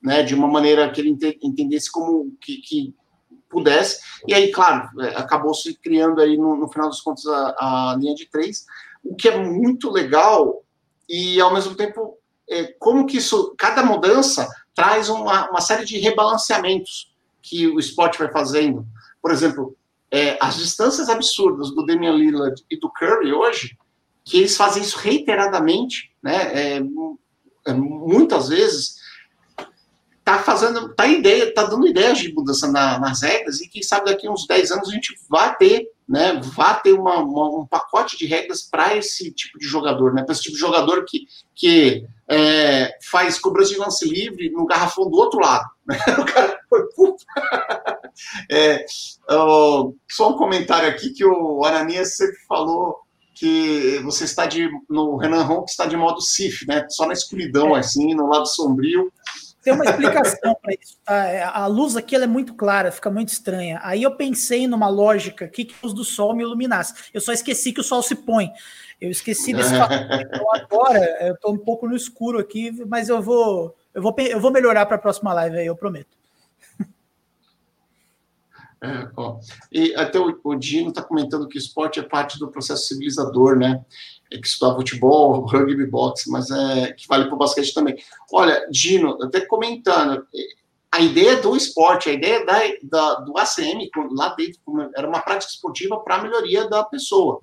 né? 0.02 0.22
De 0.22 0.34
uma 0.34 0.48
maneira 0.48 0.90
que 0.90 1.00
ele 1.00 1.16
entendesse 1.42 1.90
como 1.90 2.34
que, 2.40 2.56
que 2.58 2.94
pudesse. 3.48 4.00
E 4.26 4.32
aí, 4.32 4.50
claro, 4.50 4.88
é, 5.00 5.16
acabou 5.16 5.54
se 5.54 5.74
criando 5.74 6.20
aí 6.20 6.36
no, 6.38 6.56
no 6.56 6.68
final 6.68 6.88
dos 6.88 7.02
contos 7.02 7.26
a, 7.26 7.90
a, 7.92 7.96
linha 7.98 8.14
de 8.14 8.26
três, 8.26 8.64
o 9.04 9.14
que 9.14 9.28
é 9.28 9.36
muito 9.36 9.90
legal 9.90 10.64
e 11.08 11.38
ao 11.40 11.52
mesmo 11.52 11.74
tempo 11.74 12.18
é, 12.48 12.64
como 12.78 13.06
que 13.06 13.18
isso, 13.18 13.54
cada 13.58 13.82
mudança 13.82 14.48
traz 14.74 15.10
uma, 15.10 15.50
uma 15.50 15.60
série 15.60 15.84
de 15.84 15.98
rebalanceamentos 15.98 17.11
que 17.42 17.66
o 17.66 17.78
esporte 17.78 18.18
vai 18.18 18.30
fazendo. 18.30 18.86
Por 19.20 19.30
exemplo, 19.30 19.76
é, 20.10 20.36
as 20.40 20.56
distâncias 20.56 21.08
absurdas 21.08 21.70
do 21.74 21.84
Damian 21.84 22.12
Lillard 22.12 22.62
e 22.70 22.78
do 22.78 22.90
Curry 22.90 23.32
hoje, 23.32 23.76
que 24.24 24.38
eles 24.38 24.56
fazem 24.56 24.82
isso 24.82 24.98
reiteradamente, 24.98 26.12
né? 26.22 26.76
É, 26.76 26.82
é, 27.66 27.72
muitas 27.72 28.48
vezes 28.48 29.00
tá 30.24 30.38
fazendo, 30.38 30.94
tá 30.94 31.06
ideia, 31.06 31.52
tá 31.52 31.64
dando 31.64 31.86
ideias 31.86 32.18
de 32.18 32.32
mudança 32.32 32.70
na, 32.70 32.98
nas 32.98 33.22
regras 33.22 33.60
e 33.60 33.68
quem 33.68 33.82
sabe 33.82 34.06
daqui 34.06 34.26
a 34.26 34.30
uns 34.30 34.46
10 34.46 34.70
anos 34.70 34.88
a 34.88 34.92
gente 34.92 35.18
vai 35.28 35.56
ter, 35.56 35.88
né, 36.08 36.40
vai 36.54 36.80
ter 36.80 36.92
uma, 36.92 37.16
uma, 37.18 37.60
um 37.60 37.66
pacote 37.66 38.16
de 38.16 38.26
regras 38.26 38.62
para 38.62 38.96
esse 38.96 39.32
tipo 39.32 39.58
de 39.58 39.66
jogador, 39.66 40.14
né, 40.14 40.22
para 40.22 40.32
esse 40.32 40.42
tipo 40.42 40.54
de 40.54 40.60
jogador 40.60 41.04
que, 41.06 41.26
que 41.56 42.06
é, 42.28 42.96
faz 43.02 43.38
cobrança 43.38 43.72
de 43.72 43.78
lance 43.78 44.08
livre 44.08 44.50
no 44.50 44.64
garrafão 44.64 45.10
do 45.10 45.16
outro 45.16 45.40
lado. 45.40 45.68
Né? 45.86 45.98
O 46.18 46.24
cara 46.24 46.61
foi. 46.94 47.14
É, 48.50 48.84
só 50.10 50.30
um 50.30 50.36
comentário 50.36 50.88
aqui 50.88 51.10
que 51.10 51.24
o 51.24 51.64
Ananias 51.64 52.16
sempre 52.16 52.36
falou 52.46 52.98
que 53.34 53.98
você 54.04 54.24
está 54.24 54.46
de 54.46 54.70
no 54.88 55.16
Renan 55.16 55.42
Ron 55.42 55.64
que 55.64 55.70
está 55.70 55.86
de 55.86 55.96
modo 55.96 56.20
Sif, 56.20 56.66
né? 56.66 56.86
Só 56.88 57.06
na 57.06 57.12
escuridão, 57.12 57.76
é. 57.76 57.80
assim, 57.80 58.14
no 58.14 58.28
lado 58.28 58.46
sombrio. 58.46 59.12
Tem 59.62 59.72
uma 59.72 59.84
explicação 59.84 60.56
para 60.60 60.74
isso. 60.74 60.98
Tá? 61.04 61.26
É, 61.26 61.42
a 61.44 61.66
luz 61.66 61.96
aqui 61.96 62.16
é 62.16 62.26
muito 62.26 62.54
clara, 62.54 62.90
fica 62.90 63.10
muito 63.10 63.28
estranha. 63.28 63.80
Aí 63.82 64.02
eu 64.02 64.16
pensei 64.16 64.66
numa 64.66 64.88
lógica 64.88 65.44
aqui 65.44 65.64
que 65.64 65.74
a 65.74 65.78
luz 65.86 65.94
do 65.94 66.04
sol 66.04 66.34
me 66.34 66.42
iluminasse. 66.42 66.94
Eu 67.14 67.20
só 67.20 67.32
esqueci 67.32 67.72
que 67.72 67.80
o 67.80 67.84
sol 67.84 68.02
se 68.02 68.14
põe. 68.14 68.50
Eu 69.00 69.10
esqueci 69.10 69.52
desse 69.52 69.70
fato. 69.78 69.94
Então 69.94 70.44
agora 70.54 70.98
eu 71.20 71.34
estou 71.34 71.54
um 71.54 71.58
pouco 71.58 71.88
no 71.88 71.94
escuro 71.94 72.38
aqui, 72.38 72.72
mas 72.86 73.08
eu 73.08 73.22
vou, 73.22 73.74
eu 73.94 74.02
vou, 74.02 74.14
eu 74.18 74.40
vou 74.40 74.50
melhorar 74.50 74.86
para 74.86 74.96
a 74.96 75.00
próxima 75.00 75.32
live 75.32 75.58
aí, 75.58 75.66
eu 75.66 75.76
prometo. 75.76 76.21
É, 78.82 79.08
ó, 79.16 79.38
e 79.70 79.94
até 79.94 80.18
o, 80.18 80.40
o 80.42 80.56
Dino 80.56 80.88
está 80.88 81.00
comentando 81.00 81.46
que 81.46 81.56
o 81.56 81.60
esporte 81.60 82.00
é 82.00 82.02
parte 82.02 82.36
do 82.36 82.50
processo 82.50 82.88
civilizador, 82.88 83.56
né? 83.56 83.84
É 84.30 84.38
que 84.38 84.46
estudar 84.46 84.74
futebol, 84.74 85.46
rugby, 85.46 85.86
boxe, 85.86 86.28
mas 86.28 86.50
é 86.50 86.92
que 86.92 87.06
vale 87.06 87.26
para 87.26 87.34
o 87.34 87.38
basquete 87.38 87.72
também. 87.72 87.96
Olha, 88.32 88.66
Dino, 88.70 89.16
até 89.22 89.40
comentando, 89.42 90.26
a 90.90 91.00
ideia 91.00 91.40
do 91.40 91.56
esporte, 91.56 92.10
a 92.10 92.12
ideia 92.12 92.44
da, 92.44 92.58
da 92.82 93.14
do 93.20 93.38
ACM, 93.38 93.88
lá 94.10 94.34
dentro, 94.34 94.60
era 94.96 95.08
uma 95.08 95.20
prática 95.20 95.52
esportiva 95.52 96.00
para 96.00 96.16
a 96.16 96.22
melhoria 96.22 96.68
da 96.68 96.82
pessoa. 96.82 97.40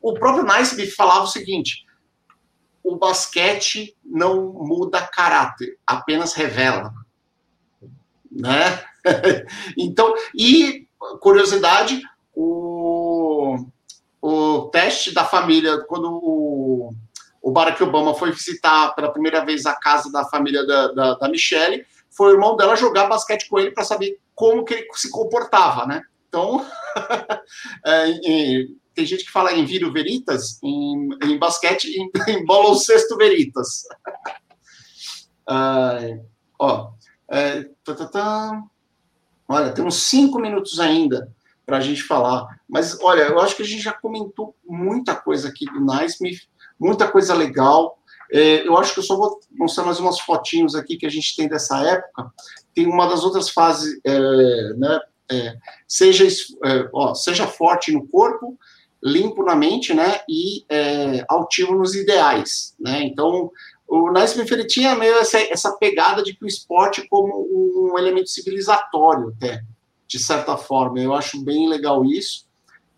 O 0.00 0.14
próprio 0.14 0.44
Naismith 0.44 0.94
falava 0.94 1.24
o 1.24 1.28
seguinte: 1.28 1.84
o 2.84 2.96
basquete 2.96 3.96
não 4.04 4.52
muda 4.52 5.06
caráter, 5.06 5.76
apenas 5.86 6.34
revela. 6.34 6.92
Né? 8.30 8.87
então, 9.76 10.14
e 10.34 10.86
curiosidade, 11.20 12.00
o, 12.34 13.66
o 14.20 14.62
teste 14.72 15.12
da 15.12 15.24
família, 15.24 15.78
quando 15.82 16.10
o, 16.22 16.94
o 17.42 17.50
Barack 17.50 17.82
Obama 17.82 18.14
foi 18.14 18.32
visitar 18.32 18.94
pela 18.94 19.12
primeira 19.12 19.44
vez 19.44 19.66
a 19.66 19.74
casa 19.74 20.10
da 20.10 20.24
família 20.24 20.66
da, 20.66 20.88
da, 20.92 21.14
da 21.14 21.28
Michelle, 21.28 21.84
foi 22.10 22.28
o 22.28 22.34
irmão 22.34 22.56
dela 22.56 22.76
jogar 22.76 23.08
basquete 23.08 23.48
com 23.48 23.58
ele 23.58 23.70
para 23.70 23.84
saber 23.84 24.18
como 24.34 24.64
que 24.64 24.74
ele 24.74 24.86
se 24.94 25.10
comportava, 25.10 25.86
né? 25.86 26.02
Então, 26.28 26.64
é, 27.86 28.06
tem 28.94 29.06
gente 29.06 29.24
que 29.24 29.30
fala 29.30 29.52
em 29.52 29.64
viro 29.64 29.92
veritas, 29.92 30.60
em, 30.62 31.08
em 31.24 31.38
basquete, 31.38 31.86
em, 31.86 32.10
em 32.32 32.44
bola 32.44 32.70
ou 32.70 32.78
veritas. 33.16 33.84
ó, 36.58 36.90
é, 37.30 37.64
tá, 37.84 37.94
tá. 37.94 38.62
Olha, 39.48 39.72
temos 39.72 40.02
cinco 40.02 40.38
minutos 40.38 40.78
ainda 40.78 41.32
para 41.64 41.78
a 41.78 41.80
gente 41.80 42.02
falar. 42.02 42.46
Mas, 42.68 43.00
olha, 43.00 43.22
eu 43.22 43.40
acho 43.40 43.56
que 43.56 43.62
a 43.62 43.66
gente 43.66 43.82
já 43.82 43.92
comentou 43.92 44.54
muita 44.66 45.14
coisa 45.14 45.48
aqui 45.48 45.64
do 45.66 45.80
Naismith, 45.80 46.42
muita 46.78 47.08
coisa 47.08 47.34
legal. 47.34 47.98
É, 48.30 48.66
eu 48.66 48.76
acho 48.76 48.92
que 48.92 49.00
eu 49.00 49.04
só 49.04 49.16
vou 49.16 49.40
mostrar 49.50 49.84
mais 49.84 49.98
umas 49.98 50.20
fotinhos 50.20 50.74
aqui 50.74 50.96
que 50.96 51.06
a 51.06 51.10
gente 51.10 51.34
tem 51.34 51.48
dessa 51.48 51.78
época. 51.80 52.30
Tem 52.74 52.86
uma 52.86 53.06
das 53.06 53.24
outras 53.24 53.48
fases, 53.48 53.98
é, 54.04 54.74
né? 54.74 55.00
É, 55.30 55.56
seja, 55.86 56.26
é, 56.26 56.88
ó, 56.92 57.14
seja 57.14 57.46
forte 57.46 57.92
no 57.92 58.06
corpo, 58.08 58.58
limpo 59.02 59.42
na 59.42 59.54
mente, 59.54 59.94
né? 59.94 60.20
E 60.28 60.64
é, 60.68 61.24
altivo 61.28 61.74
nos 61.74 61.94
ideais, 61.94 62.74
né? 62.78 63.02
Então, 63.02 63.50
o 63.88 64.12
Naismith 64.12 64.50
ele 64.52 64.66
tinha 64.66 64.94
meio 64.94 65.14
essa, 65.14 65.40
essa 65.40 65.72
pegada 65.78 66.22
de 66.22 66.34
que 66.34 66.44
o 66.44 66.48
esporte 66.48 67.08
como 67.08 67.48
um 67.50 67.98
elemento 67.98 68.28
civilizatório, 68.28 69.34
até, 69.34 69.62
de 70.06 70.18
certa 70.18 70.56
forma. 70.58 71.00
Eu 71.00 71.14
acho 71.14 71.42
bem 71.42 71.68
legal 71.68 72.04
isso. 72.04 72.46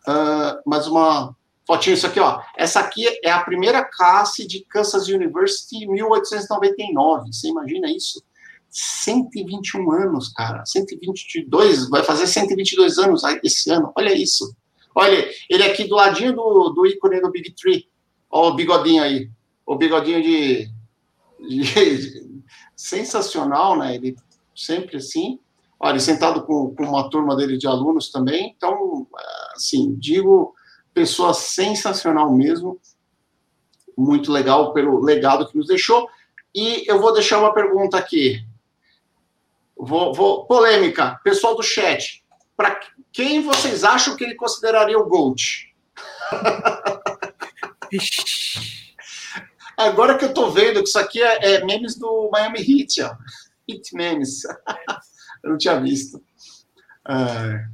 Uh, 0.09 0.61
mas 0.67 0.89
uma 0.89 1.35
fotinha, 1.65 1.95
isso 1.95 2.07
aqui, 2.07 2.19
ó. 2.19 2.41
Essa 2.57 2.81
aqui 2.81 3.07
é 3.23 3.31
a 3.31 3.45
primeira 3.45 3.85
classe 3.85 4.45
de 4.45 4.65
Kansas 4.65 5.07
University 5.07 5.85
em 5.85 5.93
1899. 5.93 7.33
Você 7.33 7.49
imagina 7.49 7.89
isso? 7.89 8.21
121 8.69 9.93
anos, 9.93 10.29
cara. 10.31 10.65
122, 10.67 11.89
vai 11.89 12.03
fazer 12.03 12.27
122 12.27 12.99
anos 12.99 13.23
esse 13.45 13.71
ano. 13.71 13.93
Olha 13.97 14.13
isso. 14.13 14.53
Olha, 14.93 15.29
ele 15.49 15.63
aqui 15.63 15.85
do 15.85 15.95
ladinho 15.95 16.33
do, 16.33 16.71
do 16.71 16.87
ícone 16.87 17.21
do 17.21 17.31
Big 17.31 17.55
Tree. 17.55 17.89
Olha 18.29 18.53
o 18.53 18.55
bigodinho 18.57 19.03
aí. 19.03 19.31
O 19.65 19.77
bigodinho 19.77 20.21
de, 20.23 20.69
sensacional, 22.77 23.79
né? 23.79 23.95
Ele 23.95 24.17
sempre 24.55 24.97
assim. 24.97 25.39
Olha, 25.79 25.99
sentado 25.99 26.43
com, 26.45 26.75
com 26.75 26.85
uma 26.85 27.09
turma 27.09 27.35
dele 27.37 27.57
de 27.57 27.67
alunos 27.67 28.11
também. 28.11 28.55
Então, 28.57 29.07
assim, 29.55 29.95
digo, 29.99 30.55
pessoa 30.93 31.33
sensacional 31.33 32.33
mesmo. 32.33 32.79
Muito 33.97 34.31
legal 34.31 34.73
pelo 34.73 35.01
legado 35.01 35.49
que 35.49 35.57
nos 35.57 35.67
deixou. 35.67 36.09
E 36.55 36.85
eu 36.87 37.01
vou 37.01 37.13
deixar 37.13 37.39
uma 37.39 37.55
pergunta 37.55 37.97
aqui. 37.97 38.45
Vou, 39.77 40.13
vou 40.13 40.45
polêmica, 40.45 41.19
pessoal 41.25 41.57
do 41.57 41.63
chat. 41.63 42.23
Para 42.57 42.79
quem 43.13 43.43
vocês 43.43 43.85
acham 43.85 44.15
que 44.17 44.25
ele 44.25 44.35
consideraria 44.35 44.99
o 44.99 45.09
GOAT? 45.09 45.75
Agora 49.81 50.19
que 50.19 50.27
eu 50.27 50.35
tô 50.35 50.51
vendo 50.51 50.83
que 50.83 50.89
isso 50.89 50.99
aqui 50.99 51.23
é, 51.23 51.55
é 51.55 51.65
memes 51.65 51.97
do 51.97 52.29
Miami 52.31 52.61
Heat, 52.61 53.01
ó. 53.03 53.17
Heat 53.67 53.95
memes. 53.95 54.43
eu 55.43 55.51
não 55.51 55.59
tinha 55.59 55.81
visto. 55.81 56.23
É... 57.09 57.65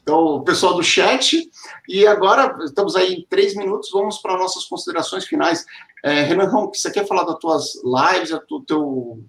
Então, 0.00 0.18
o 0.20 0.42
pessoal 0.42 0.74
do 0.74 0.82
chat. 0.82 1.50
E 1.86 2.06
agora, 2.06 2.56
estamos 2.64 2.96
aí 2.96 3.12
em 3.12 3.26
três 3.28 3.54
minutos, 3.54 3.90
vamos 3.92 4.18
para 4.18 4.38
nossas 4.38 4.64
considerações 4.64 5.26
finais. 5.26 5.66
É, 6.02 6.22
Renan, 6.22 6.48
você 6.72 6.90
quer 6.90 7.06
falar 7.06 7.24
das 7.24 7.38
tuas 7.40 7.72
lives, 7.84 8.30
do 8.48 8.64
teu, 8.64 9.22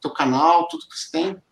teu 0.00 0.10
canal, 0.10 0.66
tudo 0.66 0.88
que 0.88 0.98
você 0.98 1.10
tem? 1.12 1.42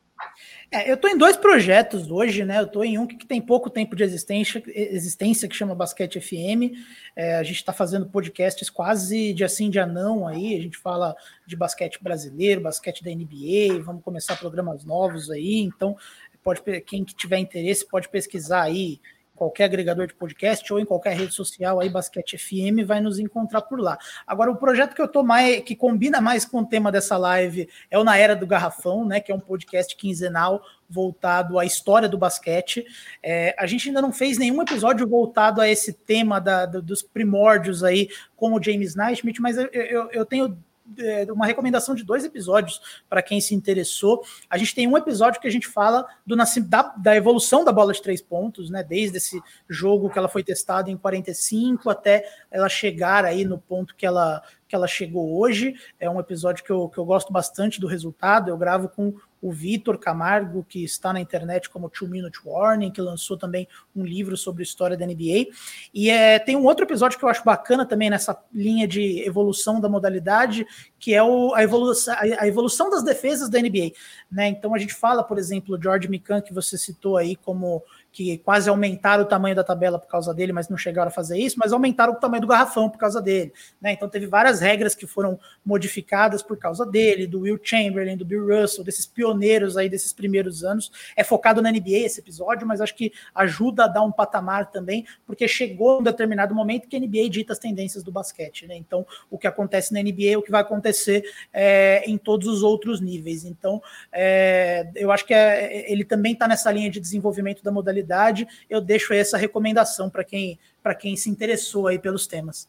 É, 0.73 0.89
eu 0.89 0.95
estou 0.95 1.11
em 1.11 1.19
dois 1.19 1.37
projetos 1.37 2.13
hoje, 2.13 2.45
né? 2.45 2.61
Eu 2.61 2.67
estou 2.67 2.85
em 2.85 2.97
um 2.97 3.05
que 3.05 3.27
tem 3.27 3.41
pouco 3.41 3.69
tempo 3.69 3.97
de 3.97 4.05
existência, 4.05 4.63
existência 4.69 5.49
que 5.49 5.57
chama 5.57 5.75
Basquete 5.75 6.21
FM. 6.21 6.79
É, 7.17 7.35
a 7.37 7.43
gente 7.43 7.57
está 7.57 7.73
fazendo 7.73 8.07
podcasts 8.07 8.71
quase 8.71 9.35
de 9.35 9.43
assim, 9.43 9.69
de 9.69 9.81
anão 9.81 10.29
aí. 10.29 10.57
A 10.57 10.61
gente 10.61 10.79
fala 10.79 11.17
de 11.45 11.57
basquete 11.57 12.01
brasileiro, 12.01 12.61
basquete 12.61 13.03
da 13.03 13.11
NBA, 13.11 13.83
vamos 13.83 14.05
começar 14.05 14.37
programas 14.37 14.85
novos 14.85 15.29
aí. 15.29 15.59
Então, 15.59 15.97
pode 16.41 16.63
quem 16.83 17.03
tiver 17.03 17.39
interesse 17.39 17.87
pode 17.87 18.09
pesquisar 18.09 18.63
aí 18.63 19.01
qualquer 19.41 19.65
agregador 19.65 20.07
de 20.07 20.13
podcast 20.13 20.71
ou 20.71 20.79
em 20.79 20.85
qualquer 20.85 21.17
rede 21.17 21.33
social 21.33 21.81
aí, 21.81 21.89
Basquete 21.89 22.37
FM, 22.37 22.85
vai 22.85 23.01
nos 23.01 23.19
encontrar 23.19 23.63
por 23.63 23.81
lá. 23.81 23.97
Agora, 24.27 24.51
o 24.51 24.57
projeto 24.57 24.95
que 24.95 25.01
eu 25.01 25.09
tô 25.09 25.23
mais, 25.23 25.63
que 25.63 25.75
combina 25.75 26.21
mais 26.21 26.45
com 26.45 26.59
o 26.59 26.67
tema 26.67 26.93
dessa 26.93 27.17
live 27.17 27.67
é 27.91 27.99
o 27.99 28.05
Na 28.05 28.19
Era 28.19 28.37
do 28.37 28.47
Garrafão, 28.47 29.03
né? 29.07 29.19
Que 29.19 29.33
é 29.33 29.35
um 29.35 29.41
podcast 29.41 29.97
quinzenal 29.97 30.63
voltado 30.87 31.59
à 31.59 31.65
história 31.65 32.07
do 32.07 32.19
basquete. 32.19 32.85
É, 33.23 33.57
a 33.59 33.65
gente 33.67 33.89
ainda 33.89 34.03
não 34.03 34.13
fez 34.13 34.37
nenhum 34.37 34.61
episódio 34.61 35.09
voltado 35.09 35.63
a 35.63 35.69
esse 35.71 35.95
tema 35.95 36.39
da, 36.39 36.67
dos 36.67 37.01
primórdios 37.01 37.83
aí, 37.83 38.11
com 38.37 38.53
o 38.53 38.63
James 38.63 38.95
Naismith, 38.95 39.41
mas 39.41 39.57
eu, 39.57 39.69
eu, 39.73 40.11
eu 40.11 40.27
tenho 40.27 40.55
é, 40.99 41.27
uma 41.33 41.47
recomendação 41.47 41.95
de 41.95 42.05
dois 42.05 42.25
episódios 42.25 42.81
para 43.09 43.23
quem 43.23 43.41
se 43.41 43.55
interessou. 43.55 44.25
A 44.49 44.57
gente 44.57 44.75
tem 44.75 44.87
um 44.87 44.97
episódio 44.97 45.41
que 45.41 45.49
a 45.49 45.51
gente 45.51 45.69
fala 45.69 46.07
do 46.27 46.37
da, 46.37 46.83
da 46.97 47.17
evolução 47.17 47.65
da 47.65 47.73
bola 47.73 47.93
de 47.93 48.03
três 48.03 48.21
pontos, 48.21 48.71
né? 48.71 48.83
Desde 48.83 49.17
esse 49.17 49.41
jogo 49.69 50.11
que 50.11 50.19
ela 50.19 50.29
foi 50.29 50.43
testada 50.43 50.91
em 50.91 50.97
45 50.97 51.91
até 51.91 52.25
ela 52.51 52.69
chegar 52.69 53.25
aí 53.25 53.45
no 53.45 53.59
ponto 53.59 53.95
que 53.95 54.07
ela 54.07 54.43
que 54.71 54.77
ela 54.77 54.87
chegou 54.87 55.37
hoje. 55.37 55.75
É 55.99 56.09
um 56.09 56.21
episódio 56.21 56.65
que 56.65 56.71
eu, 56.71 56.89
que 56.89 56.97
eu 56.97 57.05
gosto 57.05 57.33
bastante 57.33 57.81
do 57.81 57.89
resultado. 57.89 58.49
Eu 58.49 58.57
gravo 58.57 58.89
com 58.89 59.13
o 59.41 59.51
Vitor 59.51 59.99
Camargo, 59.99 60.65
que 60.69 60.85
está 60.85 61.13
na 61.13 61.21
internet 61.21 61.71
como 61.71 61.89
Two 61.89 62.09
Minute 62.09 62.41
Warning, 62.45 62.91
que 62.91 63.01
lançou 63.01 63.37
também 63.37 63.67
um 63.95 64.05
livro 64.05 64.37
sobre 64.37 64.63
história 64.63 64.97
da 64.97 65.07
NBA. 65.07 65.47
E 65.95 66.11
é, 66.11 66.39
tem 66.39 66.57
um 66.57 66.65
outro 66.65 66.85
episódio 66.85 67.19
que 67.19 67.25
eu 67.25 67.29
acho 67.29 67.45
bacana 67.45 67.87
também 67.87 68.11
nessa 68.11 68.39
linha 68.53 68.87
de 68.87 69.23
evolução 69.27 69.81
da 69.81 69.89
modalidade, 69.89 70.67
que 70.99 71.15
é 71.15 71.23
o, 71.23 71.55
a, 71.55 71.63
evolução, 71.63 72.15
a, 72.19 72.47
evolução 72.47 72.91
das 72.91 73.03
defesas 73.03 73.49
da 73.49 73.61
NBA. 73.61 73.93
Né? 74.31 74.49
Então 74.49 74.75
a 74.75 74.79
gente 74.79 74.95
fala, 74.95 75.23
por 75.25 75.39
exemplo, 75.39 75.81
George 75.81 76.09
Mikan, 76.09 76.41
que 76.41 76.53
você 76.53 76.77
citou 76.77 77.17
aí 77.17 77.37
como 77.37 77.83
que 78.13 78.39
quase 78.39 78.69
aumentaram 78.69 79.23
o 79.23 79.27
tamanho 79.27 79.55
da 79.55 79.63
tabela 79.63 79.99
por 79.99 80.09
causa 80.09 80.35
dele, 80.35 80.53
mas 80.53 80.69
não 80.69 80.77
chegaram 80.77 81.09
a 81.09 81.13
fazer 81.13 81.39
isso, 81.39 81.57
mas 81.59 81.73
aumentaram 81.73 82.13
o 82.13 82.17
tamanho 82.17 82.41
do 82.41 82.47
garrafão 82.47 82.91
por 82.91 82.99
causa 82.99 83.21
dele. 83.23 83.53
Né? 83.81 83.93
Então 83.93 84.09
teve 84.09 84.27
várias 84.27 84.61
regras 84.61 84.95
que 84.95 85.07
foram 85.07 85.39
modificadas 85.65 86.43
por 86.43 86.57
causa 86.57 86.85
dele, 86.85 87.27
do 87.27 87.41
Will 87.41 87.59
Chamberlain, 87.63 88.17
do 88.17 88.25
Bill 88.25 88.47
Russell, 88.47 88.83
desses 88.83 89.07
pioneiros 89.07 89.77
aí 89.77 89.89
desses 89.89 90.13
primeiros 90.13 90.65
anos. 90.65 90.91
É 91.17 91.23
focado 91.23 91.63
na 91.63 91.71
NBA 91.71 91.99
esse 92.05 92.21
episódio, 92.21 92.67
mas 92.67 92.81
acho 92.81 92.97
que 92.97 93.13
ajuda 93.35 93.85
a 93.85 93.89
dar 93.89 94.03
um 94.03 94.11
patamar 94.11 94.71
também, 94.71 95.07
porque 95.25 95.47
chegou 95.47 96.01
um 96.01 96.03
determinado 96.03 96.55
momento 96.55 96.89
que 96.89 96.97
a 96.97 97.01
NBA 97.01 97.31
dita 97.31 97.53
as 97.53 97.59
tendências 97.59 98.03
do 98.03 98.11
basquete. 98.11 98.67
Né? 98.67 98.77
Então 98.77 99.07
o 99.31 99.39
que 99.39 99.47
acontece 99.47 99.95
na 99.95 100.03
NBA 100.03 100.33
é 100.33 100.37
o 100.37 100.43
que 100.43 100.51
vai 100.51 100.63
acontecer 100.63 101.25
é, 101.53 102.03
em 102.07 102.19
todos 102.19 102.49
os 102.49 102.63
outros 102.65 103.01
níveis. 103.01 103.45
Então 103.45 103.81
é, 104.11 104.91
eu 104.97 105.13
acho 105.13 105.25
que 105.25 105.33
é, 105.33 105.91
ele 105.91 106.05
também 106.05 106.33
está 106.33 106.49
nessa 106.49 106.73
linha 106.73 106.91
de 106.91 106.99
desenvolvimento 106.99 107.63
da 107.63 107.71
modalidade 107.71 108.00
disponibilidade. 108.01 108.47
Eu 108.69 108.81
deixo 108.81 109.13
essa 109.13 109.37
recomendação 109.37 110.11
para 110.11 110.25
quem, 110.25 110.59
quem 110.99 111.17
se 111.17 111.31
interessou 111.31 111.87
aí 111.87 111.99
pelos 111.99 112.27
temas. 112.27 112.69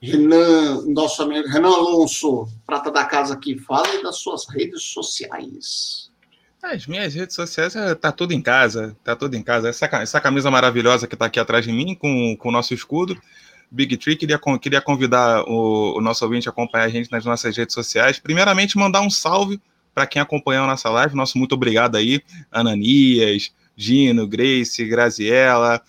Renan, 0.00 0.84
nosso 0.86 1.22
amigo 1.22 1.48
Renan 1.48 1.74
Alonso, 1.74 2.46
prata 2.66 2.90
da 2.90 3.04
casa 3.04 3.34
aqui, 3.34 3.58
fale 3.58 4.02
das 4.02 4.16
suas 4.16 4.46
redes 4.48 4.82
sociais. 4.82 6.10
As 6.62 6.86
minhas 6.86 7.14
redes 7.14 7.34
sociais 7.34 7.76
é, 7.76 7.94
tá 7.94 8.10
tudo 8.10 8.32
em 8.32 8.42
casa, 8.42 8.96
tá 9.04 9.14
tudo 9.14 9.36
em 9.36 9.42
casa. 9.42 9.68
Essa, 9.68 9.86
essa 9.86 10.20
camisa 10.20 10.50
maravilhosa 10.50 11.06
que 11.06 11.14
está 11.14 11.26
aqui 11.26 11.38
atrás 11.38 11.64
de 11.64 11.72
mim 11.72 11.94
com, 11.94 12.36
com 12.36 12.48
o 12.48 12.52
nosso 12.52 12.74
escudo. 12.74 13.16
Big 13.70 13.96
Tree, 13.96 14.16
queria, 14.16 14.38
queria 14.60 14.80
convidar 14.80 15.42
o, 15.44 15.98
o 15.98 16.00
nosso 16.00 16.24
ouvinte 16.24 16.48
a 16.48 16.52
acompanhar 16.52 16.84
a 16.84 16.88
gente 16.88 17.10
nas 17.10 17.24
nossas 17.24 17.56
redes 17.56 17.74
sociais. 17.74 18.18
Primeiramente, 18.18 18.76
mandar 18.76 19.00
um 19.00 19.10
salve 19.10 19.60
para 19.96 20.06
quem 20.06 20.20
acompanhou 20.20 20.64
a 20.64 20.66
nossa 20.66 20.90
live. 20.90 21.16
Nosso 21.16 21.38
muito 21.38 21.54
obrigado 21.54 21.96
aí, 21.96 22.20
Ananias, 22.52 23.50
Gino, 23.74 24.28
Grace, 24.28 24.84
Graziella. 24.84 25.80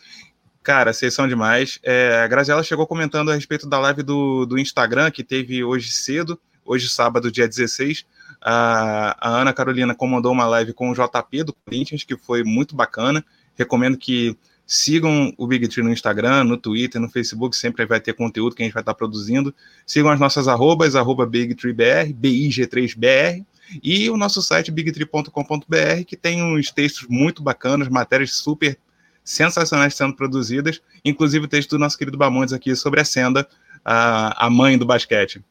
Cara, 0.64 0.93
vocês 0.93 1.14
são 1.14 1.28
demais. 1.28 1.78
É, 1.84 2.22
a 2.24 2.28
Graziella 2.28 2.64
chegou 2.64 2.88
comentando 2.88 3.32
a 3.32 3.36
respeito 3.36 3.68
da 3.68 3.78
live 3.80 4.03
do, 4.03 4.45
do 4.45 4.58
Instagram, 4.58 5.12
que 5.12 5.26
teve 5.26 5.62
hoje 5.62 5.91
cedo, 5.91 6.39
hoje 6.64 6.88
sábado, 6.88 7.30
dia 7.30 7.49
16. 7.49 8.05
A, 8.41 9.18
a 9.20 9.41
Ana 9.41 9.51
Carolina 9.51 9.93
comandou 9.93 10.32
uma 10.32 10.47
live 10.47 10.72
com 10.72 10.89
o 10.89 10.93
JP 10.93 11.43
do 11.43 11.53
Corinthians, 11.66 12.05
que 12.05 12.16
foi 12.16 12.45
muito 12.45 12.78
bacana. 12.78 13.26
Recomendo 13.58 13.97
que 13.97 14.38
Sigam 14.66 15.34
o 15.38 15.47
Big 15.47 15.66
Tree 15.70 15.82
no 15.82 15.93
Instagram, 15.93 16.43
no 16.43 16.58
Twitter, 16.58 16.99
no 16.99 17.10
Facebook, 17.10 17.55
sempre 17.55 17.86
vai 17.86 18.01
ter 18.01 18.14
conteúdo 18.14 18.53
que 18.53 18.62
a 18.62 18.66
gente 18.66 18.74
vai 18.74 18.82
estar 18.82 18.93
produzindo. 18.93 19.55
Sigam 19.86 20.12
as 20.12 20.20
nossas 20.20 20.49
arrobas, 20.49 20.93
arroba 20.93 21.26
BigTreeBR, 21.26 22.14
BIG3BR, 22.14 23.45
e 23.84 24.09
o 24.09 24.18
nosso 24.18 24.41
site 24.41 24.72
bigtree.com.br, 24.72 26.03
que 26.05 26.15
tem 26.15 26.43
uns 26.43 26.72
textos 26.72 27.07
muito 27.07 27.41
bacanas, 27.43 27.89
matérias 27.89 28.34
super 28.34 28.78
sensacionais 29.24 29.93
sendo 29.93 30.15
produzidas, 30.15 30.82
inclusive 31.03 31.45
o 31.45 31.49
texto 31.49 31.72
do 31.72 31.80
nosso 31.80 31.97
querido 31.97 32.18
Bamontes 32.18 32.53
aqui 32.53 32.76
sobre 32.76 33.01
a 33.01 33.05
Senda, 33.05 33.47
a, 33.84 34.45
a 34.45 34.49
mãe 34.49 34.78
do 34.78 34.86
basquete. 34.86 35.43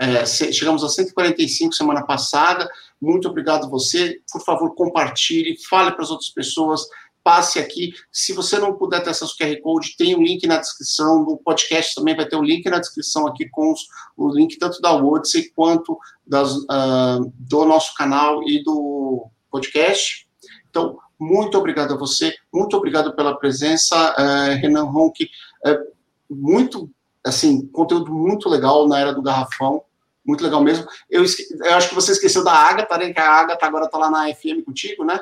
é, 0.00 0.24
chegamos 0.24 0.84
a 0.84 0.88
145 0.88 1.74
semana 1.74 2.04
passada. 2.04 2.70
Muito 3.00 3.28
obrigado 3.28 3.66
a 3.66 3.68
você. 3.68 4.20
Por 4.32 4.44
favor, 4.44 4.74
compartilhe, 4.74 5.58
fale 5.68 5.90
para 5.90 6.02
as 6.02 6.10
outras 6.10 6.30
pessoas, 6.30 6.82
passe 7.28 7.58
aqui. 7.58 7.92
Se 8.10 8.32
você 8.32 8.58
não 8.58 8.72
puder 8.72 9.02
ter 9.02 9.10
acesso 9.10 9.34
ao 9.38 9.48
QR 9.48 9.60
Code, 9.60 9.96
tem 9.98 10.14
o 10.14 10.18
um 10.18 10.22
link 10.22 10.46
na 10.46 10.56
descrição. 10.56 11.22
No 11.26 11.36
podcast 11.36 11.94
também 11.94 12.16
vai 12.16 12.26
ter 12.26 12.36
o 12.36 12.38
um 12.38 12.42
link 12.42 12.64
na 12.70 12.78
descrição 12.78 13.26
aqui 13.26 13.46
com 13.50 13.70
os, 13.70 13.82
o 14.16 14.30
link 14.30 14.58
tanto 14.58 14.80
da 14.80 14.94
Odyssey 14.94 15.50
quanto 15.54 15.98
das, 16.26 16.56
uh, 16.56 17.30
do 17.34 17.66
nosso 17.66 17.94
canal 17.94 18.42
e 18.48 18.64
do 18.64 19.26
podcast. 19.50 20.26
Então, 20.70 20.96
muito 21.20 21.58
obrigado 21.58 21.92
a 21.92 21.98
você, 21.98 22.34
muito 22.50 22.74
obrigado 22.74 23.14
pela 23.14 23.38
presença, 23.38 23.94
uh, 24.14 24.58
Renan 24.58 24.84
Ronck. 24.84 25.28
Uh, 25.66 26.34
muito, 26.34 26.90
assim, 27.22 27.66
conteúdo 27.66 28.10
muito 28.10 28.48
legal 28.48 28.88
na 28.88 29.00
era 29.00 29.12
do 29.12 29.20
garrafão 29.20 29.82
muito 30.26 30.44
legal 30.44 30.62
mesmo. 30.62 30.86
Eu, 31.08 31.24
eu 31.64 31.74
acho 31.74 31.88
que 31.88 31.94
você 31.94 32.12
esqueceu 32.12 32.44
da 32.44 32.52
Agatha, 32.52 32.98
né? 32.98 33.14
Que 33.14 33.18
a 33.18 33.32
Agatha 33.32 33.64
agora 33.64 33.86
está 33.86 33.96
lá 33.96 34.10
na 34.10 34.34
FM 34.34 34.62
contigo, 34.62 35.02
né? 35.02 35.18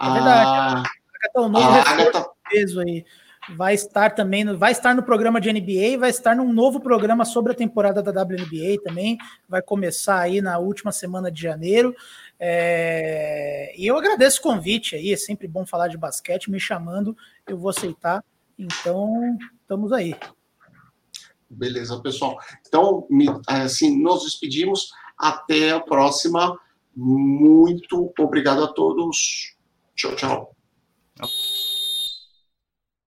É 0.00 0.12
verdade. 0.12 0.50
A 0.50 0.82
Agatha 1.18 1.32
é 1.36 1.40
um 1.40 1.48
novo 1.48 1.66
a 1.66 1.80
Agatha... 1.80 2.30
peso 2.50 2.80
aí. 2.80 3.04
Vai 3.56 3.74
estar 3.74 4.14
também, 4.14 4.44
no, 4.44 4.58
vai 4.58 4.72
estar 4.72 4.94
no 4.94 5.02
programa 5.02 5.40
de 5.40 5.50
NBA, 5.50 5.98
vai 5.98 6.10
estar 6.10 6.36
num 6.36 6.52
novo 6.52 6.80
programa 6.80 7.24
sobre 7.24 7.52
a 7.52 7.54
temporada 7.54 8.02
da 8.02 8.22
WNBA 8.22 8.82
também. 8.84 9.16
Vai 9.48 9.62
começar 9.62 10.20
aí 10.20 10.42
na 10.42 10.58
última 10.58 10.92
semana 10.92 11.30
de 11.30 11.40
janeiro. 11.40 11.94
É... 12.38 13.72
E 13.76 13.86
eu 13.86 13.96
agradeço 13.96 14.40
o 14.40 14.42
convite 14.42 14.96
aí, 14.96 15.12
é 15.12 15.16
sempre 15.16 15.48
bom 15.48 15.64
falar 15.64 15.88
de 15.88 15.96
basquete, 15.96 16.50
me 16.50 16.60
chamando, 16.60 17.16
eu 17.46 17.56
vou 17.56 17.70
aceitar. 17.70 18.22
Então, 18.58 19.38
estamos 19.62 19.92
aí. 19.92 20.14
Beleza, 21.48 22.00
pessoal. 22.02 22.38
Então, 22.66 23.06
assim, 23.46 24.00
nos 24.02 24.24
despedimos. 24.24 24.90
Até 25.16 25.72
a 25.72 25.80
próxima. 25.80 26.58
Muito 26.94 28.12
obrigado 28.18 28.62
a 28.62 28.68
todos. 28.68 29.56
Tchau, 29.94 30.14
tchau. 30.14 30.57
Oh. 31.20 31.47